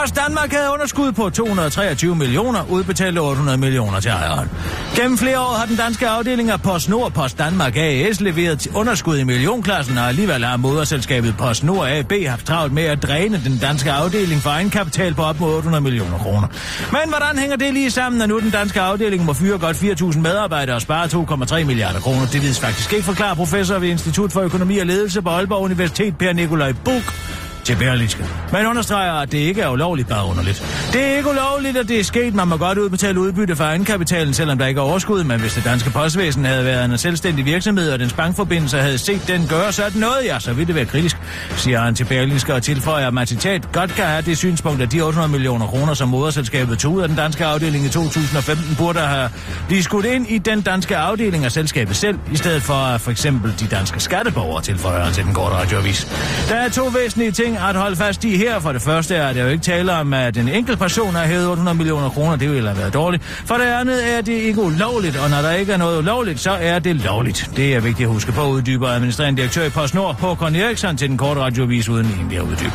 Post 0.00 0.16
Danmark 0.16 0.52
havde 0.52 0.72
underskud 0.72 1.12
på 1.12 1.30
223 1.30 2.16
millioner, 2.16 2.60
udbetalte 2.70 3.18
800 3.18 3.58
millioner 3.58 4.00
til 4.00 4.10
ejeren. 4.10 4.48
Gennem 4.96 5.18
flere 5.18 5.40
år 5.40 5.54
har 5.54 5.66
den 5.66 5.76
danske 5.76 6.08
afdeling 6.08 6.50
af 6.50 6.62
PostNord 6.62 7.04
og 7.04 7.12
Post 7.12 7.38
Danmark 7.38 7.76
AS 7.76 8.20
leveret 8.20 8.66
underskud 8.74 9.18
i 9.18 9.24
millionklassen, 9.24 9.98
og 9.98 10.08
alligevel 10.08 10.44
har 10.44 10.56
moderselskabet 10.56 11.34
PostNord 11.38 11.88
AB 11.88 12.12
haft 12.26 12.46
travlt 12.46 12.72
med 12.72 12.82
at 12.82 13.02
dræne 13.02 13.40
den 13.44 13.58
danske 13.58 13.92
afdeling 13.92 14.40
for 14.40 14.50
egenkapital 14.50 15.14
på 15.14 15.22
op 15.22 15.40
mod 15.40 15.54
800 15.54 15.82
millioner 15.82 16.18
kroner. 16.18 16.48
Men 16.92 17.08
hvordan 17.08 17.38
hænger 17.38 17.56
det 17.56 17.74
lige 17.74 17.90
sammen, 17.90 18.18
når 18.18 18.26
nu 18.26 18.40
den 18.40 18.50
danske 18.50 18.80
afdeling 18.80 19.24
må 19.24 19.32
fyre 19.32 19.58
godt 19.58 19.76
4.000 19.76 20.18
medarbejdere 20.18 20.76
og 20.76 20.82
spare 20.82 21.06
2,3 21.06 21.64
milliarder 21.64 22.00
kroner? 22.00 22.26
Det 22.26 22.42
vides 22.42 22.60
faktisk 22.60 22.92
ikke, 22.92 23.04
forklarer 23.04 23.34
professor 23.34 23.78
ved 23.78 23.88
Institut 23.88 24.32
for 24.32 24.40
Økonomi 24.40 24.78
og 24.78 24.86
Ledelse 24.86 25.22
på 25.22 25.28
Aalborg 25.28 25.62
Universitet, 25.62 26.18
Per 26.18 26.32
Nikolaj 26.32 26.72
Buk 26.72 27.14
til 27.64 27.76
Berlingske. 27.76 28.26
Man 28.52 28.66
understreger, 28.66 29.12
at 29.12 29.32
det 29.32 29.38
ikke 29.38 29.62
er 29.62 29.68
ulovligt, 29.68 30.08
bare 30.08 30.26
underligt. 30.26 30.88
Det 30.92 31.04
er 31.04 31.16
ikke 31.16 31.30
ulovligt, 31.30 31.76
at 31.76 31.88
det 31.88 32.00
er 32.00 32.04
sket. 32.04 32.34
Man 32.34 32.48
må 32.48 32.56
godt 32.56 32.78
udbetale 32.78 33.20
udbytte 33.20 33.56
for 33.56 33.64
egenkapitalen, 33.64 34.34
selvom 34.34 34.58
der 34.58 34.66
ikke 34.66 34.78
er 34.78 34.82
overskud. 34.82 35.24
Men 35.24 35.40
hvis 35.40 35.54
det 35.54 35.64
danske 35.64 35.90
postvæsen 35.90 36.44
havde 36.44 36.64
været 36.64 36.84
en 36.84 36.98
selvstændig 36.98 37.44
virksomhed, 37.44 37.92
og 37.92 37.98
dens 37.98 38.12
bankforbindelse 38.12 38.78
havde 38.78 38.98
set 38.98 39.28
den 39.28 39.46
gøre 39.48 39.72
sådan 39.72 40.00
noget, 40.00 40.24
ja, 40.24 40.40
så 40.40 40.52
ville 40.52 40.66
det 40.66 40.74
være 40.74 40.84
kritisk, 40.84 41.16
siger 41.56 41.80
han 41.80 41.94
til 41.94 42.04
Berlingske 42.04 42.54
og 42.54 42.62
tilføjer, 42.62 43.06
at 43.06 43.14
man 43.14 43.26
citat 43.26 43.72
godt 43.72 43.90
kan 43.90 44.04
have 44.04 44.22
det 44.22 44.38
synspunkt, 44.38 44.82
at 44.82 44.92
de 44.92 45.00
800 45.00 45.32
millioner 45.32 45.66
kroner, 45.66 45.94
som 45.94 46.08
moderselskabet 46.08 46.78
tog 46.78 46.92
ud 46.92 47.02
af 47.02 47.08
den 47.08 47.16
danske 47.16 47.44
afdeling 47.44 47.84
i 47.84 47.88
2015, 47.88 48.76
burde 48.78 48.98
have 48.98 49.30
blive 49.68 49.82
skudt 49.82 50.04
ind 50.04 50.26
i 50.28 50.38
den 50.38 50.60
danske 50.60 50.96
afdeling 50.96 51.44
af 51.44 51.52
selskabet 51.52 51.96
selv, 51.96 52.18
i 52.32 52.36
stedet 52.36 52.62
for 52.62 52.74
at 52.74 53.00
for 53.00 53.10
eksempel 53.10 53.54
de 53.60 53.66
danske 53.66 54.00
skatteborgere 54.00 54.62
tilføjer 54.62 55.04
han 55.04 55.12
til 55.12 55.24
den 55.24 55.34
korte 55.34 55.54
radioavis. 55.54 56.06
Der 56.48 56.54
er 56.54 56.68
to 56.68 56.84
væsentlige 56.84 57.32
ting 57.32 57.49
at 57.56 57.76
holde 57.76 57.96
fast 57.96 58.24
i 58.24 58.36
her. 58.36 58.60
For 58.60 58.72
det 58.72 58.82
første 58.82 59.14
er 59.14 59.32
det 59.32 59.42
jo 59.42 59.46
ikke 59.46 59.62
tale 59.62 59.92
om, 59.92 60.14
at 60.14 60.36
en 60.36 60.48
enkelt 60.48 60.78
person 60.78 61.14
har 61.14 61.24
hævet 61.24 61.48
800 61.48 61.76
millioner 61.76 62.08
kroner. 62.08 62.36
Det 62.36 62.50
ville 62.50 62.68
have 62.68 62.78
været 62.78 62.94
dårligt. 62.94 63.22
For 63.24 63.54
det 63.54 63.64
andet 63.64 64.16
er 64.16 64.20
det 64.20 64.32
ikke 64.32 64.62
ulovligt, 64.62 65.16
og 65.16 65.30
når 65.30 65.42
der 65.42 65.52
ikke 65.52 65.72
er 65.72 65.76
noget 65.76 65.98
ulovligt, 65.98 66.40
så 66.40 66.50
er 66.50 66.78
det 66.78 66.96
lovligt. 66.96 67.50
Det 67.56 67.74
er 67.74 67.80
vigtigt 67.80 68.06
at 68.06 68.12
huske 68.12 68.32
på, 68.32 68.42
uddyber 68.42 68.88
administrerende 68.88 69.38
direktør 69.38 69.64
i 69.64 69.70
PostNord, 69.70 70.20
Håkon 70.20 70.56
Eriksson, 70.56 70.96
til 70.96 71.08
den 71.08 71.16
korte 71.16 71.40
radioavis 71.40 71.88
uden 71.88 72.06
egentlig 72.06 72.38
at 72.38 72.44
uddybe. 72.44 72.72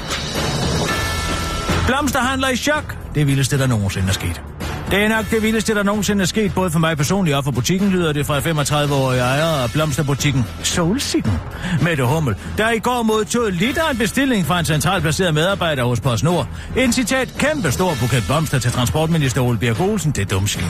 Blomsterhandler 1.88 2.50
i 2.50 2.56
chok. 2.56 2.98
Det 3.16 3.28
vildeste, 3.28 3.58
der 3.58 3.68
nogensinde 3.68 4.08
er 4.08 4.14
sket. 4.14 4.55
Det 4.92 5.04
er 5.04 5.10
nok 5.10 5.30
det 5.32 5.44
vildeste, 5.44 5.76
der 5.76 5.84
nogensinde 5.84 6.22
er 6.22 6.26
sket, 6.26 6.54
både 6.54 6.72
for 6.72 6.80
mig 6.80 6.98
personligt 6.98 7.38
og 7.38 7.44
for 7.44 7.52
butikken, 7.52 7.90
lyder 7.90 8.14
det 8.14 8.26
fra 8.26 8.40
35-årige 8.40 9.22
ejer 9.22 9.64
af 9.64 9.72
blomsterbutikken 9.72 10.46
Solsikken, 10.64 11.34
Mette 11.82 12.04
Hummel, 12.04 12.36
der 12.58 12.72
i 12.72 12.80
går 12.80 13.04
modtog 13.04 13.52
lidt 13.52 13.78
af 13.78 13.92
en 13.92 13.98
bestilling 13.98 14.46
fra 14.46 14.60
en 14.60 14.66
centralt 14.66 15.02
placeret 15.04 15.34
medarbejder 15.34 15.84
hos 15.84 16.00
PostNord. 16.00 16.48
En 16.78 16.94
citat, 16.94 17.30
kæmpe 17.38 17.72
stor 17.72 17.94
buket 18.02 18.24
blomster 18.26 18.60
til 18.60 18.72
transportminister 18.72 19.42
Ole 19.42 19.58
Birk 19.58 19.80
Olsen, 19.80 20.12
det 20.12 20.22
er 20.22 20.26
dumsvin. 20.26 20.66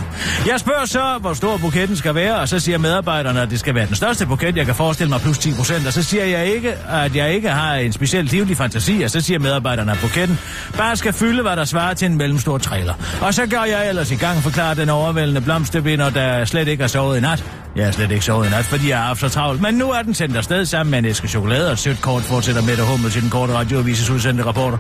Jeg 0.48 0.60
spørger 0.60 0.86
så, 0.86 1.18
hvor 1.22 1.34
stor 1.34 1.58
buketten 1.58 1.98
skal 1.98 2.16
være, 2.16 2.36
og 2.40 2.50
så 2.50 2.60
siger 2.60 2.78
medarbejderne, 2.78 3.42
at 3.42 3.50
det 3.50 3.60
skal 3.60 3.76
være 3.76 3.88
den 3.88 3.96
største 3.96 4.26
buket, 4.26 4.58
jeg 4.58 4.66
kan 4.66 4.76
forestille 4.76 5.10
mig, 5.10 5.22
plus 5.22 5.38
10 5.38 5.54
procent, 5.54 5.88
og 5.88 5.94
så 5.94 6.04
siger 6.04 6.26
jeg 6.26 6.46
ikke, 6.46 6.74
at 6.74 7.16
jeg 7.16 7.34
ikke 7.34 7.50
har 7.50 7.76
en 7.76 7.94
speciel 7.94 8.26
livlig 8.26 8.58
fantasi, 8.58 9.02
og 9.02 9.10
så 9.12 9.22
siger 9.22 9.40
medarbejderne, 9.40 9.92
at 9.92 9.98
buketten 10.02 10.40
bare 10.78 10.96
skal 10.96 11.14
fylde, 11.14 11.42
hvad 11.42 11.56
der 11.56 11.66
svarer 11.66 11.94
til 11.94 12.06
en 12.06 12.18
mellemstor 12.18 12.58
trailer. 12.58 12.94
Og 13.22 13.34
så 13.34 13.46
gør 13.46 13.64
jeg 13.64 13.90
ellers 13.90 14.12
i 14.16 14.18
gang, 14.18 14.44
forklarer 14.44 14.74
den 14.74 14.90
overvældende 14.90 15.42
blomstervinder, 15.42 16.10
der 16.10 16.46
slet 16.46 16.68
ikke 16.68 16.84
har 16.84 16.88
sovet 16.88 17.18
i 17.18 17.22
nat. 17.22 17.44
Jeg 17.76 17.86
har 17.86 17.92
slet 17.92 18.12
ikke 18.12 18.26
sovet 18.26 18.48
i 18.48 18.50
nat, 18.50 18.66
fordi 18.66 18.90
jeg 18.90 18.98
har 18.98 19.06
haft 19.06 19.20
så 19.20 19.30
travlt. 19.30 19.62
Men 19.62 19.74
nu 19.76 19.92
er 19.92 20.02
den 20.02 20.14
sendt 20.14 20.38
afsted 20.38 20.66
sammen 20.66 20.92
med 20.92 21.00
en 21.00 21.06
æske 21.06 21.28
chokolade 21.28 21.68
og 21.68 21.74
et 21.74 21.80
sødt 21.80 22.02
kort, 22.02 22.22
fortsætter 22.22 22.62
Mette 22.62 22.84
Hummel 22.84 23.12
til 23.12 23.22
den 23.22 23.30
korte 23.30 23.54
radioavises 23.54 24.10
udsendte 24.10 24.46
rapporter. 24.46 24.78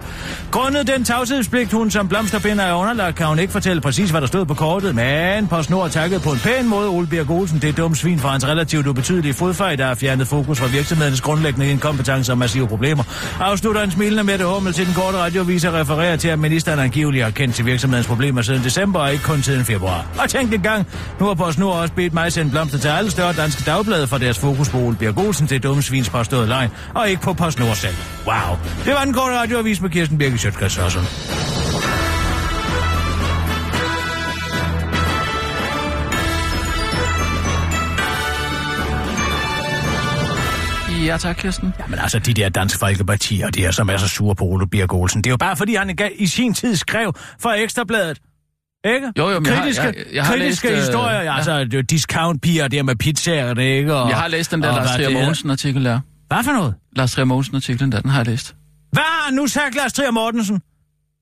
Grundet 0.51 0.87
den 0.87 1.03
tavshedspligt, 1.03 1.71
hun 1.71 1.91
som 1.91 2.07
blomsterbinder 2.07 2.63
er 2.63 2.73
underlagt, 2.73 3.15
kan 3.15 3.25
hun 3.25 3.39
ikke 3.39 3.53
fortælle 3.53 3.81
præcis, 3.81 4.09
hvad 4.09 4.21
der 4.21 4.27
stod 4.27 4.45
på 4.45 4.53
kortet. 4.53 4.95
Men 4.95 5.47
på 5.47 5.63
snor 5.63 5.87
takket 5.87 6.21
på 6.21 6.31
en 6.31 6.39
pæn 6.39 6.67
måde 6.67 6.87
Ole 6.89 7.07
Birk 7.07 7.29
Olsen, 7.29 7.59
det 7.61 7.69
er 7.69 7.73
dumt 7.73 7.97
svin 7.97 8.19
fra 8.19 8.29
hans 8.29 8.47
relativt 8.47 8.87
ubetydelige 8.87 9.33
fodfejl, 9.33 9.77
der 9.77 9.85
har 9.85 9.95
fjernet 9.95 10.27
fokus 10.27 10.59
fra 10.59 10.67
virksomhedens 10.67 11.21
grundlæggende 11.21 11.71
inkompetencer 11.71 12.33
og 12.33 12.37
massive 12.37 12.67
problemer. 12.67 13.03
Afslutter 13.39 13.81
en 13.81 13.91
smilende 13.91 14.23
Mette 14.23 14.45
Hummel 14.45 14.73
til 14.73 14.85
den 14.85 14.93
korte 14.93 15.17
radioavis 15.17 15.65
og 15.65 15.73
refererer 15.73 16.15
til, 16.15 16.27
at 16.27 16.39
ministeren 16.39 16.79
angiveligt 16.79 17.23
har 17.23 17.31
kendt 17.31 17.55
til 17.55 17.65
virksomhedens 17.65 18.07
problemer 18.07 18.41
siden 18.41 18.63
december 18.63 18.99
og 18.99 19.13
ikke 19.15 19.25
kun 19.25 19.41
siden 19.41 19.65
februar. 19.65 20.05
Og 20.19 20.29
tænk 20.29 20.53
en 20.53 20.61
gang, 20.61 20.87
nu 21.19 21.25
har 21.25 21.33
PostNord 21.33 21.75
også 21.79 21.93
bedt 21.93 22.13
mig 22.13 22.31
sende 22.33 22.51
blomster 22.51 22.79
til 22.79 22.87
alle 22.87 23.11
større 23.11 23.33
danske 23.33 23.63
dagblade 23.65 24.07
for 24.07 24.17
deres 24.17 24.39
fokus 24.39 24.69
på 24.69 24.77
Ole 24.77 24.95
Birk 24.95 25.17
Olsen 25.17 25.47
til 25.47 25.63
dumme 25.63 25.83
svins 25.83 26.09
påstået 26.09 26.47
løgn, 26.47 26.69
og 26.93 27.09
ikke 27.09 27.21
på 27.21 27.33
PostNord 27.33 27.75
selv. 27.75 27.95
Wow. 28.27 28.57
Det 28.85 28.93
var 28.93 29.03
den 29.05 29.13
korte 29.13 29.39
radioavis 29.39 29.81
med 29.81 29.89
Kirsten 29.89 30.17
Birke 30.17 30.37
Sjøtskrids 30.37 30.77
Ja, 41.05 41.17
tak, 41.17 41.35
Kirsten. 41.35 41.73
Men 41.89 41.99
altså, 41.99 42.19
de 42.19 42.33
der 42.33 42.49
danske 42.49 42.79
folkepartier, 42.79 43.49
de 43.49 43.65
er 43.65 43.71
som 43.71 43.89
er 43.89 43.97
så 43.97 44.07
sure 44.07 44.35
på 44.35 44.43
Ole 44.43 44.67
Birk 44.67 44.93
Olsen. 44.93 45.21
Det 45.23 45.29
er 45.29 45.31
jo 45.31 45.37
bare 45.37 45.55
fordi, 45.55 45.75
han 45.75 45.97
i 46.15 46.27
sin 46.27 46.53
tid 46.53 46.75
skrev 46.75 47.13
for 47.39 47.49
Ekstrabladet. 47.49 48.21
Ikke? 48.85 49.11
Jo, 49.17 49.29
jo, 49.29 49.39
men 49.39 49.45
jeg 49.45 49.55
har- 49.55 49.61
kritiske, 49.61 49.83
jeg- 49.83 49.95
jeg 50.13 50.25
har 50.25 50.33
kritiske 50.35 50.67
læst, 50.69 50.77
øh, 50.77 50.85
historier, 50.85 51.21
ja. 51.21 51.35
altså 51.35 51.51
er 51.51 51.65
discount-piger 51.81 52.67
der 52.67 52.83
med 52.83 52.95
pizzaer, 52.95 53.53
det 53.53 53.63
ikke? 53.63 53.95
Og, 53.95 54.09
Jeg 54.09 54.17
har 54.17 54.27
læst 54.27 54.51
den 54.51 54.61
der 54.63 54.75
Lars 54.75 54.89
Trier. 54.95 55.09
Mogensen-artikel 55.09 55.85
der. 55.85 55.99
Hvad 56.27 56.43
for 56.43 56.51
noget? 56.53 56.75
Lars 56.95 57.11
Trier 57.11 57.25
Mogensen-artiklen 57.25 57.91
der, 57.91 57.99
den 58.01 58.09
har 58.09 58.19
jeg 58.19 58.27
læst. 58.27 58.55
Hvad 58.91 59.03
har 59.03 59.31
nu 59.31 59.47
sagt, 59.47 59.75
Lars 59.75 59.93
Trier 59.93 60.11
Mortensen? 60.11 60.61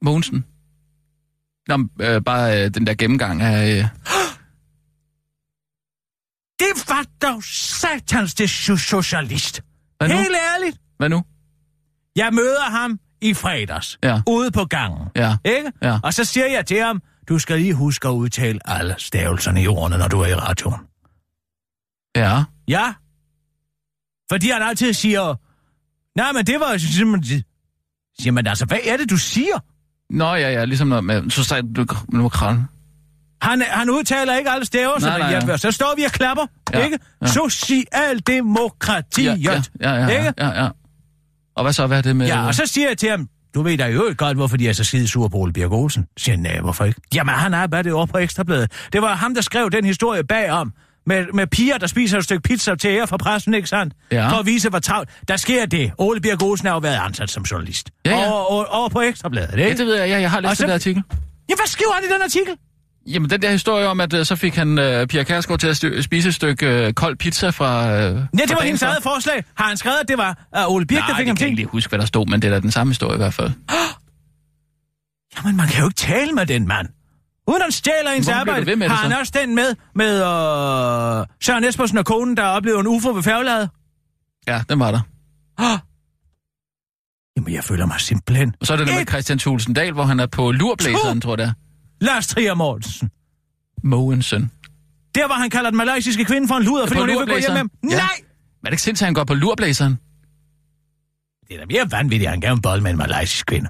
Mogensen. 0.02 0.46
Nå, 1.68 1.88
øh, 2.02 2.22
bare 2.22 2.64
øh, 2.66 2.70
den 2.74 2.88
der 2.88 2.94
gennemgang 2.94 3.42
af... 3.42 3.78
Øh, 3.78 3.86
Det 6.60 6.68
var 6.90 7.06
dog 7.22 7.44
satans 7.44 8.34
det 8.36 8.44
so- 8.50 8.78
socialist. 8.78 9.62
hvad 9.98 10.10
nu? 10.10 10.16
Helt 10.16 10.36
ærligt. 10.56 10.78
Hvad 10.98 11.10
nu? 11.10 11.24
Jeg 12.16 12.30
møder 12.34 12.70
ham 12.72 13.00
i 13.22 13.34
fredags, 13.34 13.98
Ja. 14.04 14.22
ude 14.28 14.52
på 14.52 14.66
gangen. 14.66 15.08
Ja. 15.16 15.36
Ikke? 15.46 15.72
Ja. 15.82 16.00
Og 16.04 16.14
så 16.14 16.24
siger 16.26 16.46
jeg 16.48 16.66
til 16.66 16.82
ham, 16.84 17.02
du 17.30 17.40
skal 17.40 17.60
lige 17.60 17.74
huske 17.74 18.08
at 18.08 18.12
udtale 18.12 18.60
alle 18.66 18.96
stavelserne 18.98 19.64
i 19.64 19.68
ordene, 19.68 19.98
når 19.98 20.08
du 20.08 20.20
er 20.20 20.28
i 20.28 20.36
radioen. 20.36 20.82
Ja. 22.16 22.44
Ja. 22.68 22.94
Fordi 24.32 24.50
han 24.50 24.62
altid 24.62 24.94
siger, 24.94 25.36
nej, 26.18 26.32
men 26.32 26.46
det 26.46 26.60
var 26.60 26.78
simpelthen... 26.78 27.44
Siger 28.20 28.32
man 28.32 28.48
altså, 28.48 28.66
hvad 28.66 28.78
er 28.86 28.98
det, 28.98 29.10
du 29.10 29.18
siger? 29.18 29.60
Nå, 30.10 30.26
ja, 30.26 30.52
ja, 30.52 30.66
ligesom 30.66 30.88
noget 30.88 31.04
med... 31.04 31.30
Så 31.30 31.44
sagde 31.44 31.74
du 31.74 31.86
nu 32.10 32.30
krallen. 32.30 32.68
Han, 33.42 33.62
han 33.62 33.90
udtaler 33.90 34.38
ikke 34.38 34.50
alle 34.50 34.66
stavelser, 34.66 35.10
Nej, 35.10 35.20
nej, 35.20 35.30
ja. 35.48 35.58
så 35.58 35.72
står 35.72 35.94
vi 35.98 36.04
og 36.04 36.12
klapper, 36.12 36.46
Ja, 36.74 36.86
ikke? 36.86 37.00
ja. 37.22 37.28
Socialdemokratiet, 37.28 39.44
Ja, 39.44 39.62
ja, 39.82 39.82
ja, 39.82 39.96
ja, 39.96 40.08
ikke? 40.08 40.34
ja, 40.38 40.48
ja, 40.48 40.64
ja. 40.64 40.70
Og 41.56 41.64
hvad 41.64 41.74
så, 41.74 41.88
hvad 41.88 41.98
er 41.98 42.02
det 42.02 42.16
med... 42.16 42.28
Ja, 42.28 42.48
og 42.48 42.56
så 42.56 42.66
siger 42.66 42.88
jeg 42.88 42.98
til 42.98 43.10
ham, 43.10 43.30
du 43.56 43.62
ved 43.62 43.78
da 43.78 43.86
jo 43.86 44.14
godt, 44.18 44.38
hvorfor 44.38 44.58
de 44.58 44.68
er 44.70 44.74
så 44.74 44.84
skide 44.84 45.08
sure 45.08 45.30
på 45.30 45.38
Ole 45.38 45.54
Birk 45.54 45.72
Olsen. 45.72 46.06
Siger 46.18 46.38
nej, 46.38 46.60
hvorfor 46.60 46.86
ikke? 46.86 47.02
Jamen, 47.16 47.36
han 47.36 47.54
er 47.54 47.68
bare 47.68 47.84
det 47.84 47.94
over 47.94 48.06
på 48.06 48.18
Ekstrabladet. 48.18 48.72
Det 48.94 49.02
var 49.02 49.16
ham, 49.16 49.36
der 49.36 49.42
skrev 49.42 49.70
den 49.72 49.86
historie 49.86 50.24
bagom. 50.24 50.74
Med, 51.06 51.26
med 51.34 51.48
piger, 51.48 51.78
der 51.78 51.88
spiser 51.88 52.18
et 52.18 52.24
stykke 52.24 52.42
pizza 52.42 52.76
til 52.76 52.88
ære 52.90 53.08
fra 53.08 53.18
pressen, 53.18 53.54
ikke 53.54 53.70
sandt? 53.70 53.94
Ja. 54.12 54.30
For 54.30 54.36
at 54.36 54.46
vise, 54.46 54.70
hvor 54.70 54.80
travlt. 54.80 55.10
Der 55.28 55.38
sker 55.38 55.66
det. 55.66 55.92
Ole 55.98 56.22
Birk 56.22 56.44
Olsen 56.44 56.68
har 56.68 56.74
jo 56.74 56.80
været 56.80 57.00
ansat 57.06 57.30
som 57.30 57.44
journalist. 57.44 57.90
Ja, 58.06 58.12
ja. 58.12 58.32
Over, 58.32 58.52
over, 58.52 58.64
over 58.66 58.90
på 58.90 59.02
Ekstrabladet, 59.02 59.52
ikke? 59.52 59.64
Ja, 59.64 59.76
det 59.76 59.86
ved 59.86 59.96
jeg, 59.96 60.10
ja, 60.10 60.20
jeg 60.20 60.32
har 60.32 60.40
læst 60.42 60.58
så- 60.58 60.64
den 60.64 60.74
artikel. 60.74 61.04
Ja, 61.50 61.56
hvad 61.56 61.68
skriver 61.68 61.92
han 61.94 62.04
i 62.04 62.14
den 62.14 62.22
artikel? 62.24 62.54
Jamen, 63.08 63.30
den 63.30 63.42
der 63.42 63.52
historie 63.52 63.88
om, 63.88 64.00
at 64.02 64.14
øh, 64.14 64.26
så 64.26 64.36
fik 64.36 64.56
han 64.56 64.80
øh, 64.80 65.08
Pia 65.08 65.24
Kærsgaard 65.24 65.60
til 65.60 65.68
at 65.68 65.78
stø- 65.78 66.02
spise 66.02 66.30
et 66.30 66.36
stykke 66.36 66.68
øh, 66.88 66.94
kold 66.94 67.16
pizza 67.18 67.50
fra... 67.50 67.88
Øh, 67.92 67.94
Ja, 67.94 68.18
det 68.44 68.56
var 68.56 68.62
hendes 68.64 68.82
eget 68.82 69.04
forslag. 69.04 69.44
Har 69.56 69.68
han 69.68 69.78
skrevet, 69.78 69.98
at 70.02 70.08
det 70.08 70.18
var 70.18 70.38
uh, 70.68 70.74
Ole 70.76 70.86
Birk, 70.86 71.02
der 71.02 71.08
Nej, 71.08 71.18
fik 71.18 71.24
det 71.24 71.28
ham 71.28 71.36
kan 71.38 71.42
jeg 71.44 71.50
ikke 71.50 71.56
til? 71.60 71.64
lige 71.66 71.68
huske, 71.72 71.90
hvad 71.90 72.00
der 72.00 72.06
stod, 72.06 72.26
men 72.28 72.42
det 72.42 72.48
er 72.48 72.52
da 72.52 72.60
den 72.60 72.72
samme 72.72 72.92
historie 72.92 73.14
i 73.14 73.18
hvert 73.18 73.34
fald. 73.34 73.52
Jamen, 75.38 75.58
man 75.58 75.68
kan 75.68 75.80
jo 75.80 75.86
ikke 75.88 75.96
tale 75.96 76.32
med 76.32 76.46
den 76.46 76.68
mand. 76.68 76.88
Uden 77.48 77.62
han 77.62 77.72
stjæler 77.72 78.12
ens 78.12 78.28
arbejde, 78.28 78.66
med 78.66 78.76
det 78.78 78.90
har 78.90 78.96
han 78.98 79.12
så? 79.12 79.20
også 79.20 79.34
den 79.42 79.56
med, 79.56 79.76
med 79.96 80.16
øh, 80.16 81.26
Søren 81.44 81.64
Espersen 81.64 81.98
og 81.98 82.06
konen, 82.06 82.38
der 82.38 82.44
oplevede 82.44 82.80
en 82.80 82.88
ufo 82.88 83.10
ved 83.10 83.24
færgeladet. 83.24 83.70
Ja, 84.48 84.62
den 84.70 84.80
var 84.80 84.92
der. 84.92 85.00
Jamen, 87.38 87.54
jeg 87.54 87.64
føler 87.64 87.86
mig 87.86 88.00
simpelthen. 88.02 88.56
Og 88.62 88.68
så 88.68 88.74
er 88.74 88.78
det 88.78 88.88
der 88.88 88.94
med 88.94 89.00
Ikke- 89.00 89.12
Christian 89.12 89.40
Thulsen 89.40 89.74
Dahl, 89.74 89.94
hvor 89.94 90.04
han 90.04 90.20
er 90.20 90.26
på 90.26 90.52
lurblæseren, 90.52 91.22
tror 91.22 91.40
jeg. 91.42 91.54
Lars 92.02 92.28
Trier 92.28 92.54
Mortensen. 92.54 93.12
Mogens 93.84 94.26
søn. 94.26 94.52
Der, 95.16 95.26
hvor 95.26 95.36
han 95.36 95.50
kalder 95.50 95.70
den 95.70 95.78
malaysiske 95.78 96.26
kvinde 96.26 96.48
for 96.48 96.56
en 96.56 96.64
luder, 96.64 96.88
fordi 96.88 97.00
hun 97.00 97.10
ikke 97.10 97.20
vil 97.20 97.28
gå 97.28 97.40
hjem 97.40 97.52
med 97.52 97.58
ham. 97.58 97.72
Ja. 97.84 97.96
Nej! 97.96 98.16
Men 98.18 98.68
er 98.68 98.70
det 98.70 98.74
ikke 98.74 98.82
sindssygt, 98.82 99.04
at 99.04 99.08
han 99.08 99.14
går 99.14 99.24
på 99.24 99.34
lurblæseren? 99.34 100.00
Det 101.48 101.56
er 101.56 101.60
da 101.60 101.66
mere 101.66 101.92
vanvittigt, 101.92 102.28
at 102.28 102.32
han 102.32 102.42
gerne 102.42 102.62
bolle 102.62 102.84
med 102.84 102.92
en 102.92 102.98
malaysisk 102.98 103.46
kvinde. 103.46 103.70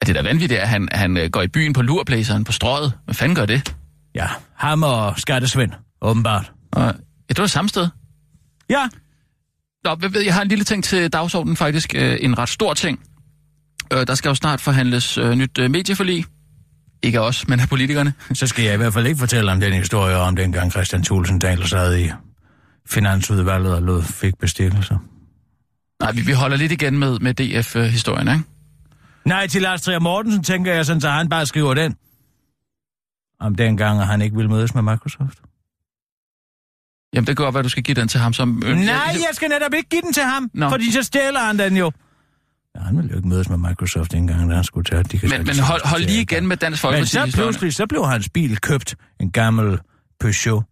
Er 0.00 0.04
det 0.06 0.14
da 0.14 0.22
vanvittigt, 0.22 0.60
at 0.60 0.68
han, 0.68 0.88
han 0.92 1.16
øh, 1.16 1.30
går 1.30 1.42
i 1.42 1.48
byen 1.48 1.72
på 1.72 1.82
lurblæseren 1.82 2.44
på 2.44 2.52
strøget? 2.52 2.92
Hvad 3.04 3.14
fanden 3.14 3.34
gør 3.36 3.46
det? 3.46 3.76
Ja, 4.14 4.28
ham 4.54 4.82
og 4.82 5.18
Skattesvend, 5.18 5.72
åbenbart. 6.02 6.52
Og, 6.72 6.82
ja, 6.82 6.92
det 7.28 7.38
var 7.38 7.46
samme 7.46 7.68
sted. 7.68 7.88
Ja, 8.70 8.88
Nå, 9.84 9.96
jeg 10.24 10.34
har 10.34 10.42
en 10.42 10.48
lille 10.48 10.64
ting 10.64 10.84
til 10.84 11.12
dagsordenen 11.12 11.56
faktisk. 11.56 11.94
Øh, 11.94 12.18
en 12.20 12.38
ret 12.38 12.48
stor 12.48 12.74
ting. 12.74 13.00
Øh, 13.92 14.06
der 14.06 14.14
skal 14.14 14.28
jo 14.28 14.34
snart 14.34 14.60
forhandles 14.60 15.18
nyt 15.18 15.70
medieforlig. 15.70 16.24
Ikke 17.02 17.18
af 17.18 17.22
os, 17.26 17.48
men 17.48 17.60
af 17.60 17.68
politikerne. 17.68 18.12
så 18.34 18.46
skal 18.46 18.64
jeg 18.64 18.74
i 18.74 18.76
hvert 18.76 18.92
fald 18.92 19.06
ikke 19.06 19.18
fortælle 19.18 19.52
om 19.52 19.60
den 19.60 19.72
historie 19.72 20.16
om 20.16 20.36
dengang 20.36 20.70
Christian 20.70 21.02
Thulsen 21.02 21.38
Dahl 21.38 21.68
sad 21.68 21.98
i 21.98 22.10
finansudvalget 22.88 23.74
og 23.74 23.82
lod, 23.82 24.02
fik 24.02 24.38
bestikkelser. 24.38 24.98
Nej, 26.02 26.12
vi, 26.12 26.20
vi 26.20 26.32
holder 26.32 26.56
lidt 26.56 26.72
igen 26.72 26.98
med, 26.98 27.18
med 27.18 27.34
DF-historien, 27.34 28.28
ikke? 28.28 28.40
Nej, 29.24 29.46
til 29.46 29.62
Lars 29.62 29.82
Trier 29.82 29.98
Mortensen 30.00 30.42
tænker 30.44 30.74
jeg 30.74 30.86
sådan, 30.86 31.00
så 31.00 31.10
han 31.10 31.28
bare 31.28 31.46
skriver 31.46 31.74
den. 31.74 31.96
Om 33.40 33.54
dengang, 33.54 34.00
at 34.00 34.06
han 34.06 34.22
ikke 34.22 34.36
ville 34.36 34.50
mødes 34.50 34.74
med 34.74 34.82
Microsoft. 34.82 35.38
Jamen, 37.14 37.26
det 37.26 37.36
kan 37.36 37.44
godt 37.44 37.54
være, 37.54 37.62
du 37.62 37.68
skal 37.68 37.82
give 37.82 37.94
den 37.94 38.08
til 38.08 38.20
ham 38.20 38.32
som... 38.32 38.48
Nej, 38.48 38.74
jeg- 38.76 39.14
jeg 39.14 39.28
skal 39.32 39.48
netop 39.48 39.74
ikke 39.74 39.88
give 39.88 40.02
den 40.02 40.12
til 40.12 40.22
ham, 40.22 40.50
Nå. 40.54 40.68
fordi 40.68 40.92
så 40.92 41.02
stjæler 41.02 41.40
han 41.40 41.58
den 41.58 41.76
jo. 41.76 41.92
Ja, 42.76 42.80
han 42.80 42.96
ville 42.96 43.10
jo 43.10 43.16
ikke 43.16 43.28
mødes 43.28 43.48
med 43.48 43.58
Microsoft 43.58 44.12
dengang, 44.12 44.50
da 44.50 44.54
han 44.54 44.64
skulle 44.64 44.84
tage 44.84 45.02
de 45.02 45.18
kan 45.18 45.28
Men, 45.30 45.46
men 45.46 45.58
hold, 45.58 45.86
hold 45.86 46.02
lige 46.02 46.20
igen 46.22 46.46
med 46.46 46.56
Dansk 46.56 46.84
Men 46.84 46.88
Folkeparti. 46.88 47.30
så 47.30 47.36
pludselig, 47.36 47.74
så 47.74 47.86
blev 47.86 48.06
hans 48.06 48.28
bil 48.28 48.58
købt, 48.58 48.96
en 49.20 49.30
gammel 49.30 49.78
Peugeot, 50.20 50.64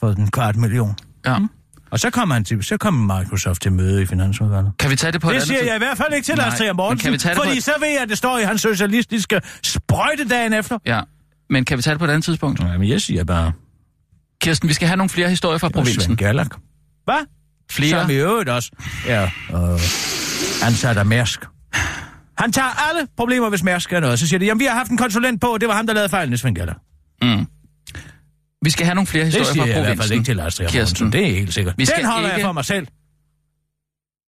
for 0.00 0.10
en 0.10 0.30
kvart 0.30 0.56
million. 0.56 0.94
Ja. 1.26 1.36
Og 1.90 2.00
så 2.00 2.10
kom, 2.10 2.30
han 2.30 2.44
til, 2.44 2.62
så 2.62 2.76
kom 2.76 2.94
Microsoft 2.94 3.62
til 3.62 3.72
møde 3.72 4.02
i 4.02 4.06
Finansudvalget. 4.06 4.72
Kan 4.78 4.90
vi 4.90 4.96
tage 4.96 5.12
det 5.12 5.20
på 5.20 5.28
et 5.28 5.30
Det 5.30 5.36
andet 5.36 5.46
siger 5.48 5.60
tid- 5.60 5.66
jeg 5.66 5.76
i 5.76 5.78
hvert 5.78 5.96
fald 5.96 6.12
ikke 6.14 6.24
til 6.24 6.36
Lars 6.36 6.58
Trier 6.58 6.72
men 6.72 6.76
kan 6.76 6.76
Mortensen, 6.76 7.12
vi 7.12 7.18
tage 7.18 7.34
det 7.34 7.42
fordi 7.44 7.56
et- 7.56 7.64
så 7.64 7.72
ved 7.80 7.88
jeg, 7.88 8.02
at 8.02 8.08
det 8.08 8.18
står 8.18 8.38
i 8.38 8.42
hans 8.42 8.60
socialistiske 8.60 9.40
sprøjte 9.64 10.28
dagen 10.28 10.52
efter. 10.52 10.78
Ja, 10.86 11.00
men 11.50 11.64
kan 11.64 11.76
vi 11.78 11.82
tage 11.82 11.94
det 11.94 11.98
på 11.98 12.04
et 12.04 12.08
andet 12.10 12.24
tidspunkt? 12.24 12.60
Nej, 12.60 12.76
men 12.78 12.88
jeg 12.88 13.00
siger 13.00 13.24
bare, 13.24 13.52
Kirsten, 14.40 14.68
vi 14.68 14.74
skal 14.74 14.88
have 14.88 14.96
nogle 14.96 15.10
flere 15.10 15.28
historier 15.28 15.58
fra 15.58 15.68
det 15.68 15.76
var 15.76 15.82
Svend 15.84 15.94
provinsen. 15.96 16.16
Gallak. 16.16 16.54
Hvad? 17.04 17.26
Flere? 17.70 18.00
Som 18.02 18.10
i 18.10 18.14
øvrigt 18.14 18.48
også 18.48 18.70
er 19.08 19.22
øh, 19.24 19.80
ansat 20.64 20.96
af 20.96 21.06
Mærsk. 21.06 21.40
Han 22.38 22.52
tager 22.52 22.88
alle 22.90 23.08
problemer, 23.16 23.48
hvis 23.48 23.62
Mærsk 23.62 23.92
er 23.92 24.00
noget. 24.00 24.18
Så 24.18 24.26
siger 24.28 24.38
de, 24.38 24.44
jamen 24.46 24.60
vi 24.60 24.64
har 24.64 24.74
haft 24.74 24.90
en 24.90 24.96
konsulent 24.96 25.40
på, 25.40 25.46
og 25.46 25.60
det 25.60 25.68
var 25.68 25.74
ham, 25.74 25.86
der 25.86 25.94
lavede 25.94 26.08
fejlen, 26.08 26.38
Svend 26.38 26.56
Gallak. 26.56 26.76
Mm. 27.22 27.46
Vi 28.64 28.70
skal 28.70 28.86
have 28.86 28.94
nogle 28.94 29.06
flere 29.06 29.24
Det 29.24 29.32
historier 29.32 29.52
siger 29.52 29.62
fra 29.62 29.68
jeg 29.68 29.76
i 29.76 29.80
hvert 29.80 29.86
fald 29.86 29.96
provinsen. 29.98 30.14
ikke 30.14 30.24
til 30.24 30.36
Lars 30.36 30.54
Trier 30.54 30.68
Kirsten. 30.68 31.12
Det 31.12 31.26
er 31.26 31.30
helt 31.34 31.54
sikkert. 31.54 31.74
Vi 31.78 31.84
skal 31.84 31.98
Den 31.98 32.06
holder 32.10 32.28
ikke- 32.28 32.38
jeg 32.40 32.44
for 32.46 32.52
mig 32.52 32.64
selv. 32.64 32.86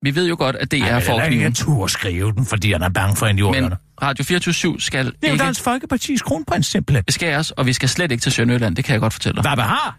Vi 0.03 0.15
ved 0.15 0.29
jo 0.29 0.37
godt, 0.39 0.57
at 0.57 0.71
det 0.71 0.83
er 0.83 1.01
for 1.01 1.21
ikke 1.21 1.37
kniven. 1.37 1.55
turde 1.55 1.93
skrive 1.93 2.33
den, 2.33 2.47
fordi 2.47 2.73
han 2.73 2.83
er 2.83 2.89
bange 2.89 3.17
for 3.17 3.27
en 3.27 3.37
Men 3.37 3.73
Radio 4.03 4.25
24 4.25 4.81
skal 4.81 5.07
Det 5.07 5.15
er 5.23 5.33
ikke 5.33 5.45
Dansk 5.45 5.63
Folkepartis 5.63 6.23
kronprins, 6.23 6.67
simpelthen. 6.67 7.05
beskæres, 7.05 7.51
og 7.51 7.67
vi 7.67 7.73
skal 7.73 7.89
slet 7.89 8.13
ikke 8.13 8.23
til 8.23 8.33
Sønderjylland, 8.33 8.77
det 8.77 8.85
kan 8.85 8.93
jeg 8.93 9.01
godt 9.01 9.13
fortælle 9.13 9.43
dig. 9.43 9.55
Hvad 9.55 9.65
har? 9.65 9.99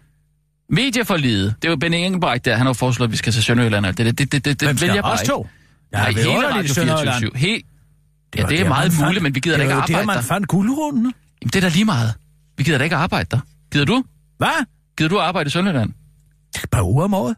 Medieforlidet, 0.70 1.54
det 1.62 1.68
er 1.68 1.72
jo 1.72 1.76
Benny 1.76 1.94
Engelbrecht 1.96 2.44
der, 2.44 2.56
han 2.56 2.66
har 2.66 2.72
foreslået, 2.72 3.08
at 3.08 3.12
vi 3.12 3.16
skal 3.16 3.32
til 3.32 3.42
Sønderjylland. 3.42 3.84
Det, 3.86 3.96
det, 3.98 4.18
det, 4.18 4.32
det, 4.32 4.32
det, 4.32 4.44
Hvem 4.44 4.56
det 4.58 4.68
vil 4.68 4.78
skal 4.78 4.94
jeg 4.94 5.02
bare 5.02 5.12
os 5.12 5.20
ikke. 5.22 5.32
Ja, 5.92 5.98
Nej, 5.98 6.10
hele 6.12 6.54
Radio 6.54 6.74
Sønderjylland. 6.74 7.18
24 7.20 7.30
He... 7.38 7.62
Ja, 8.36 8.42
var 8.42 8.48
det 8.48 8.60
er 8.60 8.68
meget 8.68 8.84
man 8.84 8.92
fandt- 8.92 9.06
muligt, 9.06 9.22
men 9.22 9.34
vi 9.34 9.40
gider 9.40 9.56
da 9.56 9.62
det 9.62 9.68
ikke 9.68 9.74
arbejde 9.74 9.92
der, 10.00 10.06
man 10.06 10.16
der. 10.16 10.22
fandt 10.22 10.48
guldrunden. 10.48 11.02
Jamen, 11.42 11.50
det 11.52 11.56
er 11.56 11.60
da 11.60 11.68
lige 11.68 11.84
meget. 11.84 12.14
Vi 12.56 12.64
gider 12.64 12.78
da 12.78 12.84
ikke 12.84 12.96
arbejde 12.96 13.26
der. 13.30 13.40
Gider 13.72 13.84
du? 13.84 14.04
Hvad? 14.38 14.64
Gider 14.98 15.08
du 15.08 15.18
arbejde 15.18 15.46
i 15.48 15.50
Sønderjylland? 15.50 15.90
Et 16.64 16.70
par 16.72 16.82
uger 16.82 17.04
om 17.04 17.14
året. 17.14 17.36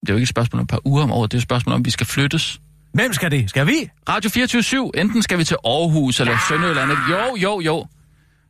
Det 0.00 0.08
er 0.08 0.12
jo 0.12 0.16
ikke 0.16 0.22
et 0.24 0.28
spørgsmål 0.28 0.60
om 0.60 0.64
et 0.64 0.68
par 0.68 0.80
uger 0.86 1.02
om 1.02 1.10
året, 1.12 1.32
det 1.32 1.36
er 1.36 1.40
et 1.40 1.42
spørgsmål 1.42 1.74
om, 1.74 1.80
at 1.80 1.84
vi 1.86 1.90
skal 1.90 2.06
flyttes. 2.06 2.60
Hvem 2.92 3.12
skal 3.12 3.30
det? 3.30 3.50
Skal 3.50 3.66
vi? 3.66 3.90
Radio 4.08 4.30
24 4.30 4.90
enten 5.00 5.22
skal 5.22 5.38
vi 5.38 5.44
til 5.44 5.56
Aarhus 5.64 6.20
eller 6.20 6.36
Sønderjylland. 6.48 6.90
Jo, 7.10 7.36
jo, 7.36 7.60
jo. 7.60 7.86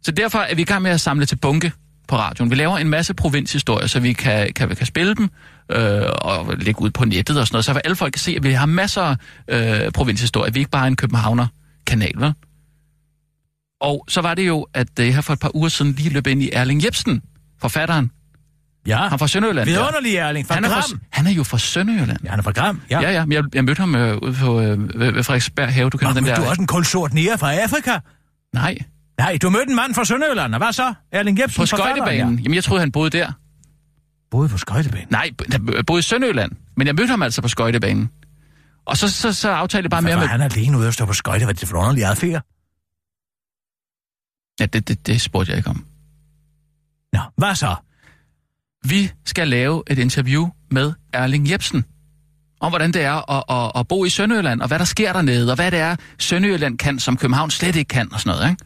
Så 0.02 0.10
derfor 0.10 0.38
er 0.38 0.54
vi 0.54 0.62
i 0.62 0.64
gang 0.64 0.82
med 0.82 0.90
at 0.90 1.00
samle 1.00 1.26
til 1.26 1.36
bunke 1.36 1.72
på 2.08 2.16
radioen. 2.16 2.50
Vi 2.50 2.56
laver 2.56 2.78
en 2.78 2.88
masse 2.88 3.14
provinshistorier, 3.14 3.86
så 3.86 4.00
vi 4.00 4.12
kan, 4.12 4.52
kan, 4.52 4.76
kan 4.76 4.86
spille 4.86 5.14
dem 5.14 5.30
øh, 5.70 6.02
og 6.18 6.54
lægge 6.58 6.82
ud 6.82 6.90
på 6.90 7.04
nettet 7.04 7.40
og 7.40 7.46
sådan 7.46 7.54
noget, 7.54 7.64
så 7.64 7.80
alle 7.84 7.96
folk 7.96 8.12
kan 8.12 8.20
se, 8.20 8.34
at 8.36 8.42
vi 8.42 8.52
har 8.52 8.66
masser 8.66 9.16
af 9.48 9.84
øh, 9.84 9.92
provinshistorier. 9.92 10.52
Vi 10.52 10.58
er 10.58 10.60
ikke 10.60 10.70
bare 10.70 10.86
en 10.86 10.96
Københavner-kanal, 10.96 12.12
vel? 12.16 12.34
Og 13.80 14.04
så 14.08 14.20
var 14.20 14.34
det 14.34 14.46
jo, 14.46 14.66
at 14.74 14.98
øh, 15.00 15.06
her 15.06 15.20
for 15.20 15.32
et 15.32 15.38
par 15.38 15.56
uger 15.56 15.68
siden 15.68 15.92
lige 15.92 16.10
løb 16.10 16.26
ind 16.26 16.42
i 16.42 16.50
Erling 16.52 16.84
Jebsen, 16.84 17.22
forfatteren. 17.60 18.10
Ja. 18.86 19.08
Han 19.08 19.18
fra 19.18 19.28
Sønderjylland. 19.28 19.68
Vidunderlig 19.68 20.16
Erling 20.16 20.46
fra 20.46 20.54
Han 20.54 20.64
er, 20.64 20.68
Gram. 20.68 20.82
fra, 20.82 20.98
han 21.10 21.26
er 21.26 21.30
jo 21.30 21.44
fra 21.44 21.58
Sønderjylland. 21.58 22.18
Ja, 22.24 22.30
han 22.30 22.38
er 22.38 22.42
fra 22.42 22.50
Gram. 22.50 22.80
Ja. 22.90 23.00
Ja, 23.00 23.10
ja, 23.10 23.24
men 23.24 23.32
jeg, 23.32 23.44
jeg 23.54 23.64
mødte 23.64 23.80
ham 23.80 23.94
øh, 23.94 24.16
ude 24.16 24.34
på 24.34 24.60
øh, 24.60 25.00
ved, 25.00 25.24
Frederiksberg 25.24 25.74
have. 25.74 25.90
Du 25.90 25.98
kender 25.98 26.14
Nå, 26.14 26.20
den 26.20 26.28
der... 26.28 26.34
du 26.34 26.42
er 26.42 26.48
også 26.48 26.60
en 26.60 26.66
kulsort 26.66 27.14
nære 27.14 27.38
fra 27.38 27.54
Afrika. 27.54 27.98
Nej, 28.54 28.78
Nej, 29.18 29.38
du 29.42 29.50
mødte 29.50 29.70
en 29.70 29.76
mand 29.76 29.94
fra 29.94 30.04
Sønderjylland, 30.04 30.54
og 30.54 30.58
hvad 30.58 30.72
så? 30.72 30.94
Erling 31.12 31.38
Jebsen 31.38 31.62
på 31.62 31.66
skøjtebanen. 31.66 32.34
Ja. 32.34 32.42
Jamen, 32.42 32.54
jeg 32.54 32.64
troede, 32.64 32.80
han 32.80 32.92
boede 32.92 33.10
der. 33.10 33.32
Boede 34.30 34.48
på 34.48 34.58
skøjtebanen. 34.58 35.08
Nej, 35.10 35.30
boede 35.86 35.98
i 35.98 36.02
Sønderjylland. 36.02 36.52
Men 36.76 36.86
jeg 36.86 36.94
mødte 36.94 37.10
ham 37.10 37.22
altså 37.22 37.42
på 37.42 37.48
skøjtebanen. 37.48 38.10
Og 38.86 38.96
så, 38.96 39.10
så, 39.10 39.32
så 39.32 39.50
aftalte 39.50 39.84
jeg 39.84 39.90
bare 39.90 40.00
Hvad 40.00 40.10
mere 40.10 40.20
med... 40.20 40.28
han 40.28 40.40
alene 40.40 40.78
ude 40.78 40.86
og 40.86 40.94
stå 40.94 41.06
på 41.06 41.12
skøjte? 41.12 41.44
Hvad 41.44 41.54
er 41.54 41.58
det 41.58 41.68
for 41.68 41.78
underlig 41.78 42.04
adfærd? 42.04 42.42
Ja, 44.60 44.66
det, 44.66 44.88
det, 44.88 45.06
det 45.06 45.20
spurgte 45.20 45.50
jeg 45.50 45.58
ikke 45.58 45.70
om. 45.70 45.86
Nå, 47.12 47.20
hvad 47.36 47.54
så? 47.54 47.74
Vi 48.84 49.10
skal 49.24 49.48
lave 49.48 49.82
et 49.86 49.98
interview 49.98 50.48
med 50.70 50.92
Erling 51.12 51.50
Jebsen. 51.50 51.84
Om 52.60 52.70
hvordan 52.70 52.92
det 52.92 53.02
er 53.02 53.30
at, 53.30 53.44
at, 53.48 53.80
at 53.80 53.88
bo 53.88 54.04
i 54.04 54.08
Sønderjylland, 54.08 54.60
og 54.60 54.68
hvad 54.68 54.78
der 54.78 54.84
sker 54.84 55.12
dernede, 55.12 55.52
og 55.52 55.56
hvad 55.56 55.70
det 55.70 55.78
er, 55.78 55.96
Sønderjylland 56.18 56.78
kan, 56.78 56.98
som 56.98 57.16
København 57.16 57.50
slet 57.50 57.76
ikke 57.76 57.88
kan, 57.88 58.12
og 58.12 58.20
sådan 58.20 58.38
noget, 58.38 58.50
ikke? 58.50 58.64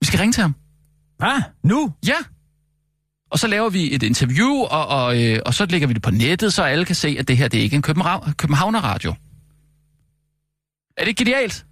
Vi 0.00 0.06
skal 0.06 0.18
ringe 0.18 0.32
til 0.32 0.40
ham. 0.40 0.54
Hvad? 1.18 1.42
Nu? 1.64 1.92
Ja. 2.06 2.14
Og 3.30 3.38
så 3.38 3.46
laver 3.46 3.70
vi 3.70 3.94
et 3.94 4.02
interview, 4.02 4.50
og, 4.50 4.86
og, 4.86 5.24
øh, 5.24 5.40
og 5.46 5.54
så 5.54 5.66
lægger 5.66 5.88
vi 5.88 5.94
det 5.94 6.02
på 6.02 6.10
nettet, 6.10 6.52
så 6.52 6.62
alle 6.62 6.84
kan 6.84 6.94
se, 6.94 7.16
at 7.18 7.28
det 7.28 7.36
her 7.36 7.48
det 7.48 7.58
er 7.58 7.62
ikke 7.62 7.76
en 7.76 7.82
København, 7.82 8.32
Københavner-radio. 8.32 9.10
Er 10.96 11.02
det 11.02 11.08
ikke 11.08 11.24
genialt? 11.24 11.66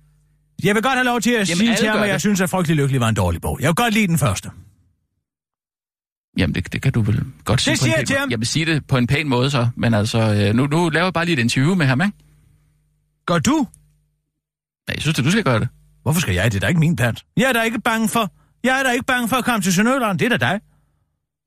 Jeg 0.64 0.74
vil 0.74 0.82
godt 0.82 0.94
have 0.94 1.04
lov 1.04 1.20
til 1.20 1.30
at 1.30 1.48
Jamen, 1.48 1.58
sige 1.58 1.76
til 1.76 1.88
ham, 1.88 1.98
at 1.98 2.06
jeg 2.06 2.12
det. 2.12 2.20
synes, 2.20 2.40
at 2.40 2.50
Frygtelig 2.50 2.76
Lykkelig 2.76 3.00
var 3.00 3.08
en 3.08 3.14
dårlig 3.14 3.40
bog. 3.40 3.58
Jeg 3.60 3.66
vil 3.68 3.74
godt 3.74 3.94
lide 3.94 4.06
den 4.06 4.18
første. 4.18 4.50
Jamen, 6.38 6.54
det, 6.54 6.72
det 6.72 6.82
kan 6.82 6.92
du 6.92 7.00
vel 7.00 7.24
godt 7.44 7.60
sige 7.60 7.72
Det 7.72 7.80
på 7.80 7.84
en 7.84 7.90
siger 7.90 7.98
jeg 7.98 8.06
til 8.06 8.16
ham. 8.16 8.30
Jeg 8.30 8.38
vil 8.38 8.46
sige 8.46 8.66
det 8.66 8.86
på 8.86 8.96
en 8.96 9.06
pæn 9.06 9.28
måde 9.28 9.50
så, 9.50 9.68
men 9.76 9.94
altså, 9.94 10.18
øh, 10.34 10.54
nu, 10.54 10.66
nu 10.66 10.88
laver 10.88 11.06
jeg 11.06 11.12
bare 11.12 11.24
lige 11.24 11.32
et 11.32 11.38
interview 11.42 11.74
med 11.74 11.86
ham, 11.86 12.00
ikke? 12.00 12.12
Gør 13.26 13.38
du? 13.38 13.56
Nej, 14.88 14.94
jeg 14.94 15.02
synes, 15.02 15.18
at 15.18 15.24
du 15.24 15.30
skal 15.30 15.44
gøre 15.44 15.60
det. 15.60 15.68
Hvorfor 16.06 16.20
skal 16.20 16.34
jeg? 16.34 16.52
Det 16.52 16.56
er 16.56 16.60
da 16.60 16.66
ikke 16.66 16.80
min 16.80 16.96
plant. 16.96 17.24
Jeg 17.36 17.48
er 17.48 17.52
da 17.52 17.62
ikke 17.62 17.80
bange 17.80 18.08
for... 18.08 18.30
Jeg 18.64 18.78
er 18.78 18.82
da 18.82 18.90
ikke 18.90 19.04
bange 19.04 19.28
for 19.28 19.36
at 19.36 19.44
komme 19.44 19.62
til 19.62 19.74
Sønderjylland. 19.74 20.18
Det 20.18 20.32
er 20.32 20.36
da 20.38 20.50
dig. 20.50 20.60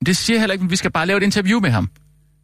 Det 0.06 0.18
siger 0.18 0.36
jeg 0.36 0.42
heller 0.42 0.54
ikke, 0.54 0.64
men 0.64 0.72
vi 0.72 0.76
skal 0.76 0.92
bare 0.92 1.06
lave 1.06 1.18
et 1.18 1.24
interview 1.24 1.60
med 1.60 1.70
ham. 1.70 1.90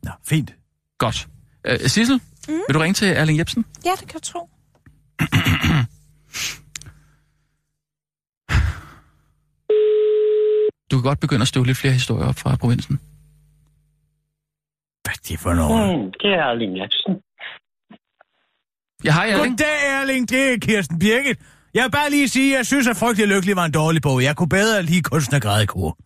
Nå, 0.04 0.12
fint. 0.28 0.56
Godt. 0.98 1.28
Øh, 1.68 1.80
Sissel, 1.80 2.22
mm. 2.48 2.54
vil 2.68 2.74
du 2.74 2.80
ringe 2.80 2.94
til 2.94 3.08
Erling 3.08 3.40
Jebsen? 3.40 3.66
Ja, 3.86 3.92
det 4.00 4.08
kan 4.08 4.14
jeg 4.14 4.22
tro. 4.22 4.50
Du 10.92 10.98
kan 10.98 11.04
godt 11.04 11.20
begynde 11.20 11.42
at 11.42 11.48
støve 11.48 11.66
lidt 11.66 11.78
flere 11.78 11.94
historier 11.94 12.28
op 12.28 12.36
fra 12.36 12.56
provinsen. 12.56 13.00
Hvad 15.04 15.14
er 15.14 15.22
det 15.28 15.40
for 15.40 15.54
noget? 15.54 16.00
Mm, 16.00 16.12
det 16.22 16.30
er 16.30 16.44
Erling 16.50 16.82
Jebsen. 16.82 17.14
Ja, 19.04 19.12
hej 19.12 19.30
Erling. 19.30 19.60
Goddag, 19.60 20.02
Erling. 20.02 20.30
Det 20.30 20.54
er 20.54 20.58
Kirsten 20.60 21.00
Birgit. 21.00 21.40
Jeg 21.76 21.84
vil 21.84 21.92
bare 21.92 22.10
lige 22.10 22.28
sige, 22.30 22.54
at 22.54 22.58
jeg 22.58 22.66
synes, 22.66 22.88
at 22.88 22.98
Frygtelig 22.98 23.28
Lykkelig 23.28 23.56
var 23.56 23.66
en 23.66 23.72
dårlig 23.72 24.02
bog. 24.02 24.24
Jeg 24.24 24.36
kunne 24.36 24.50
bedre 24.50 24.84
lide 24.84 25.02
kunstnergrædekor. 25.02 25.98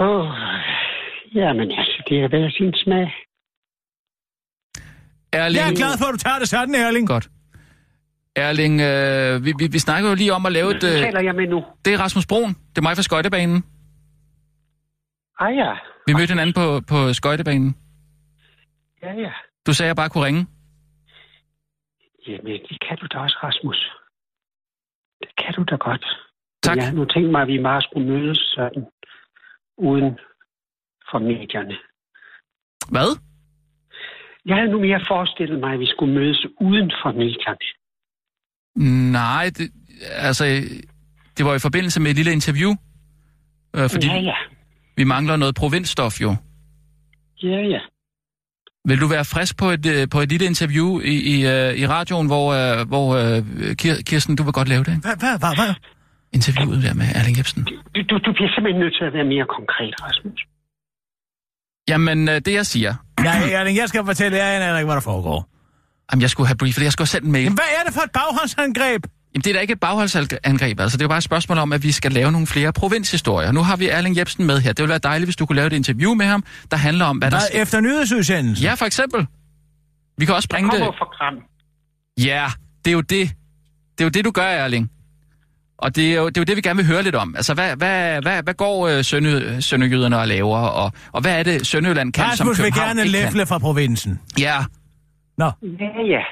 Oh, 0.00 0.28
jamen 1.34 1.68
altså, 1.78 2.02
det 2.08 2.16
er 2.22 2.28
hver 2.28 2.50
sin 2.50 2.74
smag. 2.74 3.06
Erling. 5.32 5.56
Jeg 5.58 5.70
er 5.70 5.76
glad 5.76 5.98
for, 5.98 6.06
at 6.06 6.12
du 6.12 6.18
tager 6.18 6.38
det 6.38 6.48
sådan, 6.48 6.74
Erling. 6.74 7.08
Godt. 7.08 7.28
Erling, 8.36 8.80
øh, 8.80 9.44
vi, 9.44 9.52
vi, 9.58 9.66
vi 9.66 9.78
snakker 9.78 10.08
jo 10.08 10.14
lige 10.14 10.32
om 10.32 10.46
at 10.46 10.52
lave 10.52 10.70
et... 10.76 10.84
Øh, 10.84 10.90
taler 10.90 11.22
jeg 11.22 11.34
med 11.34 11.46
nu? 11.46 11.64
det 11.84 11.94
er 11.94 11.98
Rasmus 11.98 12.26
Broen. 12.26 12.54
Det 12.70 12.78
er 12.78 12.82
mig 12.82 12.96
fra 12.96 13.02
skøjtebanen. 13.02 13.64
Ej 15.40 15.48
ja. 15.48 15.72
Vi 16.06 16.12
mødte 16.12 16.32
hinanden 16.32 16.54
på, 16.54 16.80
på 16.88 17.12
skøjtebanen. 17.12 17.76
Ja, 19.02 19.12
ja. 19.12 19.30
Du 19.66 19.72
sagde, 19.74 19.86
at 19.86 19.88
jeg 19.88 19.96
bare 19.96 20.08
kunne 20.08 20.24
ringe. 20.24 20.46
Jamen, 22.30 22.60
det 22.68 22.78
kan 22.88 22.96
du 23.00 23.06
da 23.12 23.18
også, 23.18 23.38
Rasmus. 23.42 23.80
Det 25.20 25.28
kan 25.38 25.54
du 25.54 25.62
da 25.70 25.76
godt. 25.76 26.06
Tak. 26.62 26.76
Jeg 26.76 26.92
nu 26.92 27.04
tænkt 27.04 27.30
mig, 27.30 27.42
at 27.42 27.48
vi 27.48 27.58
meget 27.58 27.84
skulle 27.84 28.08
mødes 28.08 28.38
sådan, 28.38 28.86
uden 29.78 30.18
for 31.10 31.18
medierne. 31.18 31.76
Hvad? 32.90 33.10
Jeg 34.46 34.56
havde 34.56 34.70
nu 34.70 34.80
mere 34.80 35.00
forestillet 35.08 35.60
mig, 35.60 35.72
at 35.72 35.80
vi 35.80 35.86
skulle 35.86 36.14
mødes 36.14 36.46
uden 36.60 36.92
for 37.02 37.12
medierne. 37.12 37.66
Nej, 39.12 39.44
det, 39.56 39.70
altså, 40.28 40.44
det 41.36 41.46
var 41.46 41.54
i 41.54 41.58
forbindelse 41.58 42.00
med 42.00 42.10
et 42.10 42.16
lille 42.16 42.32
interview. 42.32 42.70
Øh, 43.76 43.90
fordi 43.90 44.06
Ja, 44.06 44.18
ja. 44.20 44.36
vi 44.96 45.04
mangler 45.04 45.36
noget 45.36 45.54
provinsstof 45.54 46.20
jo. 46.20 46.30
Ja, 47.42 47.60
ja. 47.74 47.80
Vil 48.88 49.00
du 49.00 49.06
være 49.06 49.24
frisk 49.24 49.56
på 49.58 49.66
et, 49.70 49.86
øh, 49.86 50.08
på 50.08 50.20
et 50.20 50.28
lille 50.28 50.46
interview 50.46 51.00
i, 51.00 51.14
i, 51.34 51.46
øh, 51.46 51.74
i 51.82 51.86
radioen, 51.86 52.26
hvor, 52.26 52.46
øh, 52.60 52.88
hvor 52.88 53.06
Kir- 53.82 54.02
Kirsten, 54.02 54.36
du 54.36 54.42
vil 54.42 54.52
godt 54.52 54.68
lave 54.68 54.84
det, 54.84 54.90
ikke? 54.96 55.00
Hvad, 55.08 55.16
hvad, 55.16 55.38
hvad, 55.38 55.54
hvad? 55.60 55.74
Interviewet 56.32 56.82
der 56.82 56.94
med 56.94 57.06
Erling 57.14 57.36
Jebsen. 57.38 57.64
Du, 57.64 58.00
du, 58.10 58.14
du 58.26 58.32
bliver 58.36 58.50
simpelthen 58.54 58.80
nødt 58.82 58.94
til 58.98 59.04
at 59.04 59.12
være 59.12 59.24
mere 59.34 59.46
konkret, 59.58 59.94
Rasmus. 60.06 60.40
Jamen, 61.88 62.26
det 62.26 62.52
jeg 62.60 62.66
siger... 62.66 62.94
Nej, 63.20 63.52
Erling, 63.52 63.76
jeg 63.78 63.88
skal 63.88 64.04
fortælle 64.04 64.38
jer, 64.38 64.78
ikke, 64.78 64.86
hvad 64.86 64.94
der 64.94 65.00
foregår. 65.00 65.48
Jamen, 66.12 66.22
jeg 66.22 66.30
skulle 66.30 66.46
have 66.46 66.56
briefet, 66.56 66.82
jeg 66.82 66.92
skulle 66.92 67.06
have 67.06 67.14
sendt 67.16 67.26
en 67.26 67.32
mail. 67.32 67.44
Jamen, 67.44 67.58
hvad 67.62 67.70
er 67.78 67.82
det 67.86 67.94
for 67.94 68.00
et 68.00 68.10
baghåndsangreb? 68.10 69.02
Jamen, 69.34 69.42
det 69.42 69.46
er 69.50 69.54
da 69.54 69.60
ikke 69.60 69.72
et 69.72 69.80
bagholdsangreb, 69.80 70.80
altså 70.80 70.96
det 70.96 71.02
er 71.02 71.04
jo 71.04 71.08
bare 71.08 71.18
et 71.18 71.24
spørgsmål 71.24 71.58
om, 71.58 71.72
at 71.72 71.82
vi 71.82 71.92
skal 71.92 72.12
lave 72.12 72.32
nogle 72.32 72.46
flere 72.46 72.72
provinshistorier. 72.72 73.52
Nu 73.52 73.62
har 73.62 73.76
vi 73.76 73.88
Erling 73.88 74.16
Jebsen 74.16 74.46
med 74.46 74.60
her. 74.60 74.72
Det 74.72 74.78
ville 74.82 74.90
være 74.90 74.98
dejligt, 74.98 75.26
hvis 75.26 75.36
du 75.36 75.46
kunne 75.46 75.56
lave 75.56 75.66
et 75.66 75.72
interview 75.72 76.14
med 76.14 76.26
ham, 76.26 76.44
der 76.70 76.76
handler 76.76 77.04
om, 77.04 77.18
hvad 77.18 77.30
der 77.30 77.36
Hvad, 77.36 77.48
sker. 77.52 77.62
efter 77.62 77.80
nyhedsudsendelsen? 77.80 78.64
Ja, 78.64 78.74
for 78.74 78.84
eksempel. 78.86 79.26
Vi 80.18 80.24
kan 80.24 80.34
også 80.34 80.48
Jeg 80.50 80.56
bringe 80.56 80.70
det... 80.70 80.94
fra 80.98 81.04
Gram. 81.04 81.34
Ja, 82.26 82.46
det 82.84 82.90
er 82.90 82.94
jo 82.94 83.00
det. 83.00 83.30
Det 83.98 84.00
er 84.00 84.04
jo 84.04 84.08
det, 84.10 84.24
du 84.24 84.30
gør, 84.30 84.42
Erling. 84.42 84.90
Og 85.78 85.96
det 85.96 86.12
er 86.12 86.16
jo 86.16 86.28
det, 86.28 86.36
er 86.38 86.40
jo 86.40 86.44
det 86.44 86.56
vi 86.56 86.60
gerne 86.60 86.76
vil 86.76 86.86
høre 86.86 87.02
lidt 87.02 87.14
om. 87.14 87.36
Altså, 87.36 87.54
hvad, 87.54 87.76
hvad, 87.76 88.22
hvad, 88.22 88.42
hvad 88.42 88.54
går 88.54 88.88
øh, 88.88 89.04
sønne, 89.04 89.62
sønderjyderne 89.62 90.18
og 90.18 90.28
laver, 90.28 90.58
og, 90.58 90.92
og 91.12 91.20
hvad 91.20 91.38
er 91.38 91.42
det, 91.42 91.66
Sønderjylland 91.66 92.12
kan, 92.12 92.24
som 92.24 92.30
Rasmus 92.30 92.58
vil 92.58 92.64
København 92.64 92.88
gerne 92.88 93.02
ikke 93.02 93.18
kan? 93.18 93.24
læfle 93.24 93.46
fra 93.46 93.58
provinsen. 93.58 94.20
Ja, 94.38 94.58
Ja, 95.38 95.46
ja. 96.14 96.22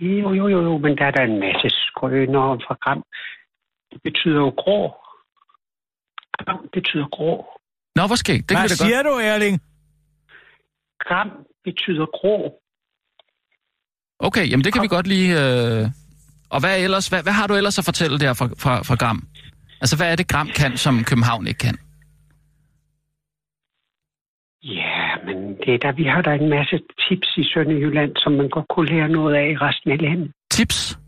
Jo, 0.00 0.32
jo, 0.34 0.48
jo, 0.48 0.62
jo, 0.62 0.78
men 0.78 0.96
der 0.98 1.04
er 1.04 1.10
der 1.10 1.22
en 1.22 1.40
masse 1.40 1.68
skrøner 2.08 2.40
om 2.40 2.60
fra 2.66 2.76
Gram. 2.84 3.02
Det 3.92 4.00
betyder 4.06 4.40
jo 4.46 4.52
grå. 4.62 4.80
Gram 6.38 6.68
betyder 6.72 7.06
grå. 7.16 7.32
nå, 7.96 8.02
hvor 8.06 8.16
skægt. 8.24 8.48
Det 8.48 8.56
kan 8.56 8.56
Hvad 8.56 8.68
vi 8.68 8.74
da 8.74 8.82
godt. 8.82 8.88
siger 8.88 9.02
du, 9.08 9.12
Erling? 9.32 9.54
Gram 11.06 11.30
betyder 11.64 12.06
grå. 12.18 12.36
Okay, 14.18 14.50
jamen 14.50 14.64
det 14.64 14.72
kan 14.72 14.82
vi 14.82 14.88
godt 14.96 15.06
lige... 15.06 15.30
Øh... 15.44 15.82
Og 16.50 16.60
hvad, 16.60 16.74
ellers, 16.84 17.08
hvad, 17.08 17.22
hvad 17.22 17.32
har 17.32 17.46
du 17.46 17.54
ellers 17.54 17.78
at 17.78 17.84
fortælle 17.84 18.18
der 18.18 18.32
fra, 18.34 18.46
fra, 18.62 18.82
fra 18.88 18.94
Gram? 19.02 19.28
Altså, 19.80 19.96
hvad 19.96 20.12
er 20.12 20.16
det, 20.16 20.28
Gram 20.28 20.48
kan, 20.60 20.76
som 20.76 20.94
København 21.04 21.46
ikke 21.46 21.58
kan? 21.58 21.76
Ja, 24.62 25.00
men 25.26 25.36
det 25.66 25.74
er 25.74 25.78
der, 25.78 25.92
vi 25.92 26.04
har 26.04 26.22
der 26.22 26.32
en 26.32 26.48
masse 26.48 26.76
tips 27.08 27.28
i 27.36 27.44
Sønderjylland, 27.54 28.12
som 28.16 28.32
man 28.32 28.48
godt 28.48 28.66
kunne 28.68 28.88
lære 28.94 29.08
noget 29.08 29.34
af 29.34 29.46
i 29.50 29.56
resten 29.56 29.90
af 29.90 30.00
landet. 30.00 30.32
Tips? 30.50 30.98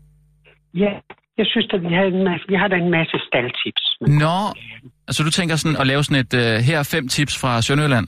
Ja, 0.73 0.91
jeg 1.37 1.45
synes, 1.45 1.67
at 1.73 1.81
vi 1.81 1.87
har, 1.97 2.03
en 2.03 2.23
masse, 2.23 2.45
vi 2.47 2.55
har 2.55 2.67
der 2.67 2.75
en 2.77 2.91
masse 2.91 3.17
staldtips. 3.27 3.83
Nå, 4.23 4.37
altså 5.07 5.23
du 5.23 5.31
tænker 5.31 5.55
sådan 5.55 5.77
at 5.81 5.87
lave 5.87 6.03
sådan 6.03 6.21
et... 6.25 6.33
Øh, 6.33 6.53
her 6.67 6.79
er 6.79 6.83
fem 6.95 7.07
tips 7.07 7.37
fra 7.41 7.61
Sønderjylland. 7.61 8.07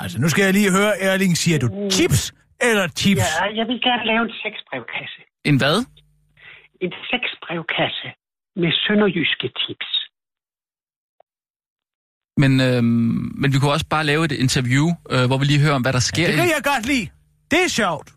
Altså, 0.00 0.20
nu 0.20 0.28
skal 0.28 0.44
jeg 0.44 0.52
lige 0.52 0.70
høre, 0.78 0.92
Erling, 1.00 1.36
siger 1.36 1.58
du 1.58 1.68
chips 1.90 2.34
eller 2.60 2.88
chips? 2.88 3.20
Ja, 3.40 3.44
jeg 3.58 3.66
vil 3.70 3.80
gerne 3.88 4.04
lave 4.06 4.22
en 4.28 4.32
seksbrevkasse. 4.42 5.20
En 5.44 5.56
hvad? 5.56 5.76
En 6.80 6.92
seksbrevkasse 7.10 8.08
med 8.56 8.72
sønderjyske 8.86 9.48
tips. 9.62 9.88
Men, 12.42 12.52
øh, 12.60 12.82
men 13.40 13.52
vi 13.52 13.58
kunne 13.58 13.72
også 13.72 13.86
bare 13.90 14.04
lave 14.04 14.24
et 14.24 14.32
interview, 14.32 14.86
øh, 15.10 15.24
hvor 15.26 15.38
vi 15.38 15.44
lige 15.44 15.60
hører 15.60 15.74
om, 15.74 15.82
hvad 15.82 15.92
der 15.92 15.98
sker. 16.12 16.26
Det 16.26 16.32
i- 16.34 16.36
kan 16.36 16.44
jeg 16.56 16.62
godt 16.72 16.86
lide. 16.86 17.08
Det 17.50 17.58
er 17.64 17.68
sjovt. 17.68 18.08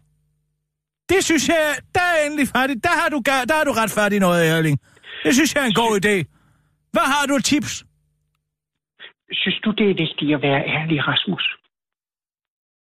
Det 1.10 1.26
synes 1.26 1.50
jeg, 1.50 1.76
der 1.96 2.02
er 2.02 2.26
endelig 2.26 2.48
færdigt. 2.48 2.84
Der 2.84 2.90
har 3.02 3.10
du, 3.10 3.22
der 3.26 3.56
har 3.58 3.64
du 3.64 3.72
ret 3.72 3.92
færdig 3.92 4.20
noget, 4.20 4.48
Erling. 4.50 4.80
Det 5.24 5.34
synes 5.34 5.56
jeg 5.56 5.62
er 5.62 5.66
en 5.68 5.74
god 5.74 5.94
idé. 6.06 6.16
Hvad 6.92 7.02
har 7.14 7.26
du 7.26 7.40
tips? 7.40 7.84
Synes 9.32 9.60
du, 9.66 9.72
det 9.72 9.84
er 9.92 9.96
vigtigt 10.06 10.36
at 10.36 10.42
være 10.42 10.62
ærlig, 10.78 10.98
Rasmus? 11.08 11.44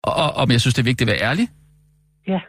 Og, 0.03 0.13
og 0.15 0.31
om 0.43 0.51
jeg 0.51 0.61
synes, 0.61 0.75
det 0.75 0.83
er 0.83 0.91
vigtigt 0.93 1.11
at 1.11 1.15
være 1.15 1.23
ærlig? 1.31 1.49
Ja. 2.27 2.41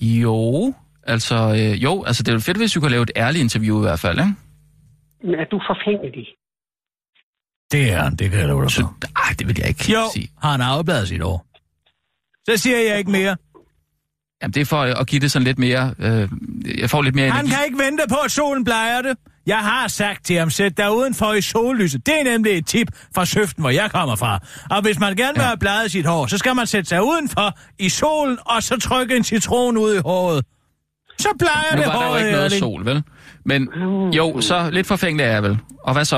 Jo, 0.00 0.74
altså, 1.02 1.34
øh, 1.34 1.82
jo, 1.84 2.04
altså 2.04 2.22
det 2.22 2.28
er 2.28 2.32
jo 2.32 2.40
fedt, 2.40 2.56
hvis 2.56 2.76
vi 2.76 2.80
kunne 2.80 2.90
lave 2.90 3.02
et 3.02 3.10
ærligt 3.16 3.42
interview 3.42 3.78
i 3.78 3.80
hvert 3.80 4.00
fald, 4.00 4.18
ikke? 4.18 4.34
Men 5.24 5.34
er 5.34 5.44
du 5.44 5.60
forfængelig? 5.70 6.26
Det 7.72 7.92
er 7.92 7.98
han, 8.02 8.16
det 8.16 8.30
kan 8.30 8.38
jeg 8.40 8.48
love 8.48 8.62
dig 8.62 8.70
Så, 8.70 8.80
for. 8.80 8.94
ej, 9.24 9.34
det 9.38 9.46
vil 9.48 9.56
jeg 9.58 9.68
ikke 9.68 9.92
Jo, 9.92 10.00
sige. 10.14 10.28
har 10.42 10.50
han 10.50 10.60
afbladet 10.60 11.08
sit 11.08 11.22
år. 11.22 11.46
Så 12.48 12.56
siger 12.62 12.78
jeg 12.78 12.98
ikke 12.98 13.10
mere. 13.10 13.36
Jamen, 14.44 14.54
det 14.54 14.60
er 14.60 14.64
for 14.64 14.80
at 15.00 15.06
give 15.06 15.20
det 15.20 15.30
sådan 15.30 15.46
lidt 15.46 15.58
mere... 15.58 15.94
Øh, 15.98 16.28
jeg 16.80 16.90
får 16.90 17.02
lidt 17.02 17.14
mere 17.14 17.30
Han 17.30 17.44
energi. 17.44 17.54
kan 17.54 17.64
ikke 17.66 17.78
vente 17.78 18.02
på, 18.08 18.16
at 18.24 18.30
solen 18.30 18.64
bleger 18.64 19.02
det. 19.02 19.16
Jeg 19.46 19.58
har 19.58 19.88
sagt 19.88 20.24
til 20.24 20.36
ham, 20.36 20.50
sæt 20.50 20.76
dig 20.76 20.92
udenfor 20.92 21.32
i 21.32 21.40
sollyset. 21.40 22.06
Det 22.06 22.14
er 22.20 22.24
nemlig 22.32 22.52
et 22.52 22.66
tip 22.66 22.88
fra 23.14 23.24
Søften, 23.24 23.62
hvor 23.62 23.70
jeg 23.70 23.90
kommer 23.90 24.16
fra. 24.16 24.38
Og 24.70 24.82
hvis 24.82 25.00
man 25.00 25.16
gerne 25.16 25.34
vil 25.34 25.40
Ja. 25.42 25.46
have 25.46 25.58
bladet 25.58 25.90
sit 25.90 26.06
hår, 26.06 26.26
så 26.26 26.38
skal 26.38 26.54
man 26.56 26.66
sætte 26.66 26.88
sig 26.88 27.02
udenfor 27.02 27.58
i 27.78 27.88
solen, 27.88 28.38
og 28.46 28.62
så 28.62 28.80
trykke 28.80 29.16
en 29.16 29.24
citron 29.24 29.76
ud 29.76 29.94
i 29.94 30.00
håret. 30.04 30.44
Så 31.18 31.28
plejer 31.38 31.76
Nu 31.76 31.82
det 31.82 31.86
var 31.86 31.92
der 31.92 32.02
jo 32.04 32.08
håret, 32.08 32.20
ikke 32.20 32.32
noget 32.32 32.52
sol, 32.52 32.84
vel? 32.84 33.02
Men 33.44 33.68
jo, 34.12 34.40
så 34.40 34.70
lidt 34.70 34.86
forfængelig 34.86 35.24
er 35.24 35.30
jeg 35.32 35.42
vel. 35.42 35.58
Og 35.84 35.92
hvad 35.92 36.04
så? 36.04 36.16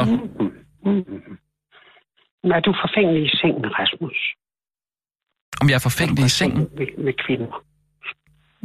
Er 2.45 2.61
du 2.61 2.72
forfængelig 2.85 3.22
i 3.24 3.37
sengen, 3.37 3.64
Rasmus? 3.79 4.18
Om 5.61 5.68
jeg 5.68 5.74
er 5.74 5.79
forfængelig 5.79 6.24
i 6.24 6.29
sengen? 6.29 6.59
Med, 6.79 6.87
med 7.05 7.12
kvinder. 7.27 7.62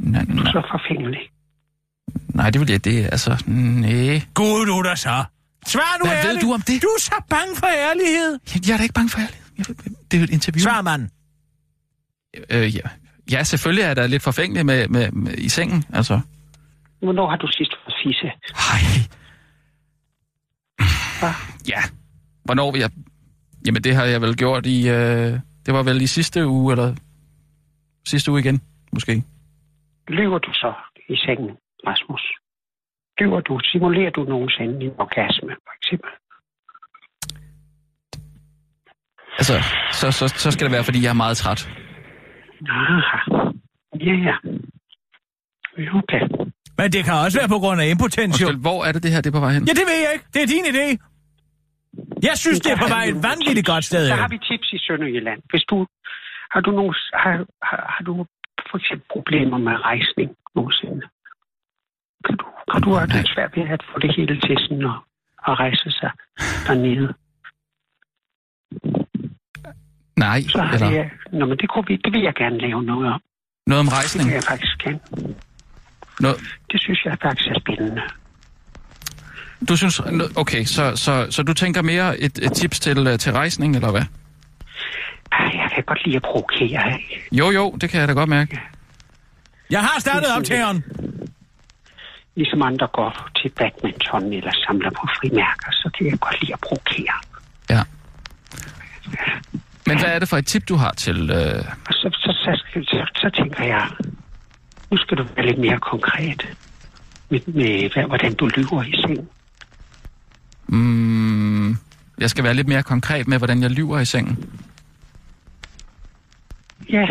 Nej, 0.02 0.22
er 0.22 0.26
nej, 0.26 0.52
så 0.52 0.62
forfængelig. 0.72 1.20
nej, 2.34 2.50
det 2.50 2.62
vil 2.62 2.70
jeg 2.70 2.86
det. 2.86 3.04
Altså, 3.12 3.44
nej. 3.48 4.22
Gud, 4.34 4.66
du 4.66 4.82
der 4.90 4.96
så. 4.96 5.24
Svar 5.68 5.98
nu 6.00 6.10
Hvad 6.10 6.18
ved 6.18 6.30
ærligt. 6.30 6.42
du 6.42 6.54
om 6.54 6.62
det? 6.62 6.82
Du 6.82 6.88
er 6.88 7.00
så 7.00 7.16
bange 7.30 7.56
for 7.56 7.68
ærlighed. 7.68 8.40
Jeg, 8.54 8.68
jeg 8.68 8.74
er 8.74 8.78
da 8.78 8.84
ikke 8.84 8.94
bange 8.94 9.10
for 9.10 9.20
ærlighed. 9.20 9.46
Jeg, 9.58 9.66
det 10.12 10.18
er 10.18 10.18
jo 10.18 10.24
et 10.24 10.30
interview. 10.30 10.64
Svar, 10.64 10.82
mand. 10.82 11.10
Øh, 12.50 12.76
ja. 12.76 12.82
ja, 13.32 13.44
selvfølgelig 13.44 13.84
er 13.84 13.94
da 13.94 14.06
lidt 14.06 14.24
forfængelig 14.24 14.66
med, 14.66 14.88
med, 14.88 15.12
med, 15.12 15.34
i 15.34 15.50
sengen, 15.50 15.84
altså. 15.94 16.20
Hvornår 17.02 17.30
har 17.30 17.38
du 17.38 17.48
sidst 17.48 17.72
fået 17.86 17.96
fisse? 18.04 18.32
Hej. 18.56 18.82
Ja. 21.68 21.82
Hvornår 22.44 22.72
vil 22.72 22.80
jeg... 22.82 22.90
Jamen, 23.66 23.84
det 23.84 23.96
har 23.96 24.04
jeg 24.06 24.22
vel 24.22 24.38
gjort 24.38 24.66
i... 24.66 24.90
Øh... 24.90 25.40
Det 25.66 25.74
var 25.74 25.84
vel 25.84 26.02
i 26.02 26.08
sidste 26.08 26.48
uge, 26.48 26.74
eller... 26.74 26.96
Sidste 28.08 28.32
uge 28.32 28.40
igen, 28.40 28.62
måske. 28.94 29.24
Lyver 30.08 30.38
du 30.38 30.54
så 30.54 30.74
i 31.10 31.16
sengen, 31.18 31.58
Rasmus? 31.88 32.22
Lyver 33.20 33.40
du? 33.40 33.60
Simulerer 33.64 34.10
du 34.10 34.24
nogensinde 34.24 34.86
en 34.86 34.94
orgasme, 35.00 35.52
for 35.66 35.74
eksempel? 35.80 36.12
Altså, 39.40 39.56
så, 39.92 40.12
så, 40.12 40.28
så 40.28 40.52
skal 40.52 40.66
det 40.66 40.74
være, 40.74 40.84
fordi 40.84 41.04
jeg 41.04 41.10
er 41.10 41.14
meget 41.26 41.38
træt. 41.38 41.70
Aha. 42.70 43.18
Ja, 44.00 44.14
ja. 44.28 44.36
Okay. 46.00 46.24
Men 46.78 46.92
det 46.92 47.02
kan 47.06 47.14
også 47.14 47.40
være 47.40 47.50
på 47.56 47.60
grund 47.64 47.82
af 47.82 47.88
impotens, 47.88 48.42
jo. 48.42 48.48
Hvor 48.68 48.80
er 48.86 48.92
det, 48.92 49.04
det 49.04 49.12
her 49.12 49.22
det 49.22 49.30
er 49.30 49.38
på 49.40 49.44
vej 49.46 49.52
hen? 49.54 49.64
Ja, 49.68 49.74
det 49.80 49.86
ved 49.92 50.00
jeg 50.06 50.12
ikke. 50.14 50.26
Det 50.34 50.42
er 50.46 50.50
din 50.56 50.66
idé. 50.74 50.88
Jeg 52.30 52.36
synes, 52.44 52.60
det 52.60 52.72
er 52.72 52.78
på 52.86 52.90
vej 52.96 53.04
et 53.04 53.20
vanvittigt 53.30 53.68
godt 53.68 53.86
sted. 53.86 54.08
Så 54.08 54.16
har 54.16 54.28
vi 54.28 54.38
tips 54.38 54.74
i 54.74 54.80
Sønderjylland. 54.88 55.40
Hvis 55.52 55.64
du 55.72 55.88
har 56.54 56.62
du 56.66 56.72
nogle, 56.72 56.94
har, 57.24 57.36
har, 57.70 57.80
har 57.96 58.04
du 58.10 58.26
for 58.72 58.78
eksempel 58.78 59.06
problemer 59.16 59.58
med 59.58 59.74
rejsning 59.90 60.30
nogensinde? 60.56 61.02
Kan 62.26 62.36
du, 62.38 62.46
kan 62.72 62.82
du 62.82 62.90
have 62.94 63.08
det 63.08 63.28
svært 63.36 63.52
ved 63.56 63.64
at 63.70 63.82
få 63.94 64.00
det 64.00 64.16
hele 64.18 64.40
til 64.46 64.56
sådan 64.60 64.86
at, 64.86 64.98
at 65.48 65.54
rejse 65.60 65.92
sig 66.00 66.12
dernede? 66.68 67.14
Nej, 70.18 70.42
Så 70.42 70.62
har 70.62 70.74
eller 70.74 70.90
jeg, 70.92 71.12
nå, 71.32 71.46
men 71.46 71.58
det, 71.58 71.70
kunne 71.70 71.84
vi, 71.88 71.96
det 71.96 72.14
vil 72.14 72.22
jeg 72.22 72.34
gerne 72.36 72.58
lave 72.58 72.84
noget 72.84 73.14
om. 73.14 73.22
noget 73.68 73.80
om 73.80 73.86
Det 73.86 73.94
rejsning. 73.98 74.28
vil 74.28 74.34
jeg 74.34 74.44
faktisk 74.44 74.78
gerne. 74.84 75.00
Noget, 76.20 76.38
Det 76.72 76.82
synes 76.82 77.06
jeg 77.06 77.18
faktisk 77.22 77.48
er 77.50 77.60
spændende. 77.60 78.02
du 79.70 79.78
synes... 79.78 80.00
Okay, 80.36 80.64
så, 80.64 80.96
så, 80.96 81.28
så 81.30 81.44
du 81.44 81.54
tænker 81.54 81.82
mere 81.82 82.20
et, 82.20 82.38
et 82.46 82.52
tips 82.54 82.80
til, 82.80 83.08
øh, 83.08 83.20
til 83.20 83.32
rejsning, 83.34 83.76
eller 83.76 83.92
hvad? 83.92 84.06
Jeg 85.40 85.72
kan 85.76 85.84
godt 85.84 86.06
lide 86.06 86.16
at 86.16 86.22
provokere. 86.22 86.94
ikke? 86.94 87.28
Jo, 87.32 87.52
jo, 87.52 87.72
det 87.82 87.90
kan 87.90 88.00
jeg 88.00 88.08
da 88.08 88.14
godt 88.14 88.30
mærke. 88.30 88.60
Jeg 89.70 89.80
har 89.80 90.00
startet 90.00 90.30
optageren. 90.38 90.84
Ligesom 92.36 92.62
andre 92.62 92.88
går 92.88 93.30
til 93.42 93.50
badminton 93.50 94.34
eller 94.34 94.52
samler 94.68 94.90
på 94.90 95.08
frimærker, 95.20 95.72
så 95.72 95.90
kan 95.98 96.08
jeg 96.08 96.20
godt 96.20 96.42
lide 96.42 96.54
at 96.54 96.60
provokere. 96.60 97.18
Ja. 97.70 97.84
Men 99.88 100.00
hvad 100.00 100.10
er 100.10 100.20
det 100.20 100.30
for 100.30 100.38
et 100.38 100.46
tip, 100.46 100.70
du 100.70 100.76
har 100.76 100.92
til... 100.92 101.30
Øh... 101.30 101.64
Så, 101.92 102.10
så, 102.14 102.32
så, 102.44 102.84
så, 102.84 103.08
så 103.16 103.30
tænker 103.38 103.64
jeg, 103.64 103.88
nu 104.92 104.98
skal 104.98 105.18
du 105.18 105.26
være 105.36 105.46
lidt 105.46 105.58
mere 105.58 105.80
konkret 105.80 106.48
med, 107.30 107.40
med 107.46 107.94
hvad, 107.94 108.04
hvordan 108.04 108.34
du 108.34 108.48
lyver 108.48 108.84
i 108.84 108.94
seng. 109.02 109.30
Mm, 110.68 111.70
jeg 112.20 112.30
skal 112.30 112.44
være 112.44 112.54
lidt 112.54 112.68
mere 112.68 112.84
konkret 112.84 113.28
med, 113.28 113.38
hvordan 113.38 113.62
jeg 113.62 113.72
lyver 113.72 114.00
i 114.00 114.06
sengen. 114.06 114.61
Ja, 116.92 117.08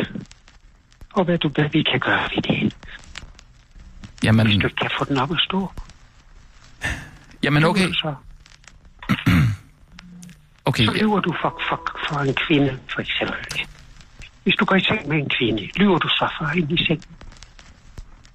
og 1.15 1.25
hvad, 1.25 1.39
du, 1.39 1.49
hvad 1.49 1.69
vi 1.73 1.83
kan 1.83 2.01
gøre 2.01 2.29
ved 2.35 2.43
det, 2.43 2.61
hvis 2.63 4.25
Jamen, 4.25 4.47
du 4.47 4.53
ikke 4.67 4.77
kan 4.77 4.91
få 4.99 5.05
den 5.05 5.19
op 5.19 5.31
at 5.33 5.39
stå. 5.41 5.73
jamen 7.43 7.65
okay. 7.65 7.87
Du 7.89 7.93
Så, 7.93 8.15
okay. 10.65 10.85
så 10.85 10.93
lyver 10.93 11.21
du 11.21 11.35
for, 11.43 11.61
for, 11.69 11.99
for 12.09 12.19
en 12.21 12.35
kvinde, 12.35 12.79
for 12.95 13.01
eksempel. 13.01 13.37
Hvis 14.43 14.55
du 14.55 14.65
går 14.65 14.77
i 14.77 14.81
seng 14.81 15.09
med 15.09 15.17
en 15.19 15.29
kvinde, 15.39 15.69
lyver 15.77 15.99
du 15.99 16.09
så 16.09 16.35
for 16.39 16.47
hende 16.47 16.75
i 16.75 16.87
seng. 16.87 17.03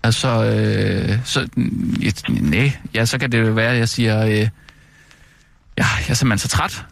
Altså, 0.03 0.27
øh, 0.27 1.25
så, 1.25 1.49
nej, 2.27 2.71
ja, 2.93 3.05
så 3.05 3.17
kan 3.19 3.31
det 3.31 3.47
jo 3.47 3.51
være, 3.51 3.71
at 3.71 3.77
jeg 3.77 3.89
siger, 3.89 4.25
øh, 4.25 4.31
ja, 4.31 4.47
jeg 5.77 6.09
er 6.09 6.13
simpelthen 6.13 6.37
så 6.37 6.47
træt, 6.57 6.85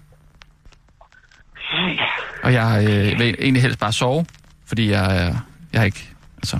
Ja, 1.73 1.87
ja. 1.87 2.05
og 2.43 2.53
jeg 2.53 2.83
øh, 2.89 3.19
vil 3.19 3.35
egentlig 3.39 3.61
helst 3.61 3.79
bare 3.79 3.93
sove, 3.93 4.25
fordi 4.73 4.89
jeg, 4.91 5.05
er- 5.27 5.35
jeg 5.73 5.81
har 5.81 5.85
ikke, 5.85 6.09
altså, 6.37 6.57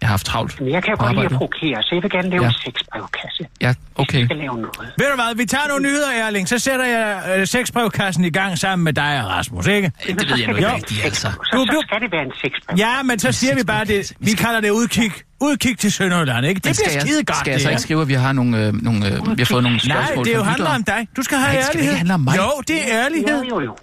jeg 0.00 0.08
har 0.08 0.12
haft 0.12 0.26
travlt 0.26 0.60
Men 0.60 0.72
jeg 0.72 0.82
kan 0.84 0.96
godt 0.96 1.14
lide 1.14 1.24
at 1.24 1.30
provokere, 1.30 1.82
så 1.82 1.88
jeg 1.92 2.02
vil 2.02 2.10
gerne 2.10 2.30
lave 2.30 2.42
Ja. 2.42 2.48
en 2.48 2.54
sexbrevkasse. 2.54 3.42
Ja, 3.60 3.74
okay. 3.96 4.18
Jeg 4.18 4.24
skal 4.26 4.36
lave 4.36 4.54
noget. 4.56 4.92
Ved 4.98 5.06
du 5.10 5.14
hvad, 5.14 5.34
vi 5.36 5.44
tager 5.46 5.68
nogle 5.68 5.82
nyheder, 5.88 6.10
Erling. 6.10 6.48
Så 6.48 6.58
sætter 6.58 6.84
jeg 6.86 7.38
øh, 7.38 7.46
sexbrevkassen 7.46 8.24
i 8.24 8.30
gang 8.30 8.58
sammen 8.58 8.84
med 8.84 8.92
dig 8.92 9.24
og 9.24 9.30
Rasmus, 9.30 9.66
ikke? 9.66 9.92
Det 10.06 10.30
ved 10.30 10.38
jeg 10.38 10.46
nu 10.48 10.54
ikke 10.56 10.74
rigtigt, 10.74 11.04
altså. 11.04 11.28
Så, 11.44 11.56
Du- 11.56 11.66
så 11.66 11.82
skal 11.88 12.00
det 12.00 12.12
være 12.12 12.22
en 12.22 12.32
sexbrev. 12.42 12.76
Ja, 12.78 13.02
men 13.02 13.18
så 13.18 13.32
siger 13.32 13.54
vi 13.54 13.62
bare 13.64 13.84
det. 13.84 14.12
Vi 14.20 14.32
kalder 14.32 14.60
det 14.60 14.70
udkig. 14.70 15.10
Udkig 15.40 15.78
til 15.78 15.92
Sønderjylland, 15.92 16.46
ikke? 16.46 16.54
Det 16.58 16.62
bliver 16.62 16.74
skal 16.74 17.00
skide 17.00 17.24
godt, 17.24 17.36
skal 17.38 17.50
jeg 17.50 17.54
det 17.58 17.62
så 17.62 17.70
ikke 17.70 17.82
skrive, 17.82 18.02
at 18.02 18.08
vi 18.08 18.14
har, 18.14 18.32
nogle, 18.32 18.66
øh, 18.66 18.74
nogle, 18.82 19.06
øh, 19.06 19.12
vi 19.36 19.42
har 19.42 19.44
fået 19.44 19.62
nogle 19.62 19.80
Nej, 19.88 19.96
spørgsmål 20.04 20.24
det 20.24 20.34
jo 20.34 20.42
handler 20.42 20.70
om 20.70 20.84
dig. 20.84 21.08
Du 21.16 21.22
skal 21.22 21.38
have 21.38 21.46
Nej, 21.48 21.56
det 21.56 21.64
skal 21.64 21.76
ærlighed. 21.78 21.92
ikke 21.92 21.98
handle 21.98 22.14
om 22.14 22.20
mig. 22.20 22.36
Jo, 22.36 22.50
det 22.68 22.76
er 22.94 23.04
ærlighed. 23.04 23.42
Jo, 23.44 23.48
jo, 23.48 23.60
jo. 23.60 23.76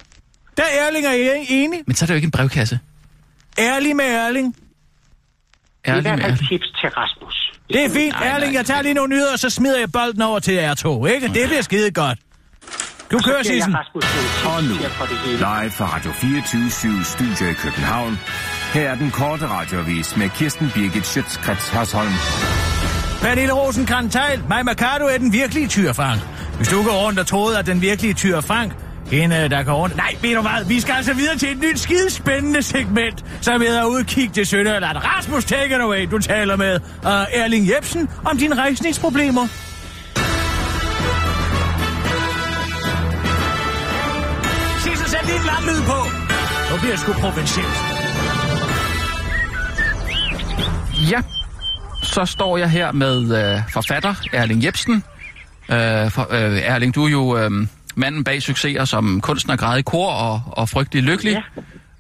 Der 0.58 0.64
er 0.64 0.88
Erling 0.88 1.08
og 1.08 1.14
jeg 1.14 1.45
enig. 1.49 1.80
Men 1.88 1.95
så 1.95 2.06
er 2.06 2.08
det 2.08 2.14
jo 2.14 2.16
ikke 2.16 2.26
en 2.26 2.32
brevkasse. 2.32 2.80
Ærlig 3.60 3.95
med 3.95 4.06
Erling. 4.06 4.56
Det 4.56 4.62
er 5.86 5.93
i 5.93 5.97
Ærlig 5.97 6.01
hvert 6.12 6.22
fald 6.22 6.32
ærlig. 6.32 6.47
tips 6.49 6.68
til 6.82 6.89
Rasmus. 6.89 7.51
Det 7.70 7.86
er 7.86 7.89
fint. 7.89 8.14
Nej, 8.20 8.28
Erling, 8.28 8.51
nej, 8.51 8.58
jeg 8.58 8.66
tager 8.66 8.82
lige 8.82 8.93
nogle 8.93 9.10
nyheder, 9.10 9.34
og 9.34 9.39
så 9.39 9.49
smider 9.49 9.80
jeg 9.80 9.91
bolden 9.91 10.22
over 10.22 10.39
til 10.39 10.58
R2, 10.60 11.06
ikke? 11.06 11.28
Det 11.28 11.47
bliver 11.47 11.62
skide 11.62 11.91
godt. 11.91 12.20
Du 13.12 13.20
kører, 13.20 13.43
nogle 13.43 13.78
Og 14.56 14.64
nu, 14.64 14.70
det 14.70 15.38
live 15.38 15.72
fra 15.72 15.95
Radio 15.95 16.12
24 16.12 17.03
Studio 17.03 17.51
i 17.51 17.53
København. 17.53 18.20
Her 18.74 18.89
er 18.89 18.95
den 18.95 19.12
korte 19.12 19.47
radiovis 19.47 20.18
med 20.18 20.30
Kirsten 20.30 20.72
Birgit 20.76 21.06
Schøtzgrads 21.08 21.70
Hasholm. 21.70 22.12
Pernille 23.22 23.53
rosenkrantz 23.53 24.14
teil 24.14 24.43
Maj 24.49 24.64
Mercado 24.64 25.06
er 25.06 25.18
den 25.18 25.34
virkelige 25.34 25.68
Tyr 25.68 25.93
Frank. 25.93 26.22
Hvis 26.58 26.68
du 26.68 26.84
går 26.84 27.06
rundt 27.06 27.20
og 27.20 27.28
troede, 27.28 27.60
at 27.60 27.66
den 27.66 27.82
virkelige 27.82 28.14
Tyr 28.14 28.41
Frank, 28.41 28.72
hende, 29.12 29.36
øh, 29.43 29.49
der 29.49 29.64
går 29.64 29.74
rundt... 29.74 29.97
Nej, 29.97 30.16
ved 30.22 30.36
du 30.36 30.41
hvad? 30.41 30.66
Vi 30.68 30.80
skal 30.80 30.93
altså 30.93 31.14
videre 31.14 31.38
til 31.38 31.51
et 31.51 31.58
nyt 31.58 31.80
skidespændende 31.80 32.62
segment, 32.64 33.26
som 33.41 33.62
hedder 33.62 33.86
Udkig 33.86 34.32
til 34.32 34.45
Sønderland. 34.45 34.97
Rasmus, 34.97 35.45
take 35.45 35.76
it 35.76 35.82
away. 35.82 36.08
Du 36.12 36.20
taler 36.20 36.56
med 36.56 36.80
uh, 37.03 37.10
Erling 37.32 37.70
Jebsen 37.70 38.10
om 38.26 38.38
dine 38.38 38.56
rejsningsproblemer. 38.56 39.47
Sissel, 44.80 45.10
sæt 45.10 45.26
lige 45.26 45.38
en 45.38 45.66
lyd 45.68 45.82
på. 45.82 46.10
Nu 46.72 46.80
bliver 46.80 46.91
jeg 46.91 46.99
sgu 46.99 47.14
provincielt. 47.14 47.95
Ja, 51.12 51.22
så 52.03 52.26
står 52.26 52.58
jeg 52.58 52.70
her 52.70 52.91
med 52.91 53.56
øh, 53.56 53.62
forfatter 53.74 54.14
Erling 54.34 54.64
Jebsen. 54.64 55.03
Øh, 55.70 56.12
for, 56.12 56.28
øh, 56.32 56.60
Erling, 56.64 56.95
du 56.95 57.06
er 57.06 57.10
jo 57.10 57.38
øh, 57.38 57.68
manden 57.96 58.24
bag 58.24 58.41
succeser 58.41 58.86
som 58.86 59.22
kunstner, 59.22 59.56
græd 59.56 59.78
i 59.78 59.82
kor 59.82 60.12
og, 60.12 60.41
og 60.48 60.70
frygtelig 60.70 61.04
lykkelig. 61.04 61.43